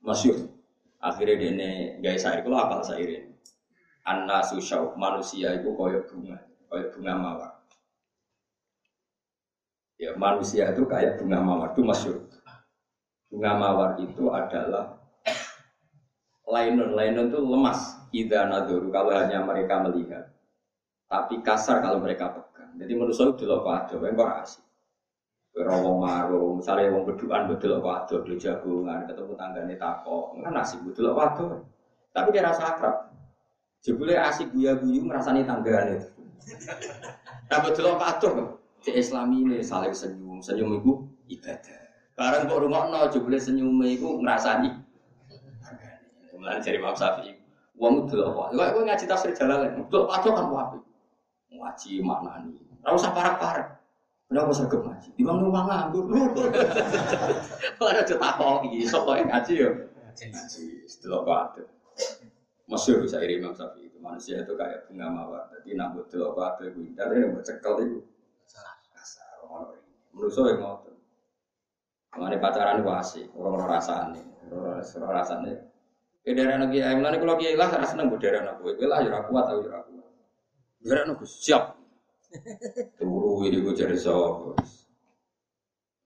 Masyur. 0.00 0.48
Akhirnya 1.00 1.36
dia 1.36 1.96
gaya 2.00 2.18
sair 2.20 2.44
kalau 2.44 2.60
apa 2.60 2.84
sair 2.84 3.30
Anna 4.04 4.40
susau 4.44 4.96
manusia 4.96 5.60
itu 5.60 5.76
koyok 5.76 6.08
bunga, 6.08 6.40
koyok 6.72 6.88
bunga 6.96 7.12
mawar. 7.20 7.52
Ya 10.00 10.16
manusia 10.16 10.72
itu 10.72 10.88
kayak 10.88 11.20
bunga 11.20 11.38
mawar 11.44 11.68
itu 11.76 11.84
masyur. 11.84 12.18
Bunga 13.28 13.52
mawar 13.60 13.90
itu 14.00 14.24
adalah 14.32 14.96
lainun, 16.48 16.96
lainun 16.96 17.28
itu 17.28 17.38
lemas. 17.44 17.80
Ida 18.10 18.48
nadoru 18.48 18.88
kalau 18.90 19.12
hanya 19.14 19.44
mereka 19.44 19.84
melihat 19.84 20.32
tapi 21.10 21.42
kasar 21.42 21.82
kalau 21.82 21.98
mereka 21.98 22.30
pegang. 22.30 22.70
Jadi 22.78 22.92
saya 23.10 23.34
dulu 23.34 23.66
kok 23.66 23.74
ada, 23.74 23.94
yang 23.98 24.14
kok 24.14 24.30
asik. 24.46 24.62
Rawong 25.50 25.98
maru, 25.98 26.62
misalnya 26.62 26.94
wong 26.94 27.02
berduaan 27.10 27.50
betul 27.50 27.82
kok 27.82 28.06
ada, 28.06 28.16
di 28.22 28.38
jagungan, 28.38 29.10
ketemu 29.10 29.34
tanggane 29.34 29.74
tako, 29.74 30.38
kan 30.38 30.54
asik 30.62 30.78
betul 30.86 31.10
kok 31.10 31.26
ada. 31.34 31.46
Tapi 32.14 32.28
dia 32.30 32.46
rasa 32.46 32.62
akrab. 32.78 33.10
Jebule 33.82 34.14
asik 34.14 34.54
guya 34.54 34.78
guyu 34.78 35.02
ngerasani 35.02 35.42
tanggane. 35.42 35.98
Tapi 37.50 37.62
betul 37.66 37.90
kok 37.90 38.06
ada, 38.06 38.30
si 38.78 38.90
Islami 38.94 39.42
ini 39.42 39.58
saling 39.66 39.90
senyum, 39.90 40.38
senyum 40.38 40.78
itu 40.78 40.92
ibadah. 41.26 41.90
Barang 42.14 42.46
kok 42.46 42.62
rumah 42.62 42.86
no, 42.86 43.10
jebule 43.10 43.42
senyum 43.42 43.82
itu 43.82 44.06
ngerasani. 44.22 44.78
Mulai 46.38 46.62
dari 46.62 46.78
Imam 46.80 46.96
Syafi'i, 46.96 47.36
uang 47.76 48.08
itu 48.08 48.16
apa? 48.24 48.54
Aku 48.54 48.80
ngaji 48.80 49.04
tafsir 49.04 49.34
jalan, 49.36 49.76
betul 49.76 50.08
apa 50.08 50.24
kan 50.24 50.46
wapi. 50.48 50.78
Ngaji 51.50 51.92
maknani. 52.02 52.54
Ora 52.86 52.96
usah 52.96 53.12
parek-parek. 53.12 53.68
Kenapa 54.30 54.50
sergap 54.54 54.80
ngaji? 54.86 55.08
Di 55.18 55.22
bang 55.26 55.38
rumah 55.42 55.62
nganggur. 55.66 56.04
Ora 57.82 58.00
ditakoki, 58.06 58.86
sapa 58.86 59.10
yang 59.18 59.28
ngaji 59.34 59.52
yo. 59.58 59.70
Ngaji, 60.14 60.64
setelah 60.86 61.50
kok 61.54 61.66
Masyur 62.70 63.02
saya 63.10 63.26
Imam 63.26 63.50
Syafi'i 63.50 63.90
itu 63.90 63.98
manusia 63.98 64.46
itu 64.46 64.54
kayak 64.54 64.86
bunga 64.86 65.10
mawar. 65.10 65.50
Jadi 65.58 65.74
nak 65.74 65.98
betul 65.98 66.30
apa 66.30 66.54
ada 66.54 66.70
itu 66.70 66.86
indah 66.86 67.10
yang 67.10 67.34
bercekal 67.34 67.82
itu 67.82 67.98
kasar. 68.94 69.42
Menurut 70.14 70.30
saya 70.30 70.54
ngotot. 70.54 70.94
Mengenai 72.14 72.38
pacaran 72.38 72.78
itu 72.82 72.90
asik, 72.94 73.26
orang-orang 73.34 73.68
rasanya, 73.74 74.22
orang-orang 74.50 75.14
rasanya. 75.18 75.54
Ke 76.22 76.30
daerah 76.34 76.62
lagi 76.62 76.78
ayam 76.78 77.02
nanti 77.02 77.18
kalau 77.22 77.34
kiai 77.38 77.58
lah 77.58 77.70
rasa 77.70 77.94
nunggu 77.98 78.18
daerah 78.22 78.42
nabi, 78.44 78.76
gue 78.76 78.86
lah 78.86 79.02
jurah 79.02 79.22
kuat 79.26 79.44
atau 79.50 79.62
jurah 79.62 79.79
Daerah 80.80 81.04
nabi 81.12 81.28
siap. 81.28 81.76
Turu 82.98 83.44
ini 83.44 83.60
gue 83.60 83.76
cari 83.76 83.96
so. 84.00 84.56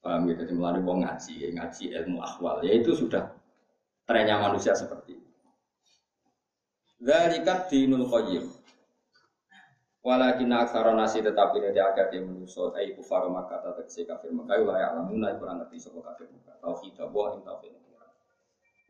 Paham 0.04 0.28
gitu, 0.28 0.44
jadi 0.44 0.52
melalui 0.52 0.84
mau 0.84 1.00
ngaji, 1.00 1.56
ngaji 1.56 1.84
ilmu 1.96 2.20
akwal, 2.20 2.60
ya 2.60 2.76
itu 2.76 2.92
sudah 2.92 3.32
trennya 4.04 4.36
manusia 4.36 4.76
seperti 4.76 5.16
itu. 5.16 5.30
Zalikat 7.00 7.72
dinul 7.72 8.04
qayyim. 8.12 8.44
Walakin 10.04 10.52
aksara 10.52 10.92
nasi 10.92 11.24
tetapi 11.24 11.64
nanti 11.64 11.80
agak 11.80 12.12
yang 12.12 12.28
menusuk 12.28 12.76
ai 12.76 12.92
kufar 12.92 13.24
maka 13.32 13.64
tak 13.64 13.88
si 13.88 14.04
kafir 14.04 14.28
maka 14.36 14.60
lah 14.60 14.76
ya 14.76 14.86
alamuna 14.92 15.32
kurang 15.40 15.64
ngerti 15.64 15.80
sapa 15.80 16.04
kafir 16.12 16.28
maka 16.28 16.60
tauhid 16.60 16.92
wa 17.00 17.32
ing 17.32 17.40
tauhid 17.40 17.72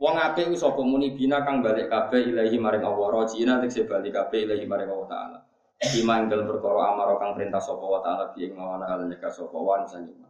Wong 0.02 0.18
apik 0.18 0.50
sapa 0.58 0.82
muni 0.82 1.14
bina 1.14 1.46
kang 1.46 1.62
balik 1.62 1.86
kabeh 1.86 2.34
ilahi 2.34 2.58
maring 2.58 2.82
Allah 2.82 3.08
rajina 3.14 3.62
tekse 3.62 3.86
balik 3.86 4.10
kabeh 4.10 4.42
ilahi 4.42 4.66
maring 4.66 4.90
Allah 4.90 5.06
taala. 5.06 5.38
Iman 6.00 6.32
dalam 6.32 6.48
perkara 6.48 6.96
amar 6.96 7.20
kang 7.20 7.36
perintah 7.36 7.60
sapa 7.60 7.84
wa 7.84 8.00
taala 8.00 8.32
bi 8.32 8.48
ing 8.48 8.56
mawana 8.56 8.88
hal 8.88 9.04
nyeka 9.04 9.28
sapa 9.28 9.56
sanima. 9.84 10.28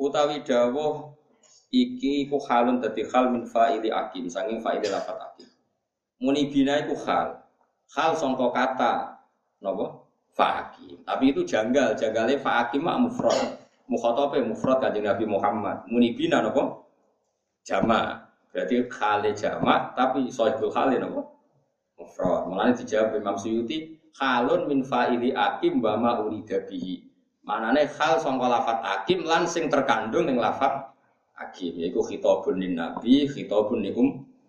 Utawi 0.00 0.40
dawuh 0.40 1.12
iki 1.68 2.24
ku 2.32 2.40
halun 2.48 2.80
dadi 2.80 3.04
hal 3.12 3.28
min 3.28 3.44
fa'ili 3.44 3.92
akim 3.92 4.24
sanging 4.32 4.64
fa'ili 4.64 4.88
lafat 4.88 5.20
akim 5.20 5.48
muni 6.22 6.50
bina 6.50 6.82
itu 6.82 6.94
hal. 7.06 7.42
Hal 7.94 8.12
songko 8.18 8.52
kata 8.52 9.16
nopo 9.64 10.06
faakim. 10.34 11.00
Tapi 11.06 11.24
itu 11.32 11.42
janggal. 11.46 11.96
Janggalnya 11.96 12.36
faakim 12.38 12.84
mak 12.84 12.98
mufrad. 13.00 13.56
Mukhotope 13.88 14.44
mufrad 14.44 14.84
kanjeng 14.84 15.08
Nabi 15.08 15.24
Muhammad. 15.24 15.88
Muni 15.88 16.12
bina 16.12 16.44
nopo 16.44 16.84
jama 17.64 18.28
berarti 18.48 18.80
khale 18.88 19.30
jama 19.36 19.92
tapi 19.96 20.28
sohibul 20.28 20.68
khale 20.68 21.00
nopo 21.00 21.32
mufrad. 21.96 22.44
Mulanya 22.50 22.76
dijawab 22.76 23.16
Imam 23.16 23.36
Suyuti 23.40 23.97
halun 24.18 24.66
min 24.66 24.82
fa'ili 24.82 25.30
akim 25.32 25.78
bama 25.78 26.18
urida 26.20 26.66
bihi. 26.66 27.06
Manane 27.46 27.88
hal 27.96 28.20
songko 28.20 28.46
lafat 28.50 28.78
akim 28.84 29.24
lan 29.24 29.48
sing 29.48 29.70
terkandung 29.72 30.28
ning 30.28 30.36
lafat 30.36 30.92
akim 31.38 31.78
yaiku 31.78 32.04
khitabun 32.04 32.60
lin 32.60 32.76
nabi 32.76 33.24
khitabun 33.30 33.80
li 33.80 33.94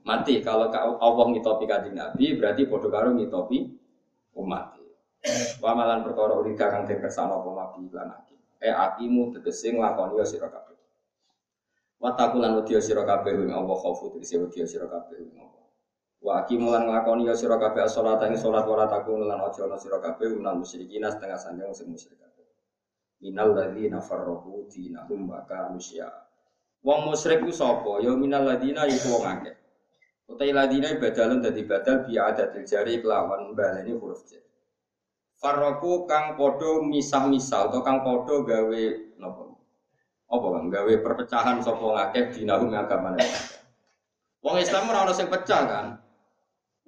mati 0.03 0.41
kalau 0.41 0.73
Allah 0.73 1.25
ngitopi 1.29 1.69
kanjeng 1.69 1.95
Nabi 1.95 2.33
berarti 2.33 2.65
bodoh 2.65 2.89
karo 2.89 3.13
ngitopi 3.13 3.67
umat 4.41 4.73
wa 5.59 5.71
malan 5.75 6.01
perkara 6.01 6.33
urika 6.39 6.71
kang 6.71 6.87
den 6.87 7.03
kersane 7.03 7.29
apa 7.29 7.49
nabi 7.51 7.91
lan 7.91 8.09
aki 8.15 8.35
eh 8.63 8.73
akimu 8.73 9.35
tegese 9.35 9.75
nglakoni 9.75 10.19
ya 10.19 10.25
sira 10.25 10.47
kabeh. 10.47 10.75
Wa 11.99 12.15
takulan 12.15 12.55
wedi 12.59 12.79
sira 12.79 13.03
kabeh 13.03 13.35
ing 13.35 13.51
Allah 13.51 13.75
khaufu 13.75 14.15
tegese 14.17 14.39
wedi 14.39 14.63
sira 14.65 14.87
kabeh 14.87 15.19
ing 15.19 15.58
wa 16.19 16.43
akimu 16.43 16.67
lan 16.71 16.87
nglakoni 16.87 17.27
ya 17.27 17.35
sira 17.35 17.55
kabeh 17.55 17.87
salat 17.87 18.19
ing 18.27 18.35
salat 18.35 18.67
wala 18.67 18.91
takun 18.91 19.23
lan 19.23 19.39
aja 19.39 19.63
ana 19.67 19.79
sira 19.79 20.03
kabeh 20.03 20.35
minal 20.35 20.59
musyrikin 20.59 21.07
setengah 21.07 21.39
sanjang 21.39 21.71
sing 21.71 21.87
musyrik 21.87 22.19
minal 23.19 23.51
ladzina 23.51 23.99
farraqu 23.99 24.67
dinahum 24.71 25.27
wa 25.27 25.43
kanu 25.43 25.79
Wong 26.79 27.11
musyrik 27.11 27.43
ku 27.43 27.51
sapa? 27.51 27.99
Ya 27.99 28.15
minal 28.15 28.47
ladzina 28.47 28.87
iku 28.87 29.19
wong 29.19 29.27
akeh. 29.27 29.55
Utai 30.31 30.55
ladina 30.55 30.95
badalun 30.95 31.43
dadi 31.43 31.67
badal 31.67 32.07
bi 32.07 32.15
adatil 32.15 32.63
jari 32.63 33.03
kelawan 33.03 33.51
baleni 33.51 33.91
huruf 33.91 34.23
jar. 34.23 34.39
Farroku 35.39 36.07
kang 36.07 36.39
podo 36.39 36.79
misah-misah 36.87 37.67
atau 37.67 37.83
kang 37.83 37.99
podo 37.99 38.47
gawe 38.47 38.83
nopo. 39.19 39.59
Apa 40.31 40.47
kang 40.55 40.65
gawe 40.71 40.93
perpecahan 41.03 41.59
sapa 41.59 41.83
ngakeh 41.83 42.31
dinahum 42.31 42.71
agama 42.71 43.19
Wong 44.39 44.55
Islam 44.55 44.87
ora 44.87 45.03
ono 45.03 45.11
sing 45.11 45.27
pecah 45.27 45.61
kan. 45.67 45.87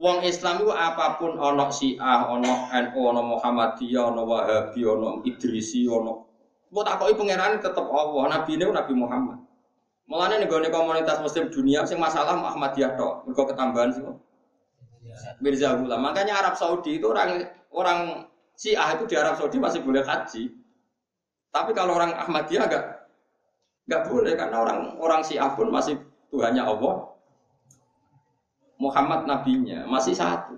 Wong 0.01 0.25
Islam 0.25 0.65
itu 0.65 0.73
apa 0.73 1.21
pun 1.21 1.37
ono 1.37 1.69
Syiah, 1.69 2.25
ono 2.25 2.73
NU, 2.73 2.97
ono 2.97 3.21
Muhammadiyah, 3.37 4.09
ono 4.09 4.25
Wahabi, 4.25 4.81
ono 4.81 5.21
Idrisi, 5.21 5.85
ono 5.85 6.25
Mbok 6.71 6.87
takoki 6.87 7.19
pangeran 7.19 7.59
tetep 7.59 7.83
Allah, 7.83 8.23
nabi 8.31 8.55
ini 8.55 8.63
Nabi 8.63 8.93
Muhammad. 8.95 9.37
Mulane 10.07 10.39
nih 10.39 10.47
gue 10.47 10.71
komunitas 10.71 11.19
muslim 11.19 11.51
dunia 11.51 11.83
sing 11.83 11.99
masalah 11.99 12.35
Ahmadiyah 12.35 12.95
tok, 12.95 13.27
mergo 13.27 13.43
ketambahan 13.43 13.91
sih. 13.91 14.03
Mirza 15.43 15.75
Ghulam. 15.75 15.99
Makanya 15.99 16.39
Arab 16.39 16.55
Saudi 16.55 16.97
itu 16.97 17.11
orang 17.11 17.43
orang 17.75 18.23
Syiah 18.55 18.95
itu 18.95 19.03
di 19.07 19.15
Arab 19.19 19.35
Saudi 19.35 19.59
masih 19.59 19.83
boleh 19.83 20.03
haji. 20.03 20.51
Tapi 21.51 21.71
kalau 21.75 21.99
orang 21.99 22.15
Ahmadiyah 22.15 22.71
enggak 22.71 22.85
enggak 23.87 24.01
boleh 24.07 24.33
karena 24.39 24.57
orang 24.63 24.79
orang 24.99 25.21
Syiah 25.27 25.51
pun 25.51 25.67
masih 25.67 25.99
Tuhannya 26.31 26.63
Allah. 26.63 27.10
Muhammad 28.81 29.29
nabinya 29.29 29.85
masih 29.85 30.17
satu. 30.17 30.57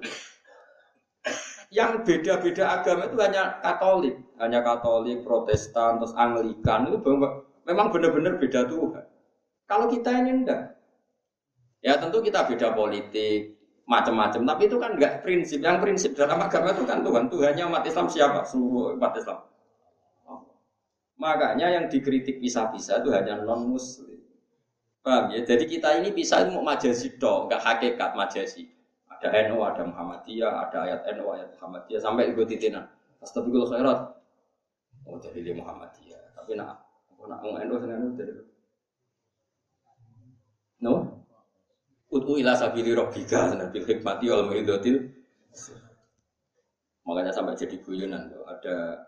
Yang 1.74 2.08
beda-beda 2.08 2.80
agama 2.80 3.10
itu 3.12 3.18
hanya 3.20 3.60
Katolik, 3.60 4.16
hanya 4.40 4.64
Katolik, 4.64 5.26
Protestan, 5.28 6.00
terus 6.00 6.16
Anglikan 6.16 6.88
itu 6.88 7.02
memang 7.68 7.88
benar-benar 7.92 8.40
beda 8.40 8.64
Tuhan. 8.70 9.04
Kalau 9.68 9.92
kita 9.92 10.24
ini 10.24 10.46
enggak. 10.46 10.80
Ya 11.84 12.00
tentu 12.00 12.24
kita 12.24 12.48
beda 12.48 12.72
politik, 12.78 13.60
macam-macam. 13.90 14.46
Tapi 14.46 14.62
itu 14.70 14.78
kan 14.80 14.96
enggak 14.96 15.26
prinsip. 15.26 15.60
Yang 15.66 15.78
prinsip 15.82 16.12
dalam 16.14 16.40
agama 16.40 16.72
itu 16.72 16.86
kan 16.86 17.02
Tuhan. 17.02 17.28
Tuhannya 17.28 17.64
umat 17.68 17.84
Islam 17.90 18.08
siapa? 18.08 18.46
Seluruh 18.46 18.96
umat 18.96 19.18
Islam. 19.18 19.40
Makanya 21.18 21.68
yang 21.74 21.86
dikritik 21.90 22.38
pisah-pisah 22.38 23.02
itu 23.02 23.10
hanya 23.12 23.42
non 23.42 23.66
muslim. 23.66 24.13
Paham 25.04 25.36
ya? 25.36 25.44
Jadi 25.44 25.68
kita 25.68 26.00
ini 26.00 26.16
itu 26.16 26.32
mau 26.56 26.64
majasi 26.64 27.20
dong, 27.20 27.52
enggak 27.52 27.60
hakikat 27.60 28.16
majasi. 28.16 28.72
Ada 29.12 29.52
NU, 29.52 29.60
ada 29.60 29.84
Muhammadiyah, 29.84 30.52
ada 30.68 30.78
ayat 30.88 31.02
NU, 31.20 31.28
ayat 31.28 31.52
Muhammadiyah 31.60 32.00
sampai 32.00 32.32
ikut 32.32 32.48
titinan. 32.48 32.88
Astagfirullah 33.20 33.68
khairat. 33.72 34.00
Oh 35.04 35.20
jadi 35.20 35.40
dia 35.44 35.56
Muhammadiyah. 35.60 36.40
Tapi 36.40 36.56
nak, 36.56 36.88
nak 37.20 37.40
mau 37.44 37.60
NU 37.60 37.76
senang 37.84 38.16
dari 38.16 38.32
No? 40.84 41.24
Utu 42.12 42.40
ila 42.40 42.56
sabili 42.56 42.92
robbika 42.92 43.56
bil 43.72 43.88
hikmati 43.88 44.28
wal 44.28 44.46
mau'izatil 44.52 45.10
Makanya 47.08 47.32
sampai 47.32 47.56
jadi 47.56 47.80
guyonan 47.80 48.32
tuh 48.32 48.44
ada 48.48 49.08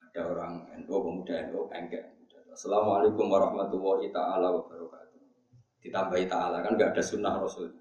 ada 0.00 0.20
orang 0.28 0.68
NU 0.84 0.92
pemuda 0.92 1.48
NU 1.48 1.68
enggak. 1.72 2.12
Assalamualaikum 2.52 3.32
warahmatullahi 3.32 4.12
taala 4.12 4.52
wabarakatuh. 4.52 5.01
Ditambahi 5.82 6.30
taala 6.30 6.62
kan 6.62 6.78
enggak 6.78 6.94
ada 6.94 7.02
sunnah 7.02 7.36
rasul. 7.42 7.74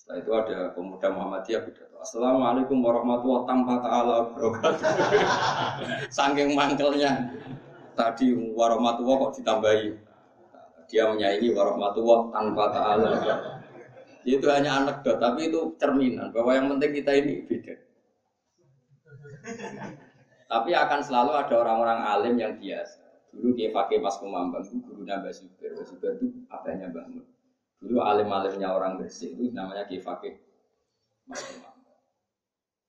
Setelah 0.00 0.18
itu 0.24 0.30
ada 0.32 0.58
pemuda 0.72 1.08
Muhammadiyah 1.12 1.62
pidato. 1.68 1.96
Assalamualaikum 2.00 2.80
warahmatullahi 2.80 3.44
tanpa 3.44 3.74
taala 3.84 4.16
wabarakatuh. 4.32 4.84
Saking 6.16 6.56
mangkelnya 6.56 7.36
tadi 7.96 8.32
warahmatullahi 8.32 9.20
kok 9.20 9.32
ditambahi 9.40 10.06
dia 10.86 11.10
menyayangi 11.10 11.50
warahmatullah 11.50 12.30
tanpa 12.30 12.64
ta'ala 12.70 13.10
itu 14.26 14.46
hanya 14.50 14.82
anekdot 14.82 15.18
tapi 15.18 15.50
itu 15.50 15.74
cerminan 15.78 16.30
bahwa 16.30 16.50
yang 16.54 16.66
penting 16.74 17.02
kita 17.02 17.12
ini 17.14 17.46
beda 17.46 17.74
tapi 20.46 20.70
akan 20.74 21.00
selalu 21.02 21.32
ada 21.34 21.54
orang-orang 21.58 22.00
alim 22.06 22.34
yang 22.38 22.54
biasa 22.58 23.05
dulu 23.36 23.52
dia 23.52 23.68
pakai 23.70 24.00
pas 24.00 24.16
pemambang 24.16 24.64
itu 24.64 24.80
guru 24.80 25.04
Mbak 25.04 25.32
Subir 25.36 25.76
Mbak 25.76 26.10
itu 26.16 26.26
abahnya 26.48 26.88
Mbak 26.88 27.04
dulu 27.84 27.96
alim-alimnya 28.00 28.72
orang 28.72 28.96
bersih 28.96 29.36
itu 29.36 29.52
namanya 29.52 29.84
dia 29.84 30.00
pakai 30.00 30.40
mas 31.28 31.44
pemambang 31.44 32.00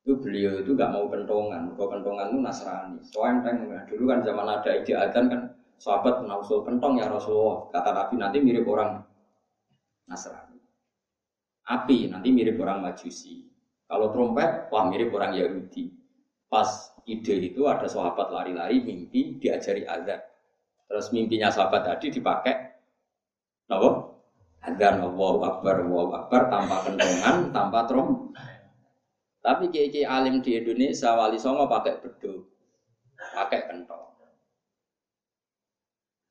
itu 0.07 0.13
beliau 0.15 0.63
itu 0.63 0.71
gak 0.73 0.89
mau 0.95 1.11
kentongan 1.11 1.75
kalau 1.75 1.89
kentongan 1.91 2.31
itu 2.31 2.39
Nasrani 2.39 2.99
soalnya 3.03 3.83
dulu 3.91 4.03
kan 4.07 4.23
zaman 4.23 4.47
ada 4.47 4.71
ide 4.71 4.95
adzan 4.95 5.27
kan 5.27 5.41
sahabat 5.77 6.25
nausul 6.25 6.65
kentong 6.65 6.99
ya 6.99 7.07
Rasulullah. 7.07 7.69
Kata 7.69 7.89
Nabi 7.93 8.15
nanti 8.17 8.37
mirip 8.41 8.65
orang 8.67 9.01
Nasrani. 10.09 10.57
Api 11.67 12.09
nanti 12.11 12.29
mirip 12.33 12.57
orang 12.59 12.83
Majusi. 12.83 13.45
Kalau 13.87 14.11
trompet, 14.11 14.67
wah 14.67 14.85
mirip 14.91 15.15
orang 15.15 15.37
Yahudi. 15.37 15.95
Pas 16.51 16.91
ide 17.07 17.39
itu 17.39 17.63
ada 17.67 17.87
sahabat 17.87 18.31
lari-lari 18.31 18.83
mimpi 18.83 19.39
diajari 19.39 19.87
azan. 19.87 20.19
Terus 20.87 21.11
mimpinya 21.11 21.51
sahabat 21.51 21.83
tadi 21.83 22.07
dipakai 22.09 22.55
apa? 23.67 23.89
Azan 24.63 25.03
Allahu 25.03 25.39
Akbar, 25.43 25.83
Allahu 25.83 26.11
Akbar 26.15 26.41
tanpa 26.47 26.83
kentongan, 26.87 27.35
tanpa 27.55 27.87
trom. 27.87 28.31
Tapi 29.43 29.71
kiai 29.71 30.03
alim 30.03 30.43
di 30.43 30.59
Indonesia 30.59 31.15
wali 31.15 31.39
songo 31.39 31.71
pakai 31.71 32.03
beduk, 32.03 32.47
pakai 33.15 33.67
kentong. 33.71 34.07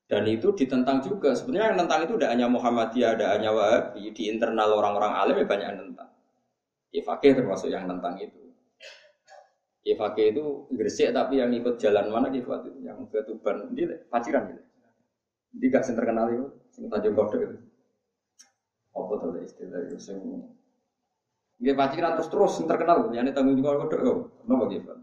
Dan 0.07 0.23
itu 0.23 0.55
ditentang 0.55 1.03
juga. 1.03 1.35
Sebenarnya 1.35 1.75
yang 1.75 1.79
tentang 1.83 1.99
itu 2.07 2.13
tidak 2.15 2.31
hanya 2.31 2.47
Muhammadiyah, 2.47 3.11
tidak 3.19 3.29
hanya 3.35 3.51
Wahabi. 3.51 4.03
Di 4.15 4.31
internal 4.31 4.71
orang-orang 4.71 5.13
alim 5.19 5.35
ya 5.35 5.45
banyak 5.45 5.67
yang 5.67 5.79
tentang. 5.83 6.09
Ifake 6.95 7.35
termasuk 7.35 7.67
yang 7.67 7.91
tentang 7.91 8.15
itu. 8.15 8.46
Ifake 9.87 10.35
itu 10.35 10.67
Gresik 10.73 11.15
tapi 11.15 11.39
yang 11.39 11.51
ikut 11.55 11.79
jalan 11.79 12.11
mana 12.11 12.27
Ifat 12.27 12.67
itu? 12.67 12.79
Yang 12.83 13.07
ke 13.07 13.19
Tuban. 13.23 13.71
Ini 13.71 14.07
paciran 14.11 14.51
gitu. 14.51 14.63
Ini 15.55 15.65
gak 15.71 15.87
terkenal 15.95 16.25
itu. 16.33 16.45
Sing 16.73 16.91
Tanjung 16.91 17.15
Kodok 17.15 17.39
itu. 17.39 17.57
Apa 18.91 19.13
tuh 19.21 19.39
istilah 19.39 19.79
itu? 19.87 19.97
Sing 20.01 20.19
dia 21.57 21.73
paciran 21.73 22.13
terus 22.13 22.29
terus 22.29 22.53
yang 22.61 22.67
terkenal. 22.69 22.97
Yang 23.15 23.33
jawab 23.33 23.89
kodok. 23.89 24.17
Kenapa 24.45 24.63
gitu? 24.69 24.93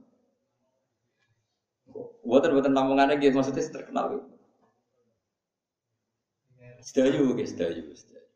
Buatan 2.25 2.51
buatan 2.57 2.73
lamongan 2.73 3.19
gitu 3.21 3.35
maksudnya 3.37 3.67
terkenal 3.69 4.07
itu. 4.17 4.29
Sedayu, 6.85 7.33
oke, 7.33 7.45
sedayu, 7.49 7.97
sedayu. 7.97 8.29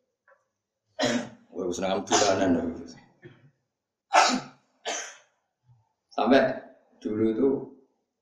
Wah, 1.53 1.69
senang 1.69 2.01
dolanan. 2.01 2.73
Sampai 6.19 6.51
dulu 6.99 7.23
itu 7.31 7.49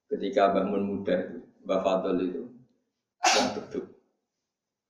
ketika 0.06 0.54
bangun 0.54 0.86
muda 0.86 1.18
itu, 1.18 1.42
Mbak 1.66 1.80
Fadol 1.82 2.18
itu, 2.30 2.44
yang 3.26 3.48
duduk. 3.58 3.86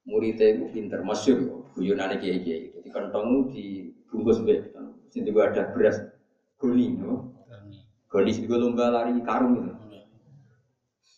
Muridnya 0.03 0.47
itu 0.51 0.68
pinter, 0.76 0.99
masyur, 1.08 1.72
guyonan 1.72 2.20
kiai 2.20 2.43
kiai. 2.43 2.76
Jadi 2.76 2.89
kantong 2.91 3.47
di 3.55 3.95
bungkus 4.12 4.43
be, 4.43 4.76
sini 5.08 5.24
juga 5.32 5.55
ada 5.55 5.72
beras, 5.72 6.03
goni, 6.60 6.99
no? 6.99 7.32
goni 8.12 8.36
sini 8.36 8.51
lomba 8.51 8.91
lari 8.91 9.24
karung 9.24 9.55
itu. 9.55 9.72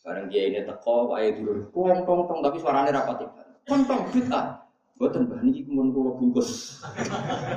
Barang 0.05 0.29
kiai 0.29 0.53
ini 0.53 0.69
teko, 0.69 1.17
ayah 1.17 1.41
dulu, 1.41 1.73
tong 1.73 2.05
tong 2.05 2.21
tong, 2.29 2.39
tapi 2.45 2.61
suaranya 2.61 3.01
rapat 3.01 3.25
itu. 3.25 3.33
Kontong 3.65 4.01
bid'ah. 4.13 4.61
Buatan 5.01 5.25
bah 5.25 5.41
niki 5.41 5.65
kemun 5.65 5.89
kula 5.89 6.21
bungkus. 6.21 6.81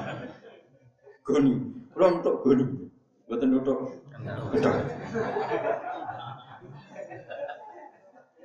Goni, 1.29 1.53
kula 1.93 2.07
untuk 2.17 2.41
goni. 2.41 2.92
Buatan 3.33 3.49
untuk. 3.57 3.97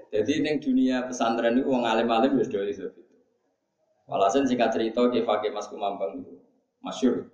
Jadi 0.08 0.34
neng 0.40 0.64
dunia 0.64 1.04
pesantren 1.04 1.60
itu 1.60 1.68
uang 1.68 1.84
alim-alim 1.84 2.40
wis 2.40 2.48
dari 2.48 2.72
itu. 2.72 2.88
Walhasil 4.08 4.48
singkat 4.48 4.72
cerita 4.72 5.12
ke 5.12 5.28
fakir 5.28 5.52
Mas 5.52 5.68
Kumambang 5.68 6.24
itu 6.24 6.40
masyur. 6.80 7.28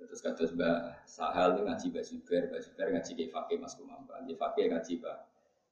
Terus 0.00 0.24
kata 0.24 0.48
Mbak 0.56 1.04
Sahal 1.04 1.60
itu 1.60 1.68
ngaji 1.68 1.86
Mbak 1.92 2.04
Zubair, 2.08 2.42
Mbak 2.48 2.60
Zubair 2.64 2.88
ngaji 2.96 3.10
ke 3.12 3.24
fakir 3.28 3.60
Mas 3.60 3.76
Kumambang, 3.76 4.24
ke 4.24 4.32
fakir 4.40 4.72
ngaji 4.72 4.92
Mbak 5.04 5.16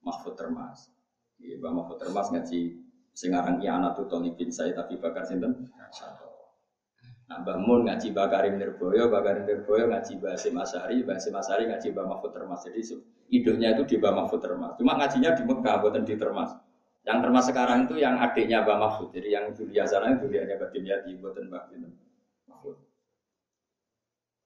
Mahfud 0.05 0.37
Termas. 0.37 0.93
Mbak 1.41 1.71
Mahfud 1.73 1.97
Termas 1.97 2.29
ngaji 2.29 2.77
Sing 3.17 3.33
aran 3.33 3.57
anak 3.59 3.97
tuh 3.97 4.05
Tolibin 4.07 4.53
saya 4.53 4.71
tapi 4.77 4.95
bakar 4.95 5.25
sinten. 5.25 5.67
Nah, 7.29 7.45
Mbah 7.45 7.61
Mun 7.61 7.85
ngaji 7.85 8.09
Mbah 8.09 8.25
Karim 8.25 8.57
Nirboyo, 8.57 9.05
Mbah 9.05 9.21
Karim 9.21 9.43
Nirboyo 9.45 9.85
ngaji 9.85 10.17
Mbah 10.17 10.33
Hasim 10.33 10.57
Asyari, 10.57 11.05
Mbah 11.05 11.21
Asyari 11.21 11.63
ngaji 11.69 11.87
Mbah 11.93 12.05
Mahfud 12.09 12.33
Termas. 12.33 12.65
Jadi 12.65 12.81
idenya 13.29 13.77
itu 13.77 13.85
di 13.85 13.95
Mbah 14.01 14.13
Mahfud 14.17 14.41
Termas. 14.41 14.73
Cuma 14.81 14.97
ngajinya 14.97 15.37
di 15.37 15.43
Mekah, 15.45 15.75
bukan 15.77 16.01
di 16.09 16.17
Termas. 16.17 16.57
Yang 17.05 17.17
Termas 17.21 17.45
sekarang 17.45 17.85
itu 17.85 18.01
yang 18.01 18.17
adiknya 18.17 18.65
Mbah 18.65 18.77
Mahfud. 18.81 19.13
Jadi 19.13 19.29
yang 19.29 19.53
Julia 19.53 19.85
sana 19.85 20.17
itu 20.17 20.25
dia 20.25 20.41
Mbah 20.49 20.69
Dimyati, 20.73 21.09
buatan 21.21 21.53
Mbah 21.53 21.69
Mahfud. 22.49 22.75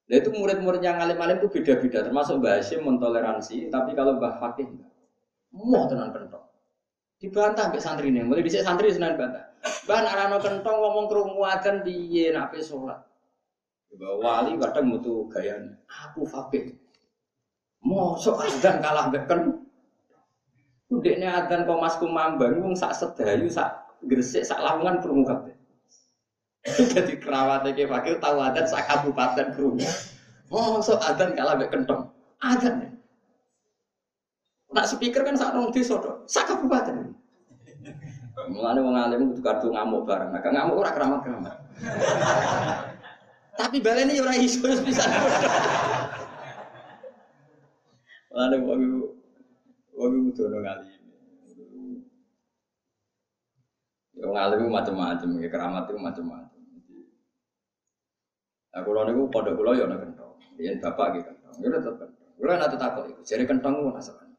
Nah 0.04 0.16
itu 0.20 0.28
murid-murid 0.36 0.84
yang 0.84 1.00
alim-alim 1.00 1.40
itu 1.40 1.48
beda-beda. 1.48 2.04
Termasuk 2.04 2.44
Mbah 2.44 2.60
Hasim 2.60 2.84
mentoleransi, 2.84 3.72
tapi 3.72 3.96
kalau 3.96 4.20
Mbah 4.20 4.36
enggak. 4.60 4.92
Mau 5.56 5.88
tenang 5.88 6.12
kentok. 6.12 6.44
Dibantah 7.16 7.72
sampai 7.72 7.80
santri 7.80 8.12
ini. 8.12 8.20
Mulai 8.20 8.44
bisa 8.44 8.60
santri 8.60 8.92
senan 8.92 9.16
bantah. 9.16 9.53
Bahan 9.64 10.04
arano 10.04 10.36
kentong 10.44 10.76
ngomong 10.76 11.06
kerungu 11.08 11.40
adzan 11.40 11.80
piye 11.80 12.36
nape 12.36 12.60
sholat. 12.60 13.00
Wali 13.96 14.60
kadang 14.60 14.92
mutu 14.92 15.24
gaya 15.32 15.56
aku 15.88 16.28
fakir. 16.28 16.76
Mosok 17.80 18.44
adzan 18.44 18.84
kalah 18.84 19.08
mbek 19.08 19.24
kan. 19.24 19.40
Udekne 20.92 21.26
adzan 21.26 21.64
kok 21.64 21.80
Mas 21.80 21.96
Kumambang 21.96 22.60
wong 22.60 22.76
sak 22.76 22.92
sedayu 22.92 23.48
sak 23.48 23.72
gresik 24.04 24.44
sak 24.44 24.60
lamongan 24.60 25.00
krungu 25.00 25.24
kabeh. 25.24 25.56
Jadi 26.92 27.20
kerawatnya 27.20 27.76
ke 27.76 27.88
fakir 27.88 28.20
tahu 28.20 28.36
adzan 28.44 28.68
sak 28.68 28.84
kabupaten 28.84 29.48
krungu. 29.56 29.88
Mosok 30.52 31.00
adzan 31.00 31.32
kalah 31.32 31.56
mbek 31.56 31.72
kentong. 31.72 32.04
Adzan. 32.44 33.00
Nak 34.74 34.90
speaker 34.90 35.22
kan 35.22 35.38
sak 35.38 35.54
rong 35.54 35.70
desa 35.70 35.96
tok, 36.02 36.26
sak 36.26 36.50
kabupaten. 36.50 37.14
Mulane 38.34 38.80
wong 38.82 38.96
alim 38.98 39.22
kadung 39.38 39.78
ngamuk 39.78 40.02
bareng. 40.10 40.34
Nah, 40.34 40.42
ngamuk 40.42 40.82
ora 40.82 40.90
keramat-keramat. 40.90 41.54
Tapi 43.54 43.78
baleni 43.78 44.18
ora 44.18 44.34
iso 44.34 44.66
bisa. 44.82 45.06
Mulane 48.34 48.56
wong 48.58 48.80
wong 49.94 50.10
iku 50.18 50.30
kudu 50.34 50.58
ngali. 50.58 50.90
Ya 54.18 54.24
wong 54.26 54.38
alim 54.38 54.66
macam-macam, 54.66 55.28
ya 55.38 55.48
keramat 55.48 55.86
itu 55.86 55.98
macam-macam. 56.02 56.62
Nah, 58.74 58.82
kalau 58.82 59.06
niku 59.06 59.30
pada 59.30 59.54
kula 59.54 59.78
ya 59.78 59.86
ana 59.86 60.02
kentong. 60.02 60.34
Yen 60.58 60.82
bapak 60.82 61.22
gitu 61.22 61.30
kentong. 61.30 61.54
Ya 61.62 61.68
tetep 61.70 61.94
kentong. 61.94 62.30
Kula 62.34 62.58
nanti 62.58 62.74
takut 62.74 63.06
iku. 63.06 63.22
Jare 63.22 63.46
kentong 63.46 63.74
ku 63.78 63.94
nasabane. 63.94 64.34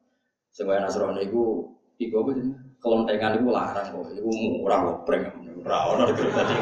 Sing 0.52 0.68
kaya 0.68 0.84
Nasrani 0.84 1.24
iku 1.24 1.72
apa? 1.96 2.32
Kelontengan 2.84 3.42
iku 3.42 3.50
larang 3.50 3.88
kok. 3.92 4.14
Iku 4.14 4.30
murah 4.62 4.80
kok 4.84 4.98
preng. 5.10 5.24
Ora 5.66 5.78
ono 5.98 6.04
iki 6.14 6.30
dadi. 6.30 6.56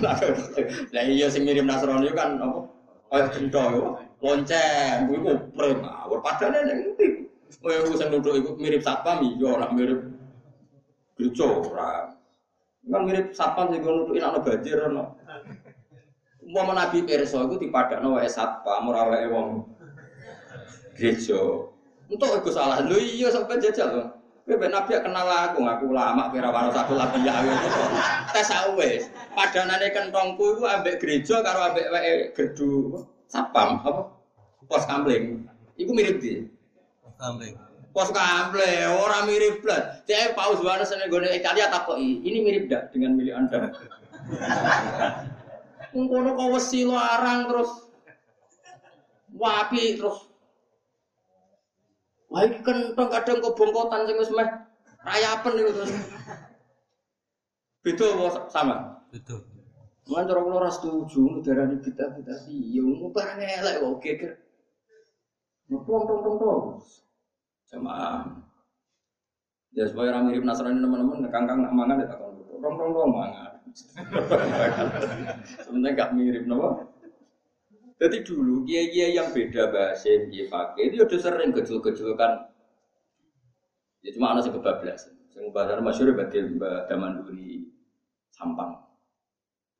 Lah 0.94 1.02
iya 1.08 1.26
sing 1.32 1.48
mirip 1.48 1.64
Nasrani 1.64 2.12
kan 2.12 2.36
apa? 2.36 2.60
Kaya 3.08 3.24
gento 3.32 3.62
yo. 3.72 3.82
Lonceng 4.20 5.08
iku 5.08 5.32
preng. 5.56 5.80
Awur 5.80 6.20
padane 6.20 6.58
ning 6.68 6.78
ndi? 6.92 7.08
Kaya 7.64 7.80
iku 7.80 7.96
sing 7.96 8.12
nuduk 8.12 8.36
iku 8.36 8.50
mirip 8.60 8.84
satpam 8.84 9.24
yo 9.40 9.56
ora 9.56 9.72
mirip 9.72 10.04
gereja 11.16 11.48
ora. 11.48 12.12
Kan 12.84 13.02
mirip 13.08 13.32
satpam 13.32 13.72
sing 13.72 13.80
nudukin 13.80 14.20
ana 14.20 14.44
banjir 14.44 14.76
ono. 14.84 15.16
Umpama 16.44 16.76
Nabi 16.76 17.08
Perso 17.08 17.48
iku 17.48 17.56
dipadakno 17.56 18.20
wae 18.20 18.28
satpam 18.28 18.92
ora 18.92 19.08
wae 19.08 19.26
wong 19.32 19.64
gereja. 20.92 21.40
Untuk 22.10 22.28
aku 22.28 22.52
salah. 22.52 22.84
Lu 22.84 23.00
iya 23.00 23.32
sampai 23.32 23.56
jajal. 23.62 24.19
Kowe 24.50 24.66
Nabi 24.66 24.98
kenal 24.98 25.30
aku, 25.30 25.62
ngaku 25.62 25.94
lama 25.94 26.26
kira 26.34 26.50
waro 26.50 26.74
satu 26.74 26.98
lagi 26.98 27.22
ya. 27.22 27.38
Tes 28.34 28.50
wis. 28.74 29.06
Padanane 29.30 29.94
kentongku 29.94 30.58
iku 30.58 30.66
ambek 30.66 30.98
gereja 30.98 31.38
karo 31.46 31.70
ambek 31.70 31.86
wae 31.94 32.34
gerdu 32.34 32.98
sapam 33.30 33.78
apa? 33.86 34.10
Pos 34.66 34.82
kamling. 34.90 35.46
Iku 35.78 35.94
mirip 35.94 36.18
di. 36.18 36.50
Pos 36.98 37.14
kamling. 37.14 37.54
Pos 37.94 38.10
kamling 38.10 38.90
ora 38.90 39.22
mirip 39.22 39.62
blas. 39.62 40.02
Cek 40.10 40.34
Paus 40.34 40.58
Yohanes 40.58 40.90
ning 40.98 41.06
gone 41.06 41.30
Italia 41.30 41.70
takoki, 41.70 42.18
ini 42.26 42.42
mirip 42.42 42.66
dak 42.66 42.90
dengan 42.90 43.14
milik 43.14 43.38
Anda? 43.38 43.70
Mengkono 45.94 46.34
kau 46.34 46.58
wesi 46.58 46.82
larang 46.82 47.46
terus 47.46 47.70
wapi 49.30 49.94
terus 49.94 50.29
Wah 52.30 52.46
iki 52.46 52.62
kentong 52.62 53.10
kadang 53.10 53.42
kok 53.42 53.58
bongkotan 53.58 54.06
sing 54.06 54.16
wis 54.22 54.30
meh 54.30 54.48
rayapen 55.02 55.52
niku 55.58 55.70
terus. 55.74 55.92
Beda 57.82 58.06
apa 58.06 58.28
sama? 58.54 58.76
Betul. 59.10 59.42
Mulane 60.06 60.26
cara 60.30 60.40
kula 60.42 60.56
ora 60.62 60.70
setuju 60.70 61.42
darani 61.42 61.82
bid'ah-bid'ah 61.82 62.46
iya 62.50 62.82
mau 62.82 63.10
barang 63.10 63.40
elek 63.42 63.74
kok 63.82 63.98
geger. 64.02 64.32
Nopong 65.70 66.02
tong 66.06 66.20
tong 66.22 66.36
tong. 66.38 66.62
Jamaah. 67.70 68.26
Ya 69.70 69.86
supaya 69.86 70.10
orang 70.10 70.34
mirip 70.34 70.42
Nasrani 70.42 70.82
teman-teman, 70.82 71.30
kangkang 71.30 71.62
nak 71.62 71.70
mangan 71.70 72.02
ya 72.02 72.10
takon 72.10 72.42
tong 72.42 72.74
tong 72.74 72.90
tong 72.90 73.10
mangan. 73.14 73.52
Sebenarnya 75.62 75.94
gak 75.94 76.10
mirip, 76.18 76.42
nopo. 76.50 76.90
Jadi 78.00 78.24
dulu 78.24 78.64
kiai-kiai 78.64 79.12
yang 79.12 79.28
beda 79.28 79.68
bahasa 79.68 80.08
kiai 80.32 80.48
pakai 80.48 80.88
itu 80.88 81.04
udah 81.04 81.20
sering 81.20 81.52
kecil-kecilkan. 81.52 82.48
Ya 84.00 84.10
cuma 84.16 84.32
anak 84.32 84.48
sih 84.48 84.52
kebablasan. 84.56 85.12
Yang 85.36 85.52
bahasa 85.52 85.84
masyur 85.84 86.16
batil 86.16 86.56
daman 86.88 87.20
duri 87.20 87.68
sampang. 88.32 88.72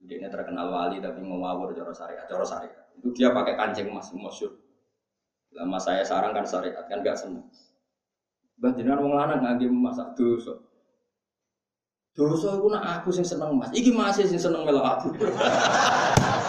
Dia 0.04 0.28
terkenal 0.28 0.68
wali 0.68 1.00
tapi 1.00 1.24
ngawur 1.24 1.72
cara 1.72 1.96
syariat, 1.96 2.28
cara 2.28 2.44
syariat. 2.44 2.84
Itu 3.00 3.08
dia 3.16 3.32
pakai 3.32 3.56
kancing 3.56 3.88
emas 3.88 4.12
masyur. 4.12 4.52
Lama 5.56 5.80
saya 5.80 6.04
sarang 6.04 6.36
kan 6.36 6.44
syariat 6.44 6.84
kan 6.92 7.00
gak 7.00 7.16
seneng. 7.16 7.48
Bah 8.60 8.76
jenengan 8.76 9.00
wong 9.00 9.16
lanang 9.16 9.40
ngangge 9.40 9.72
masak 9.72 10.12
dosa. 10.12 10.60
Dosa 12.12 12.52
iku 12.52 12.68
nak 12.68 13.00
aku 13.00 13.08
sing 13.08 13.24
seneng 13.24 13.56
Mas. 13.56 13.72
Iki 13.72 13.96
masih 13.96 14.28
sing 14.28 14.36
seneng 14.36 14.68
melok 14.68 14.84
aku. 14.84 15.08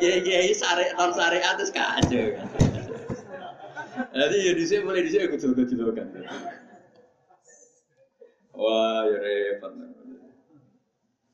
kiai-kiai 0.00 0.52
syariat 0.52 0.94
non 0.98 1.12
syariat 1.16 1.54
terus 1.56 1.72
kacau. 1.72 2.28
Jadi 4.14 4.36
ya 4.42 4.52
di 4.54 4.64
sini 4.66 4.82
mulai 4.82 5.06
di 5.06 5.10
sini 5.10 5.30
kecil-kecil 5.30 5.90
kan. 5.94 6.08
Wah, 8.54 9.02
ya 9.10 9.18
repot. 9.18 9.72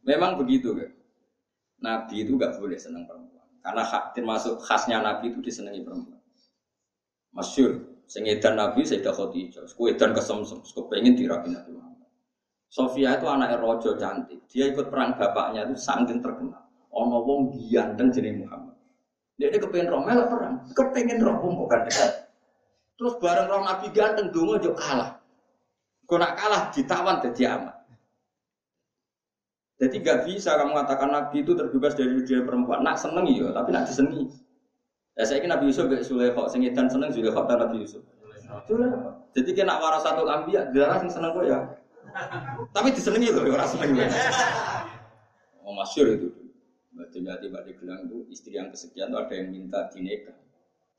Memang 0.04 0.40
begitu 0.40 0.72
kan. 0.72 0.90
Nabi 1.80 2.24
itu 2.24 2.36
gak 2.36 2.60
boleh 2.60 2.76
senang 2.76 3.08
perempuan. 3.08 3.44
Karena 3.60 3.84
hak, 3.84 4.16
termasuk 4.16 4.60
khasnya 4.64 5.00
Nabi 5.00 5.32
itu 5.32 5.40
disenangi 5.40 5.84
perempuan. 5.84 6.20
Masyur, 7.32 8.04
sengedan 8.08 8.56
Nabi 8.56 8.84
Sayyidah 8.84 9.16
Khadijah, 9.16 9.64
dan 9.96 10.10
kesemsem, 10.12 10.60
pengen 10.88 11.16
dirapi 11.16 11.48
Nabi 11.52 11.70
Muhammad. 11.72 12.08
Sofia 12.68 13.16
itu 13.16 13.26
anak 13.28 13.60
rojo 13.60 13.96
cantik. 13.96 14.44
Dia 14.48 14.72
ikut 14.72 14.88
perang 14.92 15.16
bapaknya 15.16 15.68
itu 15.68 15.76
sangat 15.76 16.20
terkenal. 16.20 16.69
Ono 16.90 17.18
wong 17.22 17.40
ganteng 17.70 18.10
jenis 18.10 18.42
Muhammad. 18.42 18.74
Dia 19.40 19.56
kepengen 19.56 19.88
roh 19.88 20.02
melok 20.04 20.26
perang, 20.28 20.54
kepengen 20.76 21.18
roh 21.22 21.34
bukan 21.40 21.80
dekat. 21.88 22.28
Terus 23.00 23.14
bareng 23.16 23.48
roh 23.48 23.62
Nabi 23.64 23.86
ganteng 23.94 24.28
dungo 24.28 24.60
jo 24.60 24.76
kalah. 24.76 25.16
Kau 26.04 26.18
nak 26.18 26.36
kalah 26.36 26.68
ditawan 26.74 27.22
jadi 27.22 27.56
amat. 27.56 27.76
Jadi 29.80 29.96
gak 30.04 30.28
bisa 30.28 30.60
kamu 30.60 30.76
mengatakan 30.76 31.08
Nabi 31.08 31.40
itu 31.40 31.56
terbebas 31.56 31.96
dari 31.96 32.12
dunia 32.12 32.44
perempuan. 32.44 32.84
Nak 32.84 33.00
seneng 33.00 33.24
ya, 33.32 33.48
tapi 33.48 33.72
nak 33.72 33.88
disengi. 33.88 34.28
Ya 35.16 35.24
saya 35.24 35.40
kira 35.40 35.56
Nabi 35.56 35.72
Yusuf 35.72 35.88
gak 35.88 36.04
Sulaikhok, 36.04 36.52
sing 36.52 36.60
edan 36.68 36.92
seneng 36.92 37.08
Sulaikhok 37.08 37.48
dan 37.48 37.64
Nabi 37.64 37.88
Yusuf. 37.88 38.04
Jadi 39.32 39.50
kena 39.56 39.80
warasatul 39.80 40.28
ambia, 40.28 40.68
darah 40.68 41.00
sing 41.00 41.08
seneng 41.08 41.32
kok 41.32 41.46
ya. 41.48 41.58
Tapi 42.76 42.92
disenengi 42.92 43.32
loh, 43.32 43.46
orang 43.48 43.70
seneng 43.70 43.90
ya. 43.96 44.10
Oh 45.64 45.72
masyur 45.72 46.12
itu. 46.12 46.28
Mbak 47.08 47.64
Digelang 47.64 48.00
itu 48.04 48.18
istri 48.28 48.58
yang 48.60 48.68
kesekian 48.68 49.08
itu 49.08 49.16
ada 49.16 49.34
yang 49.34 49.48
minta 49.48 49.88
dineka. 49.88 50.36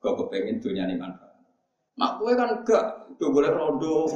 Kau 0.02 0.18
kepengen 0.18 0.58
dunia 0.58 0.90
ini 0.90 0.98
manfaat. 0.98 1.32
Mak 2.00 2.18
kue 2.18 2.34
kan 2.34 2.64
gak, 2.64 3.14
udah 3.20 3.30
boleh 3.30 3.52
rondo, 3.52 4.08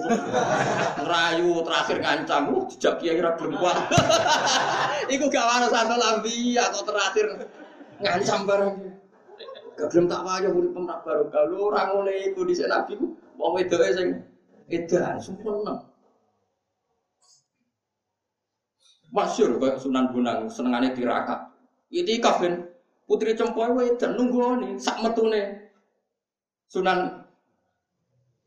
ngerayu, 0.95 1.59
terakhir 1.61 1.97
ngancam, 2.01 2.43
uh, 2.55 2.63
jejak 2.71 3.03
kiai 3.03 3.19
kira 3.19 3.35
perempuan. 3.35 3.75
Iku 5.13 5.27
gak 5.27 5.45
warna 5.45 5.67
satu 5.67 5.93
lambi 5.99 6.55
atau 6.55 6.81
terakhir 6.87 7.45
ngancam 7.99 8.39
barang. 8.47 8.73
Gak 9.75 9.87
belum 9.91 10.05
tak 10.07 10.23
wajah 10.23 10.49
murid 10.55 10.71
pemerintah 10.71 10.99
baru 11.03 11.23
kalau 11.27 11.67
orang 11.67 11.89
oleh 11.99 12.15
itu 12.31 12.41
di 12.47 12.55
sana 12.55 12.87
nabi 12.87 12.95
mau 13.35 13.59
itu 13.59 13.75
aja 13.75 13.91
sing 13.91 14.23
edan 14.71 15.19
sempurna. 15.19 15.83
Masyur 19.11 19.59
kayak 19.59 19.83
Sunan 19.83 20.15
Bonang 20.15 20.47
senengannya 20.47 20.95
tirakat. 20.95 21.54
Ini 21.93 22.17
kafin 22.17 22.65
putri 23.05 23.37
cempoy 23.37 23.93
dan 24.01 24.17
nunggu 24.17 24.65
nih 24.65 24.73
sak 24.81 25.05
metune 25.05 25.65
Sunan 26.65 27.25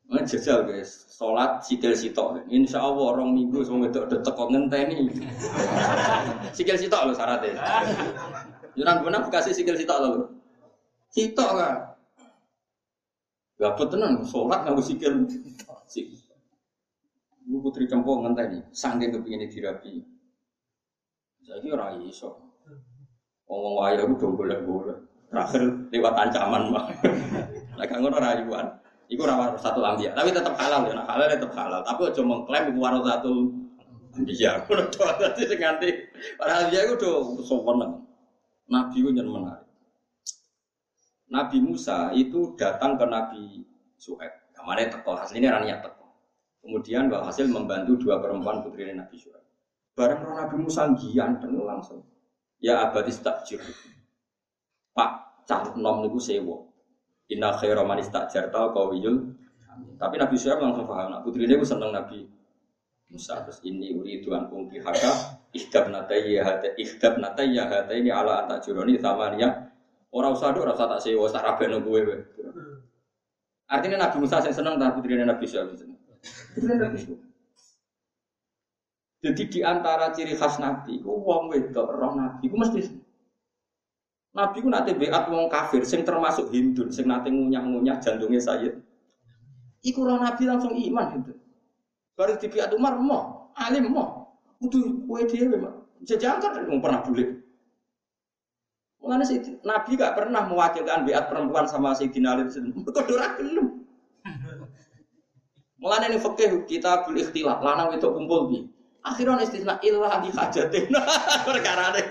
Jajal 0.09 0.65
guys, 0.65 1.05
sholat 1.13 1.61
sikil 1.61 1.93
sitok. 1.93 2.41
Insya 2.49 2.81
Allah 2.81 3.13
orang 3.13 3.37
minggu 3.37 3.61
semua 3.61 3.93
itu 3.93 4.01
udah 4.01 4.17
teko 4.25 4.49
ngenteni. 4.49 5.05
sikil 6.57 6.81
sitok 6.81 7.13
loh 7.13 7.13
syaratnya. 7.13 7.61
Yunan 8.73 9.05
guna 9.05 9.21
bekasi 9.21 9.53
sikil 9.53 9.77
sitok 9.77 10.01
loh. 10.01 10.33
Sitok 11.13 11.51
kan. 11.61 11.77
Gak 13.61 13.77
tenang, 13.85 14.25
sholat 14.25 14.65
nggak 14.65 14.81
sikil. 14.81 15.13
Ibu 17.45 17.57
putri 17.61 17.85
cempong 17.85 18.25
ngenteni, 18.25 18.65
sangking 18.73 19.13
kepingin 19.13 19.45
dirapi. 19.53 19.93
Saya 21.45 21.61
kira 21.61 22.01
iso. 22.01 22.48
Ngomong 23.49 23.75
wayang 23.81 24.13
udah 24.15 24.31
boleh-boleh. 24.37 24.97
Terakhir 25.29 25.63
lewat 25.93 26.15
ancaman 26.17 26.63
mah. 26.73 26.87
Kan 27.89 27.99
ngono 28.05 28.21
rayuan. 28.21 28.69
Iku 29.09 29.25
rawat 29.25 29.57
satu 29.57 29.81
lambia, 29.81 30.13
tapi 30.13 30.29
tetap 30.37 30.53
halal 30.61 30.85
ya. 30.85 30.93
Nah, 31.01 31.09
halal 31.09 31.33
tetap 31.33 31.49
halal. 31.57 31.81
Tapi 31.81 32.13
aja 32.13 32.21
mengklaim 32.21 32.65
iku 32.69 32.79
warna 32.85 33.01
satu 33.01 33.33
lambia. 34.13 34.53
Kulo 34.69 34.85
doa 34.93 35.17
dadi 35.17 35.49
sing 35.49 35.59
nganti 35.65 35.89
padahal 36.37 36.69
dia 36.69 36.85
iku 36.85 36.95
do 37.01 37.11
sopan. 37.41 38.05
Nabi 38.69 39.01
ku 39.01 39.09
nyen 39.09 39.33
menarik. 39.33 39.65
Nabi 41.29 41.57
Musa 41.61 42.13
itu 42.13 42.53
datang 42.57 43.01
ke 43.01 43.05
Nabi 43.09 43.65
Suhaib. 43.97 44.33
Kamane 44.53 44.93
teko, 44.93 45.17
aslinya 45.17 45.57
rania 45.57 45.81
teko. 45.81 46.05
Kemudian 46.65 47.09
Hasil 47.09 47.49
membantu 47.49 47.97
dua 47.97 48.21
perempuan 48.21 48.61
putri 48.61 48.93
Nabi 48.93 49.17
Suhaib. 49.17 49.45
Bareng 49.97 50.21
Nabi 50.25 50.57
Musa 50.57 50.89
gianteng 50.97 51.57
langsung. 51.65 52.05
Ya 52.59 52.83
abadi 52.83 53.15
takjir. 53.15 53.63
Pak, 54.95 55.11
cah 55.47 55.75
nom 55.79 56.03
niku 56.03 56.19
sewo. 56.19 56.69
Inna 57.31 57.55
khaira 57.55 57.85
man 57.85 58.01
istajarta 58.03 58.73
qawiyul 58.73 59.37
Tapi 59.79 60.15
Nabi 60.19 60.35
Syuaib 60.35 60.59
langsung 60.59 60.91
paham. 60.91 61.15
Nah, 61.15 61.21
putri 61.23 61.47
ini 61.47 61.55
seneng 61.63 61.95
Nabi 61.95 62.27
Musa. 63.15 63.47
Terus 63.47 63.63
ini 63.63 63.95
uri 63.95 64.19
tuan 64.27 64.51
ungki 64.51 64.83
haka 64.83 65.39
ihdab 65.55 65.91
natayya 65.95 66.43
hata 66.43 66.75
ihdab 66.75 67.23
natayya 67.23 67.63
hata 67.67 67.95
ini 67.95 68.11
ala 68.11 68.43
anta 68.43 68.59
juroni 68.59 68.99
samania. 68.99 69.71
Orang 70.11 70.35
usah 70.35 70.51
do 70.51 70.67
orang 70.67 70.75
usah 70.75 70.89
tak 70.89 71.01
sewa 71.05 71.29
tak 71.29 71.45
rabe 71.45 71.69
gue 71.69 72.01
artinya 73.69 74.09
Nabi 74.09 74.25
Musa 74.25 74.41
yang 74.41 74.57
seneng 74.57 74.81
tapi 74.81 74.97
putri 74.97 75.21
Nabi 75.21 75.45
Syuaib 75.45 75.77
seneng. 75.77 76.01
Putri 76.57 76.75
Nabi 76.75 76.97
Syuaib 76.97 77.28
jadi 79.19 79.43
di 79.51 79.61
antara 79.67 80.15
ciri 80.15 80.39
khas 80.39 80.63
Nabi, 80.63 81.03
ku 81.03 81.11
wong 81.27 81.51
wedok 81.51 81.91
roh 81.91 82.15
Nabi, 82.15 82.47
ku 82.47 82.55
mesti 82.55 82.87
Nabi 84.39 84.63
ku 84.63 84.71
nate 84.71 84.95
beat 84.95 85.27
wong 85.27 85.51
kafir 85.51 85.83
sing 85.83 86.07
termasuk 86.07 86.55
Hindu 86.55 86.87
sing 86.95 87.11
nate 87.11 87.27
ngunyah-ngunyah 87.27 87.99
jantungnya 87.99 88.39
Sayyid. 88.39 88.79
Iku 89.83 90.07
roh 90.07 90.23
Nabi 90.23 90.47
langsung 90.47 90.79
iman 90.79 91.07
Hindu. 91.19 91.35
Baru 92.15 92.39
di 92.39 92.47
beat 92.47 92.71
Umar 92.71 92.95
mo, 93.03 93.51
alim 93.59 93.91
mo. 93.91 94.31
Kudu 94.63 95.03
kowe 95.11 95.23
dhewe 95.27 95.59
mah. 95.59 95.75
Jajangkan 96.07 96.71
wong 96.71 96.79
pernah 96.79 97.03
bulik. 97.03 97.43
Mulane 99.03 99.27
sih 99.27 99.43
Nabi 99.67 99.99
gak 99.99 100.15
pernah 100.15 100.47
mewakilkan 100.47 101.03
beat 101.03 101.27
perempuan 101.27 101.67
sama 101.67 101.91
Sayyidina 101.99 102.39
Ali. 102.39 102.47
Kok 102.87 103.11
ora 103.11 103.35
gelem. 103.35 103.83
Mulane 105.83 106.15
ini 106.15 106.19
fikih 106.23 106.71
kita 106.71 107.03
bil 107.03 107.19
ikhtilaf, 107.19 107.59
lanang 107.67 107.99
itu 107.99 108.07
kumpul 108.07 108.51
bi. 108.51 108.78
Akhirnya 109.09 109.41
istisna 109.41 109.81
ilah 109.81 110.21
di 110.21 110.29
hajatin. 110.29 110.93
Perkara 111.49 111.97
ada 111.97 112.03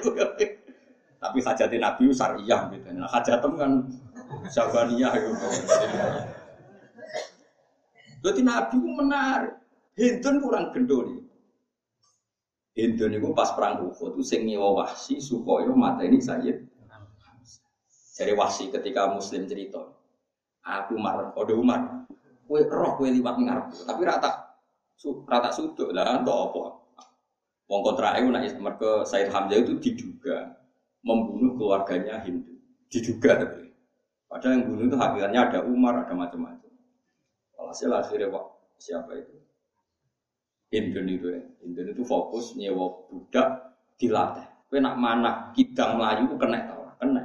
tapi 1.17 1.41
hajati 1.41 1.77
Nabi 1.81 2.13
syariah 2.13 2.61
gitu. 2.73 2.87
Nah 2.93 3.09
hajatem 3.09 3.53
kan 3.57 3.71
Syabaniyah 4.47 5.13
gitu. 5.17 5.45
Jadi 8.21 8.41
Nabi 8.45 8.77
menarik. 8.77 9.53
Hindun 9.97 10.45
kurang 10.45 10.69
gendol. 10.77 11.25
Hindun 12.77 13.17
itu 13.17 13.33
pas 13.33 13.49
perang 13.57 13.89
Uhud 13.89 14.21
itu 14.21 14.37
nyewa 14.45 14.85
wahsi 14.85 15.17
supaya 15.17 15.73
mata 15.73 16.05
ini 16.05 16.21
saja. 16.21 16.53
Jadi 18.17 18.33
wahsi 18.37 18.69
ketika 18.69 19.09
Muslim 19.09 19.49
cerita, 19.49 19.81
aku 20.61 20.97
Umar, 20.97 21.33
kode 21.33 21.53
Umar, 21.57 22.05
kue 22.45 22.65
roh 22.65 22.97
kue 22.97 23.09
liwat 23.13 23.37
ngarep, 23.41 23.65
tapi 23.85 24.01
rata 24.05 24.57
su, 24.97 25.21
rata 25.25 25.53
sudut 25.53 25.93
lah, 25.93 26.21
apa. 26.21 26.86
Wong 27.67 27.81
kontra 27.83 28.15
itu 28.15 28.31
nak 28.31 28.47
mereka 28.63 29.03
Said 29.03 29.27
Hamzah 29.27 29.59
itu 29.59 29.75
diduga 29.83 30.55
membunuh 31.03 31.59
keluarganya 31.59 32.23
Hindu. 32.23 32.55
Diduga 32.87 33.43
tapi. 33.43 33.67
Padahal 34.27 34.59
yang 34.59 34.63
bunuh 34.67 34.85
itu 34.91 34.97
hakikatnya 34.99 35.39
ada 35.51 35.59
Umar, 35.63 36.03
ada 36.03 36.11
macam-macam. 36.11 36.71
Walhasil 37.55 37.91
akhirnya 37.91 38.27
Pak, 38.31 38.45
siapa 38.79 39.11
itu? 39.15 39.35
Hindu 40.71 40.99
itu 41.07 41.27
ya. 41.31 41.43
Hindu 41.63 41.81
itu 41.95 42.03
fokus 42.03 42.55
nyewa 42.55 43.07
budak 43.07 43.75
dilatih. 43.95 44.47
Kue 44.67 44.83
nak 44.83 44.99
mana 44.99 45.31
kita 45.55 45.95
Melayu 45.95 46.35
kena 46.35 46.67
tau 46.67 46.91
kena. 46.99 47.23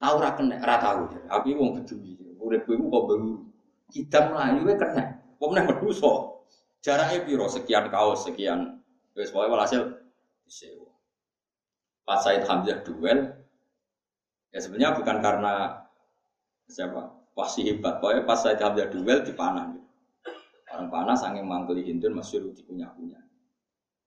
Tahu 0.00 0.16
ra 0.18 0.30
kena, 0.32 0.56
ra 0.64 0.76
tahu. 0.80 1.04
Aku 1.28 1.52
wong 1.52 1.80
peduli. 1.80 2.16
Urip 2.40 2.64
kowe 2.64 2.74
kok 2.74 3.04
baru 3.12 3.30
kita 3.92 4.18
Melayu 4.32 4.60
kena. 4.72 5.04
Kok 5.36 5.48
meneh 5.52 5.64
medusa. 5.68 6.12
Jaraknya 6.82 7.28
piro 7.28 7.46
sekian 7.46 7.92
kaos 7.92 8.24
sekian. 8.24 8.81
Wes 9.12 9.28
pokoke 9.28 9.52
walhasil 9.52 9.82
disewa. 10.48 10.88
Pas 12.02 12.18
Said 12.24 12.42
Hamzah 12.48 12.82
duel, 12.82 13.30
ya 14.50 14.58
sebenarnya 14.58 14.98
bukan 14.98 15.16
karena 15.22 15.54
siapa 16.66 17.12
wasi 17.36 17.68
hebat, 17.68 18.00
pokoknya 18.00 18.24
pas 18.24 18.40
Said 18.40 18.58
Hamzah 18.58 18.88
duel 18.88 19.22
dipanah. 19.22 19.70
Gitu. 19.72 19.88
Orang 20.72 20.88
panas 20.88 21.20
angin 21.20 21.44
manggil 21.44 21.84
Hindun 21.84 22.16
masih 22.16 22.48
punya 22.64 22.88
punya. 22.96 23.20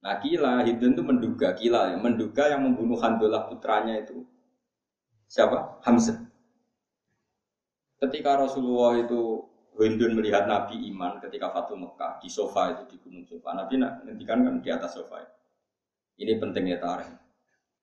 Nah 0.01 0.17
kila 0.21 0.65
Hindun 0.65 0.97
itu 0.97 1.03
menduga 1.05 1.53
kila 1.53 1.93
ya, 1.93 1.97
menduga 2.01 2.49
yang 2.49 2.65
membunuh 2.65 2.97
Handullah 2.97 3.45
putranya 3.45 4.01
itu 4.01 4.25
siapa? 5.29 5.81
Hamzah. 5.85 6.25
Ketika 8.01 8.37
Rasulullah 8.37 8.99
itu 9.01 9.45
Hindun 9.75 10.15
melihat 10.15 10.47
Nabi 10.47 10.87
iman 10.87 11.19
ketika 11.19 11.51
Fatul 11.51 11.83
Mekah 11.83 12.23
di 12.23 12.31
sofa 12.31 12.71
itu 12.71 12.95
di 12.95 12.97
gunung 13.03 13.27
sofa. 13.27 13.51
Nabi 13.51 13.75
nantikan 13.75 14.47
kan 14.47 14.55
di 14.63 14.69
atas 14.71 14.95
sofa. 14.95 15.19
Ini 16.15 16.39
pentingnya 16.39 16.79
tarik. 16.79 17.11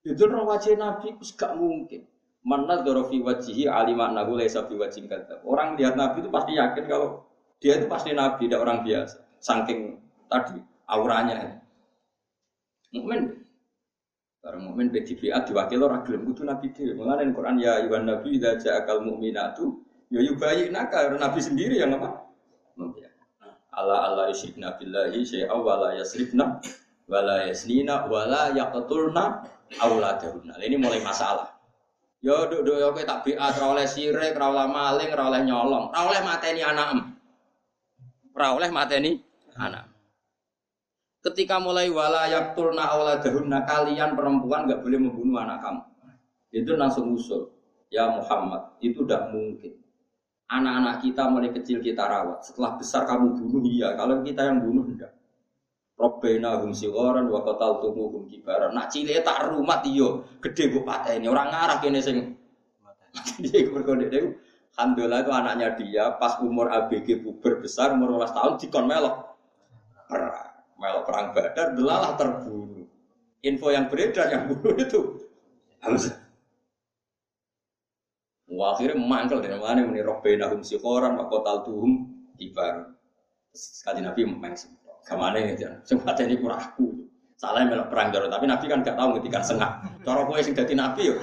Itu 0.00 0.24
wajah 0.24 0.72
Nabi 0.80 1.12
itu 1.12 1.24
gak 1.36 1.52
mungkin. 1.60 2.08
Mana 2.42 2.82
dorofi 2.82 3.22
wajihi 3.22 3.70
alima 3.70 4.10
nahu 4.10 4.40
laisa 4.40 4.64
wajib 4.66 5.06
kata. 5.06 5.44
Orang 5.44 5.76
lihat 5.76 5.94
Nabi 5.94 6.24
itu 6.24 6.32
pasti 6.32 6.56
yakin 6.56 6.84
kalau 6.88 7.28
dia 7.62 7.78
itu 7.78 7.86
pasti 7.86 8.10
Nabi, 8.10 8.50
tidak 8.50 8.66
orang 8.66 8.82
biasa. 8.82 9.16
Saking 9.38 10.00
tadi 10.26 10.58
auranya. 10.90 11.62
Mukmin. 12.90 13.46
Barang 14.42 14.62
mukmin 14.66 14.90
PDBA 14.90 15.46
diwakil 15.46 15.86
orang 15.86 16.02
gelem 16.02 16.26
kudu 16.26 16.42
Nabi 16.42 16.74
dhewe. 16.74 16.98
Mulane 16.98 17.30
Quran 17.30 17.62
ya 17.62 17.78
ayuhan 17.78 18.10
nabi 18.10 18.42
idza 18.42 18.58
ja'akal 18.58 19.06
mu'minatu 19.06 19.91
ya 20.12 20.20
yubayyinaka 20.20 21.16
Nabi 21.16 21.40
sendiri 21.40 21.80
yang 21.80 21.96
apa? 21.96 22.28
Allah 23.72 24.12
Allah 24.12 24.24
yusyrikna 24.28 24.76
billahi 24.76 25.24
syai'a 25.24 25.56
wa 25.56 25.80
la 25.80 25.96
yasrifna 25.96 26.60
wa 27.08 27.18
la 27.24 27.48
yasnina 27.48 28.04
wa 28.04 28.28
la 28.28 28.52
yaqtulna 28.52 29.48
auladahunna. 29.80 30.60
Ini 30.60 30.76
mulai 30.76 31.00
masalah. 31.00 31.48
Yo 32.20 32.46
duk 32.52 32.68
duk 32.68 32.78
kowe 32.78 33.02
tak 33.02 33.26
biat 33.26 33.58
ora 33.58 33.66
oleh 33.74 33.86
sirik, 33.88 34.36
ora 34.38 34.46
oleh 34.52 34.68
maling, 34.70 35.10
ora 35.10 35.24
oleh 35.26 35.42
nyolong, 35.42 35.90
ora 35.90 36.00
oleh 36.06 36.20
mateni 36.22 36.60
anakem. 36.62 37.00
Ora 38.36 38.48
oleh 38.54 38.70
mateni 38.70 39.10
anak. 39.58 39.90
Ketika 41.24 41.58
mulai 41.58 41.88
wala 41.90 42.28
yakturna 42.28 42.92
auladahunna 42.92 43.64
kalian 43.66 44.14
perempuan 44.14 44.68
nggak 44.68 44.84
boleh 44.84 44.98
membunuh 45.00 45.40
anak 45.42 45.64
kamu. 45.64 45.82
Itu 46.52 46.76
langsung 46.76 47.10
usul. 47.16 47.48
Ya 47.88 48.08
Muhammad, 48.08 48.76
itu 48.80 49.04
tidak 49.04 49.32
mungkin. 49.32 49.81
Anak-anak 50.52 51.00
kita 51.00 51.22
mulai 51.32 51.48
kecil 51.48 51.80
kita 51.80 52.04
rawat. 52.04 52.44
Setelah 52.44 52.76
besar 52.76 53.08
kamu 53.08 53.40
bunuh, 53.40 53.64
iya. 53.64 53.96
Kalau 53.96 54.20
kita 54.20 54.52
yang 54.52 54.60
bunuh, 54.60 54.84
enggak. 54.84 55.16
Robbena 55.96 56.58
hum 56.58 56.74
sigoran 56.74 57.30
wa 57.30 57.46
qatal 57.46 57.78
tumu 57.78 58.10
hum 58.10 58.24
kibaran. 58.26 58.74
Nak 58.74 58.90
cilik 58.90 59.22
tak 59.22 59.54
rumah 59.54 59.80
iyo, 59.86 60.26
gede 60.42 60.74
gue 60.74 60.82
pateni. 60.82 61.30
Orang 61.30 61.54
ngarah 61.54 61.78
kene 61.78 62.02
sing 62.02 62.34
dia 63.44 63.68
berkode 63.70 64.08
itu. 64.08 64.34
Alhamdulillah 64.72 65.20
itu 65.20 65.32
anaknya 65.36 65.68
dia 65.76 66.04
pas 66.16 66.40
umur 66.40 66.72
ABG 66.72 67.20
puber 67.20 67.60
besar 67.60 67.92
umur 67.92 68.24
12 68.24 68.32
tahun 68.32 68.52
dikon 68.56 68.84
melok 68.88 69.16
perang. 70.08 70.48
Melok 70.80 71.02
perang 71.04 71.26
badar 71.36 71.66
delalah 71.76 72.12
terbunuh. 72.16 72.88
Info 73.44 73.68
yang 73.68 73.86
beredar 73.92 74.26
yang 74.32 74.48
bunuh 74.48 74.74
itu 74.80 75.00
Hamzah. 75.84 76.21
Wah, 78.52 78.76
akhirnya 78.76 79.00
mangkel 79.00 79.40
dari 79.40 79.56
mana 79.56 79.80
ini 79.80 80.04
robbena 80.04 80.52
hum 80.52 80.60
sigoran 80.60 81.16
wa 81.16 81.24
qatal 81.32 81.64
tuhum 81.64 82.04
kibaran. 82.36 82.92
Sekali 83.56 84.04
Nabi 84.04 84.28
mengsembuh. 84.28 84.92
Ke 85.08 85.16
mana 85.16 85.40
ya 85.40 85.56
jangan? 85.56 85.80
Sempat 85.88 86.20
ini 86.20 86.36
kurang 86.36 86.60
aku. 86.60 86.86
Salah 87.40 87.66
melok 87.66 87.90
perang 87.90 88.14
jaro, 88.14 88.30
tapi 88.30 88.46
Nabi 88.46 88.70
kan 88.70 88.86
gak 88.86 88.94
tahu 88.94 89.18
ngertikan 89.18 89.42
sengah. 89.42 89.82
Cara 90.06 90.22
kowe 90.22 90.38
sing 90.38 90.54
dadi 90.54 90.78
Nabi 90.78 91.10
yo. 91.10 91.18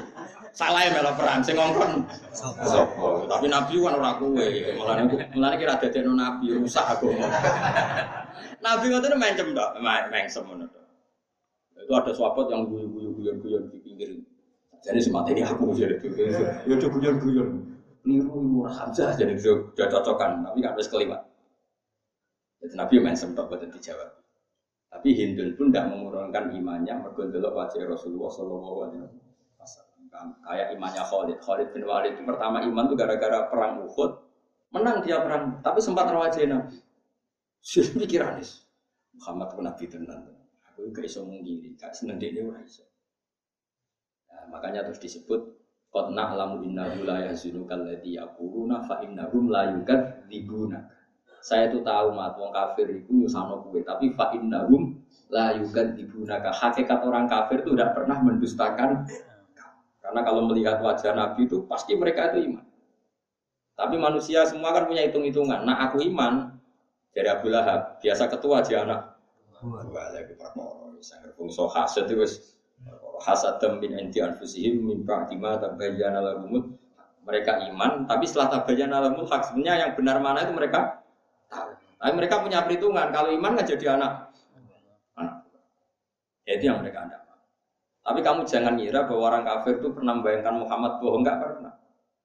Salah 0.51 0.89
melok 0.91 1.15
perang 1.15 1.39
sing 1.39 1.55
ngongkon. 1.55 2.03
Sopo? 2.36 3.23
Tapi 3.23 3.47
Nabi 3.47 3.80
kan 3.80 3.93
ora 3.95 4.11
kowe. 4.19 4.47
Mulane 4.75 5.01
mulane 5.32 5.55
kira 5.55 5.80
dadekno 5.80 6.11
Nabi 6.17 6.51
rusak 6.59 6.84
aku. 6.97 7.13
Nabi 8.59 8.86
ngoten 8.91 9.15
mencem 9.15 9.55
tok, 9.55 9.80
main 9.80 10.27
semono 10.27 10.67
tok. 10.67 10.86
Itu 11.80 11.93
ada 11.95 12.11
sahabat 12.11 12.51
yang 12.51 12.67
guyu-guyu-guyon-guyon 12.67 13.71
di 13.71 13.80
pinggir. 13.80 14.09
Jadi 14.80 14.99
semata 15.03 15.30
ini 15.36 15.43
aku 15.43 15.75
jadi 15.75 15.99
itu. 15.99 16.07
Ya 16.65 16.73
udah 16.75 16.89
guyon-guyon. 16.89 17.49
Niru 18.07 18.39
murah 18.39 18.73
saja 18.95 19.11
jadi 19.11 19.36
sudah 19.36 19.88
cocokan, 19.91 20.47
tapi 20.47 20.63
kan 20.63 20.71
harus 20.71 20.88
kelima. 20.88 21.19
Jadi 22.63 22.73
Nabi 22.80 22.95
main 23.03 23.15
sempat 23.15 23.51
buat 23.51 23.59
dijawab. 23.59 24.19
Tapi 24.89 25.09
Hindun 25.13 25.53
pun 25.53 25.69
tidak 25.69 25.93
mengurangkan 25.93 26.49
imannya 26.55 27.05
mergondelok 27.05 27.53
wajah 27.53 27.86
Rasulullah 27.86 28.32
Shallallahu 28.34 28.77
Alaihi 28.89 29.03
Wasallam. 29.61 30.34
Kayak 30.41 30.67
imannya 30.73 31.03
Khalid. 31.05 31.38
Khalid 31.45 31.67
bin 31.75 31.84
Walid 31.86 32.17
itu 32.17 32.23
pertama 32.25 32.63
iman 32.65 32.89
itu 32.89 32.95
gara-gara 32.97 33.45
perang 33.51 33.86
Uhud. 33.86 34.11
Menang 34.73 35.05
dia 35.05 35.21
perang, 35.21 35.61
tapi 35.61 35.80
sempat 35.82 36.09
rawajah 36.09 36.41
Nabi. 36.49 36.77
Sudah 37.61 37.93
pikiran 38.01 38.41
Muhammad 39.17 39.47
pun 39.53 39.63
Nabi 39.69 39.86
tenan. 39.86 40.25
Aku 40.73 40.89
gak 40.89 41.05
iso 41.05 41.21
mengiri, 41.27 41.77
gak 41.77 41.93
seneng 41.93 42.17
dia 42.17 42.41
ora 42.41 42.57
iso. 42.65 42.88
Nah, 44.30 44.43
makanya 44.53 44.86
terus 44.86 45.01
disebut 45.01 45.59
Qad 45.89 46.13
na'lamu 46.13 46.61
innahu 46.69 47.01
la 47.01 47.25
yahzunuka 47.25 47.73
alladhi 47.73 48.21
yaquluna 48.21 48.86
fa 48.86 49.01
innahum 49.01 49.49
la 49.49 49.73
yukadzibunaka. 49.73 50.93
Saya 51.41 51.73
itu 51.73 51.82
tahu 51.82 52.13
mat 52.13 52.38
wong 52.38 52.53
kafir 52.53 52.93
itu 52.93 53.09
nyusano 53.09 53.65
kue, 53.65 53.82
tapi 53.82 54.13
fa 54.13 54.30
innahum 54.38 55.01
la 55.34 55.57
yukadzibunaka. 55.57 56.53
Hakikat 56.53 57.01
orang 57.01 57.25
kafir 57.25 57.65
itu 57.65 57.73
tidak 57.73 57.97
pernah 57.97 58.21
mendustakan 58.21 59.09
karena 59.97 60.21
kalau 60.21 60.45
melihat 60.45 60.77
wajah 60.77 61.13
Nabi 61.17 61.49
itu 61.49 61.65
pasti 61.65 61.97
mereka 61.97 62.34
itu 62.34 62.53
iman. 62.53 62.65
Tapi 63.73 63.95
manusia 63.97 64.45
semua 64.45 64.75
kan 64.77 64.86
punya 64.86 65.09
hitung-hitungan. 65.09 65.65
Nah 65.65 65.89
aku 65.89 66.05
iman 66.05 66.53
dari 67.13 67.34
Abu 67.34 67.49
Lahab, 67.49 67.97
biasa 67.97 68.30
ketua 68.30 68.61
aja 68.61 68.86
anak. 68.86 69.01
Wah, 69.65 70.09
lagi 70.13 70.38
perkara. 70.38 70.93
Misalnya 70.93 71.32
fungsi 71.34 71.63
hasad 71.63 72.11
itu 72.11 72.25
hasad 73.20 73.61
min 73.80 73.95
inti 73.99 74.24
anfusihim 74.24 74.84
min 74.84 75.05
ba'di 75.05 75.36
ma 75.36 75.59
tabayyana 75.59 76.20
lahumul 76.24 76.76
mereka 77.24 77.61
iman 77.70 78.07
tapi 78.09 78.26
setelah 78.26 78.59
tabayyana 78.59 79.03
lahumul 79.03 79.28
hak 79.28 79.51
sebenarnya 79.51 79.88
yang 79.88 79.91
benar 79.95 80.17
mana 80.24 80.43
itu 80.43 80.53
mereka 80.55 80.99
tapi 81.99 82.11
mereka 82.15 82.39
punya 82.39 82.63
perhitungan, 82.63 83.11
kalau 83.11 83.28
iman 83.36 83.51
nggak 83.59 83.76
jadi 83.76 83.99
anak. 83.99 84.32
anak. 85.20 85.43
Ya, 86.47 86.55
itu 86.55 86.63
yang 86.72 86.80
mereka 86.80 87.03
anda. 87.03 87.17
Tapi 87.99 88.24
kamu 88.24 88.47
jangan 88.47 88.80
ngira 88.80 89.03
bahwa 89.05 89.22
orang 89.28 89.43
kafir 89.43 89.84
itu 89.84 89.91
pernah 89.91 90.15
membayangkan 90.15 90.55
Muhammad 90.63 91.03
bohong, 91.03 91.22
nggak 91.28 91.38
pernah. 91.43 91.74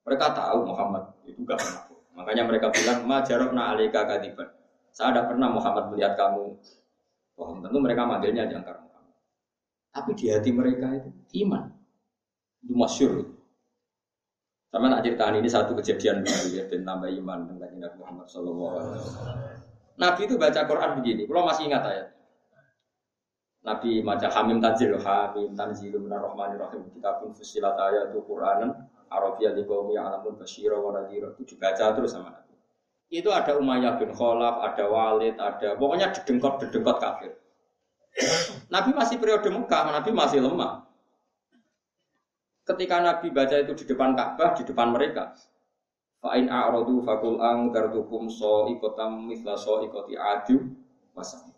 Mereka 0.07 0.27
tahu 0.31 0.59
Muhammad 0.71 1.05
itu 1.27 1.43
nggak 1.43 1.59
pernah. 1.59 1.83
Makanya 2.15 2.43
mereka 2.47 2.67
bilang, 2.71 3.03
majarokna 3.03 3.63
alika 3.75 4.07
kadiban. 4.07 4.49
Saya 4.95 5.11
ada 5.11 5.27
pernah 5.27 5.51
Muhammad 5.51 5.91
melihat 5.91 6.15
kamu 6.15 6.55
bohong. 7.35 7.59
Tentu 7.67 7.79
mereka 7.83 8.07
manggilnya 8.07 8.47
jangkar. 8.47 8.79
Tapi 9.95 10.11
di 10.19 10.27
hati 10.27 10.51
mereka 10.51 10.91
itu 10.91 11.11
iman. 11.47 11.71
Itu 12.67 12.75
masyur. 12.75 13.31
Sama 14.75 14.91
nak 14.91 15.07
cerita 15.07 15.31
ini 15.31 15.47
satu 15.47 15.79
kejadian 15.79 16.27
baru 16.27 16.49
ya, 16.51 16.67
dan 16.67 16.83
nambah 16.83 17.07
iman 17.23 17.47
dengan 17.47 17.71
Nabi 17.79 17.97
Muhammad 18.03 18.27
Wasallam. 18.27 18.59
Nabi 19.95 20.21
itu 20.27 20.35
baca 20.35 20.61
Quran 20.67 20.91
begini, 20.99 21.31
kalau 21.31 21.47
masih 21.47 21.71
ingat 21.71 21.87
ayat. 21.87 22.09
Nabi 23.63 24.03
baca 24.03 24.27
Hamim 24.35 24.59
Tanzil, 24.59 24.99
Hamim 24.99 25.55
Tanzil 25.55 25.95
minar 26.03 26.27
rahmanir 26.27 26.59
rahim. 26.59 26.91
Kita 26.91 27.23
pun 27.23 27.31
fusilat 27.39 27.79
ayat 27.79 28.11
itu 28.11 28.27
Quranan, 28.27 28.75
Arabiyah 29.15 29.55
liqaumi 29.55 29.95
alamun 29.95 30.35
basyira 30.35 30.75
wa 30.75 30.91
nadhira. 30.91 31.39
Itu 31.39 31.55
dibaca 31.55 31.95
terus 31.95 32.11
sama 32.11 32.35
Nabi. 32.35 32.59
Itu 33.15 33.31
ada 33.31 33.55
Umayyah 33.55 34.03
bin 34.03 34.11
Khalaf, 34.11 34.59
ada 34.59 34.85
Walid, 34.91 35.39
ada 35.39 35.79
pokoknya 35.79 36.11
dedengkot-dedengkot 36.11 36.99
kafir. 36.99 37.39
Nabi 38.71 38.91
masih 38.95 39.19
periode 39.19 39.51
Mekah, 39.51 39.91
Nabi 39.91 40.11
masih 40.15 40.39
lemah. 40.39 40.87
Ketika 42.65 43.03
Nabi 43.03 43.29
baca 43.35 43.57
itu 43.61 43.73
di 43.77 43.85
depan 43.85 44.17
Ka'bah, 44.17 44.57
di 44.57 44.65
depan 44.65 44.95
mereka, 44.95 45.37
Fa'in 46.25 46.49
a'rodu 46.49 47.05
fakul 47.05 47.37
ang 47.37 47.69
so 48.33 48.65
ikotam 48.73 49.29
misla 49.29 49.61
so 49.61 49.85
ikoti 49.85 50.17
adu 50.17 50.73
wasam. 51.13 51.53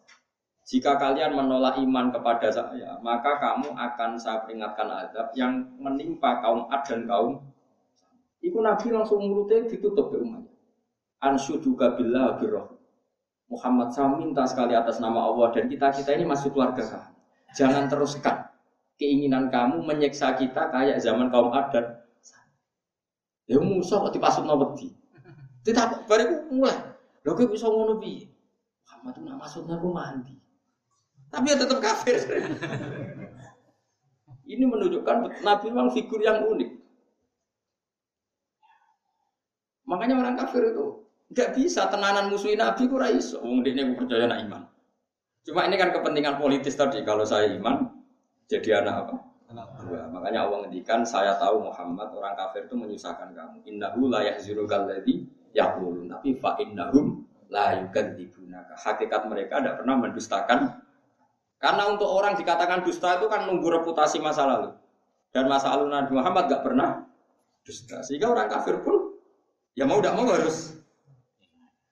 Jika 0.66 0.98
kalian 0.98 1.38
menolak 1.38 1.78
iman 1.78 2.10
kepada 2.10 2.50
saya, 2.50 2.98
maka 2.98 3.38
kamu 3.38 3.70
akan 3.70 4.18
saya 4.18 4.42
peringatkan 4.42 4.90
azab 4.90 5.30
yang 5.38 5.78
menimpa 5.78 6.42
kaum 6.42 6.66
Ad 6.66 6.82
dan 6.82 7.06
kaum 7.06 7.38
Iku 8.42 8.58
Nabi 8.62 8.90
langsung 8.90 9.22
mulutnya 9.22 9.66
ditutup 9.70 10.10
ke 10.12 10.22
umatnya. 10.22 10.50
Ansyuduka 11.22 11.96
billah 11.98 12.38
birroh. 12.38 12.75
Muhammad 13.46 13.94
saya 13.94 14.10
minta 14.10 14.42
sekali 14.42 14.74
atas 14.74 14.98
nama 14.98 15.30
Allah 15.30 15.54
dan 15.54 15.70
kita 15.70 15.94
kita 15.94 16.10
ini 16.18 16.26
masuk 16.26 16.50
keluarga 16.54 16.82
kamu. 16.82 17.12
Jangan 17.54 17.84
teruskan 17.86 18.36
keinginan 18.98 19.46
kamu 19.54 19.86
menyiksa 19.86 20.34
kita 20.34 20.68
kayak 20.74 20.98
zaman 20.98 21.30
kaum 21.30 21.54
Ad 21.54 21.70
dan 21.70 21.86
Ya 23.46 23.62
Musa 23.62 24.02
kok 24.02 24.10
dipasutno 24.10 24.58
wedi. 24.58 24.90
Ditakok 25.62 26.10
bariku 26.10 26.50
mulai. 26.50 26.74
Lho 27.22 27.30
kowe 27.38 27.46
bisa 27.46 27.70
ngono 27.70 28.02
piye? 28.02 28.26
Muhammad 28.82 29.14
itu 29.14 29.20
nak 29.22 29.38
maksudnya 29.38 29.76
mandi. 29.78 30.34
Tapi 31.30 31.54
ya 31.54 31.56
tetap 31.58 31.78
kafir. 31.78 32.18
Ini 34.50 34.62
menunjukkan 34.66 35.42
Nabi 35.42 35.66
memang 35.70 35.94
figur 35.94 36.22
yang 36.22 36.42
unik. 36.42 36.70
Makanya 39.86 40.18
orang 40.18 40.34
kafir 40.38 40.74
itu 40.74 41.05
nggak 41.30 41.58
bisa 41.58 41.90
tenanan 41.90 42.30
musuhin 42.30 42.62
Nabi 42.62 42.86
ku 42.86 42.96
iso. 43.02 43.42
Wong 43.42 43.66
dekne 43.66 43.98
percaya 43.98 44.30
nak 44.30 44.40
iman. 44.46 44.62
Cuma 45.46 45.62
ini 45.66 45.78
kan 45.78 45.94
kepentingan 45.94 46.42
politis 46.42 46.74
tadi. 46.74 47.06
Kalau 47.06 47.22
saya 47.22 47.54
iman, 47.54 47.86
jadi 48.50 48.82
anak 48.82 49.06
apa? 49.06 49.14
Dua. 49.78 50.10
Makanya 50.10 50.42
Allah 50.42 50.66
ngendikan, 50.66 51.06
saya 51.06 51.38
tahu 51.38 51.70
Muhammad 51.70 52.10
orang 52.10 52.34
kafir 52.34 52.66
itu 52.66 52.74
menyusahkan 52.74 53.30
kamu. 53.30 53.62
Innahu 53.62 54.10
la 54.10 54.26
yahzurukal 54.26 54.90
ladzi 54.90 55.22
yaqulun. 55.54 56.10
Tapi 56.10 56.34
fa 56.34 56.58
innahum 56.58 57.22
la 57.46 57.78
yukadzibunaka. 57.78 58.74
Hakikat 58.74 59.22
mereka 59.30 59.62
tidak 59.62 59.78
pernah 59.78 59.96
mendustakan. 60.02 60.60
Karena 61.62 61.82
untuk 61.94 62.10
orang 62.10 62.34
dikatakan 62.34 62.82
dusta 62.82 63.22
itu 63.22 63.30
kan 63.30 63.46
nunggu 63.46 63.70
reputasi 63.80 64.18
masa 64.18 64.50
lalu. 64.50 64.70
Dan 65.30 65.46
masa 65.46 65.78
lalu 65.78 65.94
Nabi 65.94 66.10
Muhammad 66.10 66.50
gak 66.50 66.62
pernah 66.66 67.06
dusta. 67.62 68.02
Sehingga 68.02 68.34
orang 68.34 68.50
kafir 68.50 68.82
pun 68.82 69.14
ya 69.78 69.86
mau 69.86 70.02
tidak 70.02 70.14
mau 70.18 70.26
harus 70.26 70.75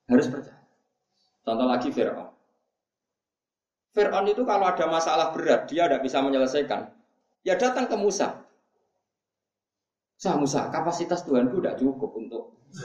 harus 0.08 0.28
percaya. 0.28 0.60
Contoh 1.44 1.66
lagi 1.68 1.88
Fir'aun. 1.92 2.28
Fir'aun 3.94 4.26
itu 4.26 4.42
kalau 4.42 4.66
ada 4.66 4.86
masalah 4.88 5.30
berat, 5.30 5.70
dia 5.70 5.86
tidak 5.86 6.02
bisa 6.02 6.18
menyelesaikan. 6.24 6.90
Ya 7.44 7.54
datang 7.54 7.86
ke 7.86 7.94
Musa. 7.94 8.42
Sah 10.16 10.34
Musa, 10.40 10.72
kapasitas 10.72 11.22
Tuhanku 11.28 11.60
tidak 11.60 11.76
cukup 11.76 12.16
untuk 12.16 12.56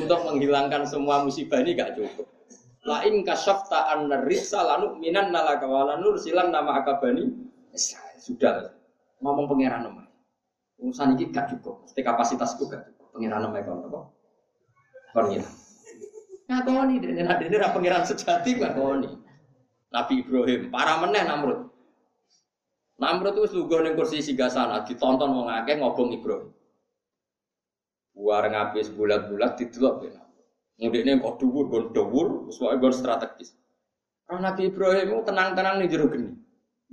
untuk 0.00 0.20
menghilangkan 0.22 0.86
semua 0.86 1.26
musibah 1.26 1.60
ini 1.60 1.74
gak 1.74 1.98
cukup. 1.98 2.30
Lain 2.86 3.26
kasyafta 3.26 3.90
an 3.90 4.06
rizsa 4.22 4.62
lanu 4.62 4.94
minan 5.02 5.34
nalaka 5.34 5.66
walanur 5.66 6.14
silan 6.22 6.54
nama 6.54 6.80
akabani. 6.80 7.34
Sudah 8.22 8.70
ngomong 9.18 9.50
pangeran 9.50 9.90
nama. 9.90 10.06
Urusan 10.78 11.18
ini 11.18 11.34
gak 11.34 11.50
cukup. 11.50 11.82
Mesti 11.84 12.00
kapasitasku 12.06 12.70
gak 12.70 12.86
cukup. 12.86 13.18
Pangeran 13.18 13.42
nama 13.42 13.58
kon 13.66 14.15
apa? 15.16 15.32
Kon 15.32 15.40
Ngakoni 16.46 17.02
dene 17.02 17.22
nak 17.26 17.42
dene 17.42 17.56
ra 17.58 17.74
pangeran 17.74 18.06
sejati 18.06 18.54
ngakoni. 18.54 19.10
Nabi 19.90 20.14
Ibrahim, 20.22 20.70
para 20.70 21.02
meneh 21.02 21.24
Namrud. 21.26 21.72
Namrud 23.02 23.34
itu 23.34 23.58
lugu 23.58 23.82
ning 23.82 23.98
kursi 23.98 24.22
sigasana 24.22 24.86
ditonton 24.86 25.34
wong 25.34 25.50
akeh 25.50 25.74
ngobong 25.74 26.14
Ibrahim. 26.14 26.54
Buar 28.14 28.46
ngabis 28.46 28.94
bulat-bulat 28.94 29.58
didelok 29.58 29.96
ya. 30.06 30.22
Ngudekne 30.76 31.18
kok 31.18 31.40
dhuwur, 31.40 31.64
gon 31.72 31.84
dhuwur, 31.90 32.46
wae 32.52 32.76
gon 32.78 32.94
strategis. 32.94 33.56
Roh 34.30 34.38
Nabi 34.38 34.70
Ibrahim 34.70 35.18
itu 35.18 35.22
tenang-tenang 35.26 35.82
nih 35.82 35.90
jero 35.90 36.06
geni. 36.12 36.30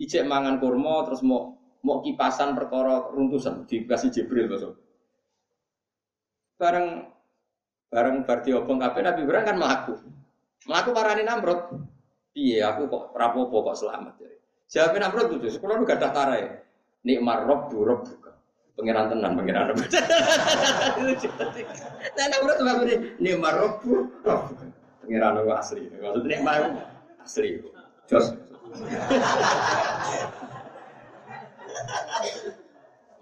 Ijek 0.02 0.26
mangan 0.26 0.58
kurma 0.58 1.06
terus 1.06 1.22
mau 1.22 1.62
mau 1.86 2.02
kipasan 2.02 2.58
perkara 2.58 3.14
runtusan 3.14 3.70
dikasih 3.70 4.10
Jibril 4.10 4.50
besok. 4.50 4.82
Bareng 6.58 7.13
bareng 7.94 8.26
bar 8.26 8.42
diobong 8.42 8.82
kabeh 8.82 9.06
Nabi 9.06 9.22
Ibrahim 9.22 9.46
kan 9.46 9.58
melaku. 9.62 9.94
Melaku 10.66 10.90
parani 10.98 11.22
Namrud. 11.22 11.62
Iya, 12.34 12.74
aku 12.74 12.90
kok 12.90 13.14
rapopo 13.14 13.62
kok 13.62 13.78
selamat 13.78 14.18
jadi. 14.18 14.38
Jawabnya 14.74 15.06
Namrud 15.06 15.38
tuh, 15.38 15.54
sekolah 15.54 15.78
lu 15.78 15.86
gak 15.86 16.02
daftar 16.02 16.34
ya. 16.34 16.50
Nikmar 17.06 17.46
rob 17.46 17.70
durab 17.70 18.10
buka. 18.10 18.34
Pengiran 18.74 19.14
tenan, 19.14 19.38
pengiran 19.38 19.70
rob. 19.70 19.78
Nah, 22.18 22.26
Namrud 22.34 22.56
tuh 22.66 22.66
ini 22.90 22.96
nikmar 23.22 23.54
rob 23.62 23.86
rob. 24.26 24.50
Pengiran 25.06 25.38
rob 25.38 25.54
asli. 25.54 25.94
Maksudnya 25.94 26.26
nikmar 26.26 26.90
asli. 27.22 27.62
Jos. 28.10 28.34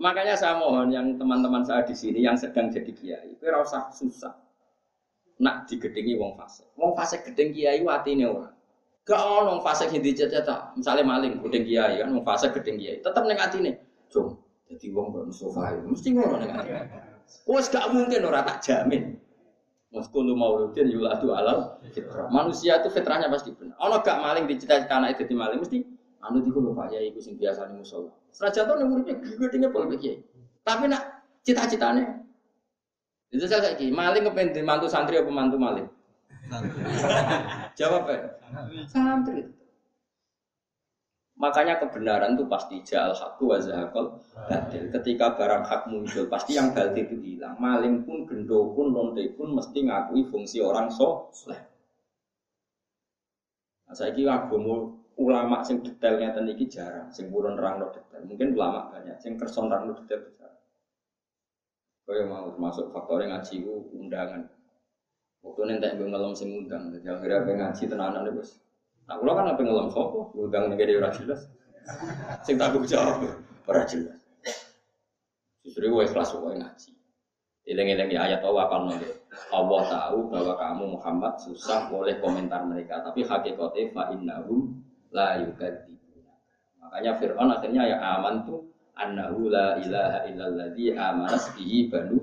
Makanya 0.02 0.34
saya 0.34 0.58
mohon 0.58 0.90
yang 0.90 1.14
teman-teman 1.20 1.62
saya 1.62 1.86
di 1.86 1.94
sini 1.94 2.26
yang 2.26 2.34
sedang 2.34 2.74
jadi 2.74 2.90
kiai, 2.90 3.38
itu 3.38 3.46
rasa 3.46 3.94
susah 3.94 4.34
nak 5.42 5.66
digedingi 5.66 6.14
wong 6.22 6.38
fasik. 6.38 6.70
Wong 6.78 6.94
fasik 6.94 7.26
gedeng 7.26 7.50
kiai 7.50 7.82
watine 7.82 8.30
ora. 8.30 8.54
Gak 9.02 9.18
ono 9.18 9.58
wong 9.58 9.62
fasik 9.66 9.90
sing 9.90 10.06
dicecet 10.06 10.46
misalnya 10.78 11.02
maling 11.02 11.42
gedeng 11.42 11.66
kiai 11.66 11.98
kan 11.98 12.14
wong 12.14 12.22
fasik 12.22 12.54
gedeng 12.54 12.78
kiai, 12.78 13.02
tetep 13.02 13.24
ning 13.26 13.42
atine. 13.42 13.72
Jom, 14.14 14.38
jadi 14.70 14.88
wong 14.94 15.10
kok 15.10 15.24
Mustafa 15.34 15.82
mesti 15.82 16.10
ngono 16.14 16.36
ning 16.38 16.54
atine. 16.54 16.86
Wes 17.50 17.68
gak 17.74 17.90
mungkin 17.90 18.22
ora 18.22 18.46
tak 18.46 18.62
jamin. 18.62 19.18
Muskulu 19.92 20.38
mauludin 20.38 20.88
yuladu 20.88 21.36
alal 21.36 21.82
fitrah. 21.92 22.32
Manusia 22.32 22.80
itu 22.80 22.88
fitrahnya 22.94 23.28
pasti 23.28 23.52
benar. 23.52 23.76
Ono 23.82 24.00
gak 24.00 24.22
maling 24.24 24.46
dicita-cita 24.48 24.94
anak 25.02 25.20
itu 25.20 25.36
maling 25.36 25.60
mesti 25.60 25.84
anu 26.22 26.40
diku 26.46 26.62
lho 26.62 26.72
Pak 26.78 26.94
Yai 26.94 27.10
iku 27.10 27.20
sing 27.20 27.36
biasa 27.36 27.68
ning 27.68 27.82
musola. 27.82 28.14
Ning 28.78 28.88
uripe 28.88 29.12
gedenge 29.20 29.68
pol 29.74 29.90
Kiai. 29.98 30.22
Tapi 30.62 30.86
nak 30.86 31.26
cita-citane 31.42 32.21
itu 33.32 33.48
saya 33.48 33.64
lagi 33.64 33.88
maling 33.88 34.28
kepengen 34.28 34.68
mantu 34.68 34.92
santri 34.92 35.16
apa 35.16 35.32
mantu 35.32 35.56
maling? 35.56 35.88
Jawab 37.80 38.12
ya. 38.12 38.20
Santri. 38.92 39.48
Makanya 41.40 41.82
kebenaran 41.82 42.38
itu 42.38 42.46
pasti 42.46 42.84
jal 42.86 43.16
hakku 43.16 43.50
wa 43.50 43.58
zahakol 43.58 44.20
batil. 44.46 44.94
Ketika 44.94 45.34
barang 45.34 45.64
hak 45.66 45.82
muncul, 45.90 46.30
pasti 46.30 46.54
yang 46.60 46.76
batil 46.76 47.08
itu 47.08 47.18
hilang. 47.18 47.58
Maling 47.58 48.06
pun, 48.06 48.30
gendo 48.30 48.70
pun, 48.78 48.94
lonte 48.94 49.26
pun 49.34 49.58
mesti 49.58 49.90
ngakui 49.90 50.28
fungsi 50.30 50.62
orang 50.62 50.94
soleh. 50.94 51.58
Nah, 53.90 53.96
saya 53.98 54.14
kira 54.14 54.46
agama 54.46 54.94
ulama 55.18 55.66
sing 55.66 55.82
detailnya 55.82 56.30
tadi 56.36 56.54
jarang, 56.70 57.10
sing 57.10 57.34
burun 57.34 57.58
rang 57.58 57.82
detail. 57.90 58.22
Mungkin 58.22 58.54
ulama 58.54 58.94
banyak, 58.94 59.18
sing 59.18 59.34
kerson 59.40 59.66
rang 59.66 59.90
detail 59.90 60.22
Kau 62.12 62.28
mau 62.28 62.52
termasuk 62.52 62.92
faktornya 62.92 63.40
ngaji 63.40 63.64
ku 63.64 63.88
undangan. 63.96 64.44
Waktu 65.48 65.62
nanti 65.64 65.96
yang 65.96 66.12
ngelam 66.12 66.36
sing 66.36 66.52
undang, 66.52 66.92
jadi 66.92 67.16
akhirnya 67.16 67.38
apa 67.40 67.52
ngaji 67.56 67.84
tenanan 67.88 68.28
deh 68.28 68.34
bos. 68.36 68.60
Nah, 69.08 69.16
kalau 69.16 69.32
kan 69.32 69.48
apa 69.48 69.62
ngelam 69.64 69.88
sopo, 69.88 70.36
undang 70.36 70.68
negara 70.68 70.92
orang 71.00 71.16
jelas. 71.16 71.48
Sing 72.44 72.60
tanggung 72.60 72.84
jawab, 72.84 73.32
orang 73.64 73.88
jelas. 73.88 74.20
Justru 75.64 75.88
gue 75.88 76.04
ikhlas 76.04 76.36
gue 76.36 76.52
ngaji. 76.52 76.92
Ileng-ileng 77.72 78.12
ya 78.12 78.28
ayat 78.28 78.44
Allah 78.44 78.64
apa 78.68 78.76
nanti. 78.92 79.08
Allah 79.56 79.82
tahu 79.88 80.18
bahwa 80.28 80.54
kamu 80.60 80.84
Muhammad 81.00 81.34
susah 81.40 81.88
boleh 81.88 82.20
komentar 82.20 82.68
mereka, 82.68 83.00
tapi 83.08 83.24
hakikatnya 83.24 83.96
fa 83.96 84.12
innahum 84.12 84.84
la 85.16 85.40
yukadzibuna. 85.40 86.36
Makanya 86.84 87.12
Fir'aun 87.24 87.56
akhirnya 87.56 87.88
ya 87.88 87.98
aman 88.20 88.44
tuh 88.44 88.68
annahu 88.96 89.48
la 89.48 89.80
ilaha 89.80 90.28
illalladzi 90.28 90.96
amana 90.96 91.38
bihi 91.56 91.88
banu 91.88 92.20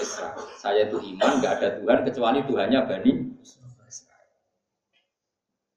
Israel. 0.00 0.36
Saya 0.60 0.88
itu 0.88 1.00
iman 1.16 1.40
nggak 1.40 1.52
ada 1.60 1.68
Tuhan 1.80 1.98
kecuali 2.04 2.38
Tuhannya 2.44 2.80
Bani. 2.84 3.12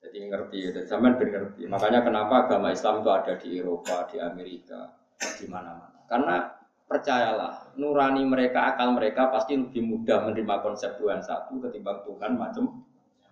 Jadi 0.04 0.30
ngerti, 0.30 0.60
dan 0.78 0.86
zaman 0.86 1.18
ngerti. 1.18 1.66
Makanya 1.66 2.06
kenapa 2.06 2.46
agama 2.46 2.70
Islam 2.70 3.02
itu 3.02 3.10
ada 3.10 3.34
di 3.34 3.50
Eropa, 3.58 4.06
di 4.14 4.22
Amerika, 4.22 4.94
di 5.18 5.50
mana-mana. 5.50 6.06
Karena 6.06 6.54
percayalah, 6.86 7.74
nurani 7.82 8.22
mereka, 8.22 8.70
akal 8.70 8.94
mereka 8.94 9.34
pasti 9.34 9.58
lebih 9.58 9.82
mudah 9.82 10.30
menerima 10.30 10.62
konsep 10.62 11.02
Tuhan 11.02 11.18
satu 11.18 11.58
ketimbang 11.66 12.06
Tuhan 12.06 12.38
macam 12.38 12.86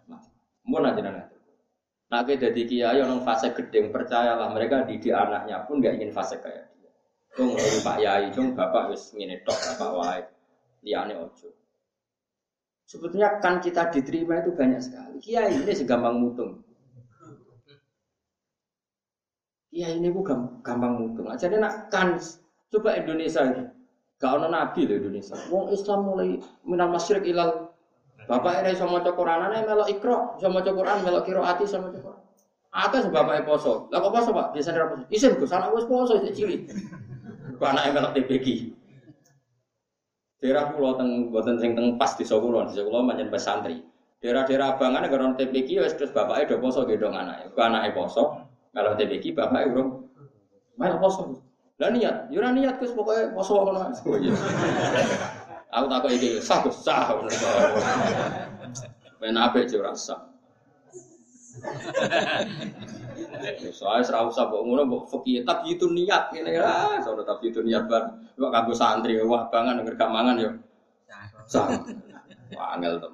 macam. 0.10 0.34
Mau 0.66 0.82
aja 0.82 0.98
nanti. 1.06 1.38
Nah, 2.10 2.26
kita 2.26 2.50
jadi 2.50 2.62
kiai 2.66 3.00
orang 3.00 3.22
fase 3.22 3.54
gedeng 3.54 3.94
percayalah 3.94 4.50
mereka 4.50 4.82
didik 4.84 5.14
anaknya 5.14 5.62
pun 5.70 5.80
nggak 5.80 6.02
ingin 6.02 6.10
fase 6.10 6.42
kayak 6.42 6.71
Cung 7.32 7.56
dari 7.56 7.80
Pak 7.80 7.98
Yai, 8.04 8.28
cung 8.36 8.52
bapak 8.54 8.92
wis 8.92 9.16
ngene 9.16 9.40
tok 9.48 9.56
bapak 9.56 9.92
wae. 9.96 10.22
Liane 10.84 11.16
ojo. 11.16 11.48
Sebetulnya 12.84 13.40
kan 13.40 13.64
kita 13.64 13.88
diterima 13.88 14.44
itu 14.44 14.52
banyak 14.52 14.82
sekali. 14.84 15.16
Kiai 15.24 15.56
ini 15.56 15.72
segampang 15.72 16.20
mutung. 16.20 16.60
Kiai 19.72 19.96
ini 19.96 20.12
bu 20.12 20.28
gampang 20.60 21.00
mutung. 21.00 21.32
Jadi 21.32 21.56
nak 21.56 21.88
kan 21.88 22.20
coba 22.68 23.00
Indonesia 23.00 23.48
ini. 23.48 23.64
Gak 24.20 24.38
ono 24.38 24.52
nabi 24.52 24.86
loh 24.86 24.96
Indonesia. 25.00 25.40
Wong 25.48 25.72
Islam 25.72 26.00
mulai 26.04 26.36
minal 26.68 26.92
masyrik 26.92 27.24
ilal 27.26 27.72
Bapak 28.30 28.62
ini 28.62 28.78
sama 28.78 29.02
maca 29.02 29.12
Quran, 29.18 29.50
ana 29.50 29.66
melok 29.66 29.90
ikro, 29.90 30.38
sama 30.38 30.62
Quran, 30.62 31.02
melok 31.02 31.26
kiroati 31.26 31.66
sama 31.66 31.90
maca 31.90 32.00
Quran. 32.06 32.22
Atas 32.72 33.04
bapak 33.12 33.44
poso. 33.44 33.92
Lah 33.92 34.00
kok 34.00 34.14
poso, 34.16 34.30
Pak? 34.32 34.56
Biasanya 34.56 34.88
poso. 34.88 35.04
Isin 35.12 35.36
Gus, 35.36 35.52
anak 35.52 35.76
wis 35.76 35.84
poso 35.90 36.16
cilik. 36.32 36.72
Kau 37.62 37.70
anak 37.70 37.94
melok 37.94 38.18
TPG. 38.18 38.74
Daerah 40.42 40.74
pulau 40.74 40.98
teng 40.98 41.30
buatan 41.30 41.62
sing 41.62 41.78
teng 41.78 41.94
pas 42.02 42.18
di 42.18 42.26
Solo, 42.26 42.66
di 42.66 42.74
Solo 42.74 43.06
macam 43.06 43.30
pesantri. 43.30 43.86
Daerah-daerah 44.18 44.82
abangan 44.82 45.06
negara 45.06 45.30
TPG 45.38 45.78
wes 45.78 45.94
terus 45.94 46.10
bapaknya 46.10 46.50
do 46.50 46.58
poso 46.58 46.90
gedong 46.90 47.14
anak. 47.14 47.54
Kau 47.54 47.62
anak 47.62 47.94
poso, 47.94 48.50
kalau 48.74 48.98
TPG 48.98 49.38
bapaknya 49.38 49.70
urung 49.70 50.10
main 50.74 50.98
poso. 50.98 51.38
Lah 51.78 51.94
niat, 51.94 52.34
yura 52.34 52.50
niat 52.50 52.82
kus 52.82 52.98
pokoknya 52.98 53.30
poso 53.38 53.62
apa 53.62 53.94
Oh 54.10 54.18
iya. 54.18 54.34
Aku 55.70 55.86
takut 55.86 56.18
iki 56.18 56.42
sah 56.42 56.66
kus 56.66 56.82
sah. 56.82 57.14
Main 59.22 59.38
apa 59.38 59.62
sih 59.70 59.78
rasa. 59.78 60.31
Soalnya 63.72 64.04
serau 64.06 64.30
usah 64.30 64.50
mbok 64.50 64.62
ngono 64.66 64.82
mbok 64.86 65.04
fikih 65.10 65.42
tapi 65.46 65.78
itu 65.78 65.90
niat 65.90 66.34
ngene 66.34 66.52
ya. 66.58 66.98
Soalnya 67.02 67.26
tapi 67.26 67.50
itu 67.50 67.62
niat 67.66 67.86
bar. 67.90 68.10
Kok 68.38 68.52
kanggo 68.52 68.74
santri 68.74 69.18
wah 69.22 69.50
bangan 69.50 69.82
nggak 69.82 69.96
gak 69.98 70.12
mangan 70.12 70.36
yo. 70.42 70.52
Sah. 71.46 71.68
Wah 72.56 72.76
angel 72.78 73.00
tem. 73.00 73.14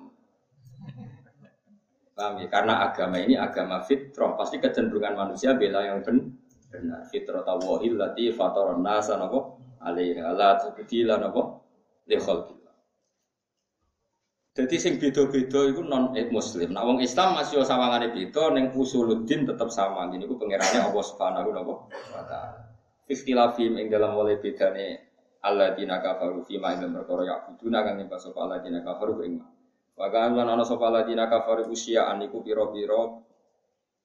Paham 2.18 2.42
ya? 2.42 2.50
Karena 2.50 2.74
agama 2.90 3.22
ini 3.22 3.38
agama 3.38 3.86
fitrah, 3.86 4.34
pasti 4.34 4.58
kecenderungan 4.58 5.14
manusia 5.14 5.54
bela 5.54 5.86
yang 5.86 6.02
ben 6.02 6.34
benar. 6.74 7.06
Fitrah 7.14 7.46
tawahil 7.46 7.94
lati 7.94 8.34
fatoron 8.34 8.82
nasa 8.82 9.22
nopo 9.22 9.62
alaiha 9.86 10.34
la 10.34 10.58
tabdila 10.58 11.22
nopo 11.22 11.62
li 12.10 12.18
jadi 14.58 14.76
sing 14.82 14.98
beda-beda 14.98 15.70
itu 15.70 15.86
non 15.86 16.18
muslim. 16.34 16.74
Nah 16.74 16.82
wong 16.82 16.98
Islam 17.06 17.38
masih 17.38 17.62
sawangane 17.62 18.10
beda 18.10 18.58
ning 18.58 18.74
usuluddin 18.74 19.46
tetap 19.46 19.70
sama. 19.70 20.10
Ini 20.10 20.26
ku 20.26 20.34
pangerane 20.34 20.82
Allah 20.82 21.06
Subhanahu 21.06 21.54
wa 21.54 21.86
taala. 22.26 22.66
Ikhtilafim 23.06 23.78
ing 23.78 23.94
dalam 23.94 24.18
oleh 24.18 24.42
bedane 24.42 25.14
alladzina 25.46 26.02
kafaru 26.02 26.42
fi 26.42 26.58
ma 26.58 26.74
ilm 26.74 26.90
perkara 26.90 27.24
ya'buduna 27.30 27.86
kang 27.86 27.96
nyembah 28.02 28.18
sapa 28.18 28.40
alladzina 28.50 28.82
kafaru 28.82 29.22
ing 29.30 29.38
ma. 29.38 29.46
Wa 29.94 30.10
kan 30.10 30.34
lan 30.34 30.50
ana 30.50 30.66
sapa 30.66 30.90
alladzina 30.90 31.30
kafaru 31.30 31.70
usia 31.70 32.10
aniku 32.10 32.42
pira-pira 32.42 33.14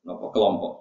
napa 0.04 0.26
kelompok. 0.36 0.72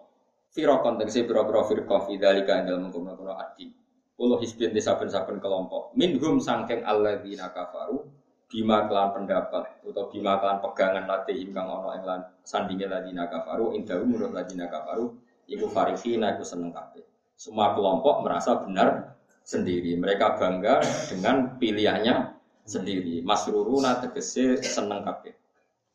Firaqon 0.51 0.99
tegese 0.99 1.23
pira-pira 1.23 1.63
firqah 1.63 2.11
fi 2.11 2.19
dzalika 2.19 2.59
ing 2.59 2.63
dalem 2.67 2.91
mengkono 2.91 3.39
adi. 3.39 3.71
Kulo 4.19 4.35
hisbin 4.35 4.75
saben-saben 4.75 5.39
kelompok. 5.39 5.95
Minhum 5.95 6.43
sangking 6.43 6.83
alladzina 6.83 7.55
kafaru 7.55 8.19
bima 8.51 8.83
kelan 8.91 9.15
pendapat 9.15 9.63
atau 9.79 10.11
bima 10.11 10.35
kelan 10.43 10.59
pegangan 10.59 11.07
latih 11.07 11.39
kang 11.55 11.71
ana 11.71 11.89
ing 11.95 12.03
lan 12.03 12.19
sandinge 12.43 12.83
ladina 12.83 13.31
kafaru 13.31 13.71
indahu 13.71 14.03
menurut 14.03 14.35
ladina 14.35 14.67
kafaru 14.67 15.15
iku 15.47 15.71
farihina 15.71 16.35
iku 16.35 16.43
seneng 16.43 16.75
kabeh. 16.75 17.07
Semua 17.39 17.71
kelompok 17.73 18.27
merasa 18.27 18.59
benar 18.59 19.17
sendiri. 19.41 19.95
Mereka 19.95 20.37
bangga 20.37 20.83
dengan 21.09 21.57
pilihannya 21.57 22.37
sendiri. 22.67 23.23
Masruruna 23.23 24.03
tegese 24.03 24.59
seneng 24.61 25.01
kabeh. 25.01 25.33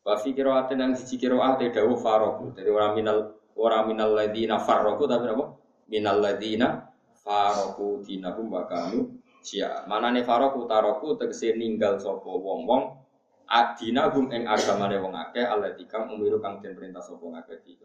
Wa 0.01 0.17
fi 0.17 0.33
qiraatin 0.33 0.81
yang 0.81 0.91
siji 0.97 1.21
qiraat 1.21 1.61
dawu 1.61 1.93
faroku. 1.95 2.57
Jadi 2.57 2.69
orang 2.73 2.91
minal 2.97 3.17
orang 3.53 3.83
minal 3.93 4.11
ladina 4.17 4.57
faroku 4.59 5.05
tapi 5.05 5.29
apa? 5.29 5.45
Minal 5.87 6.17
ladina 6.19 6.89
faroku 7.21 8.03
dinahum 8.03 8.49
wa 8.49 8.63
kanu 8.65 9.19
Sia, 9.47 9.87
mana 9.87 10.11
nih 10.11 10.27
faroku 10.27 10.67
taroku 10.67 11.15
tegese 11.15 11.55
ninggal 11.55 12.03
sopo 12.03 12.35
wong 12.35 12.67
wong 12.67 12.83
adina 13.47 14.11
gum 14.11 14.27
eng 14.27 14.43
agamane 14.43 14.99
wong 14.99 15.15
akeh 15.15 15.47
Allah 15.47 15.71
dikang 15.71 16.11
umiru 16.11 16.43
kang 16.43 16.59
den 16.59 16.75
perintah 16.75 16.99
sopo 16.99 17.31
ngakeh 17.31 17.63
di 17.63 17.79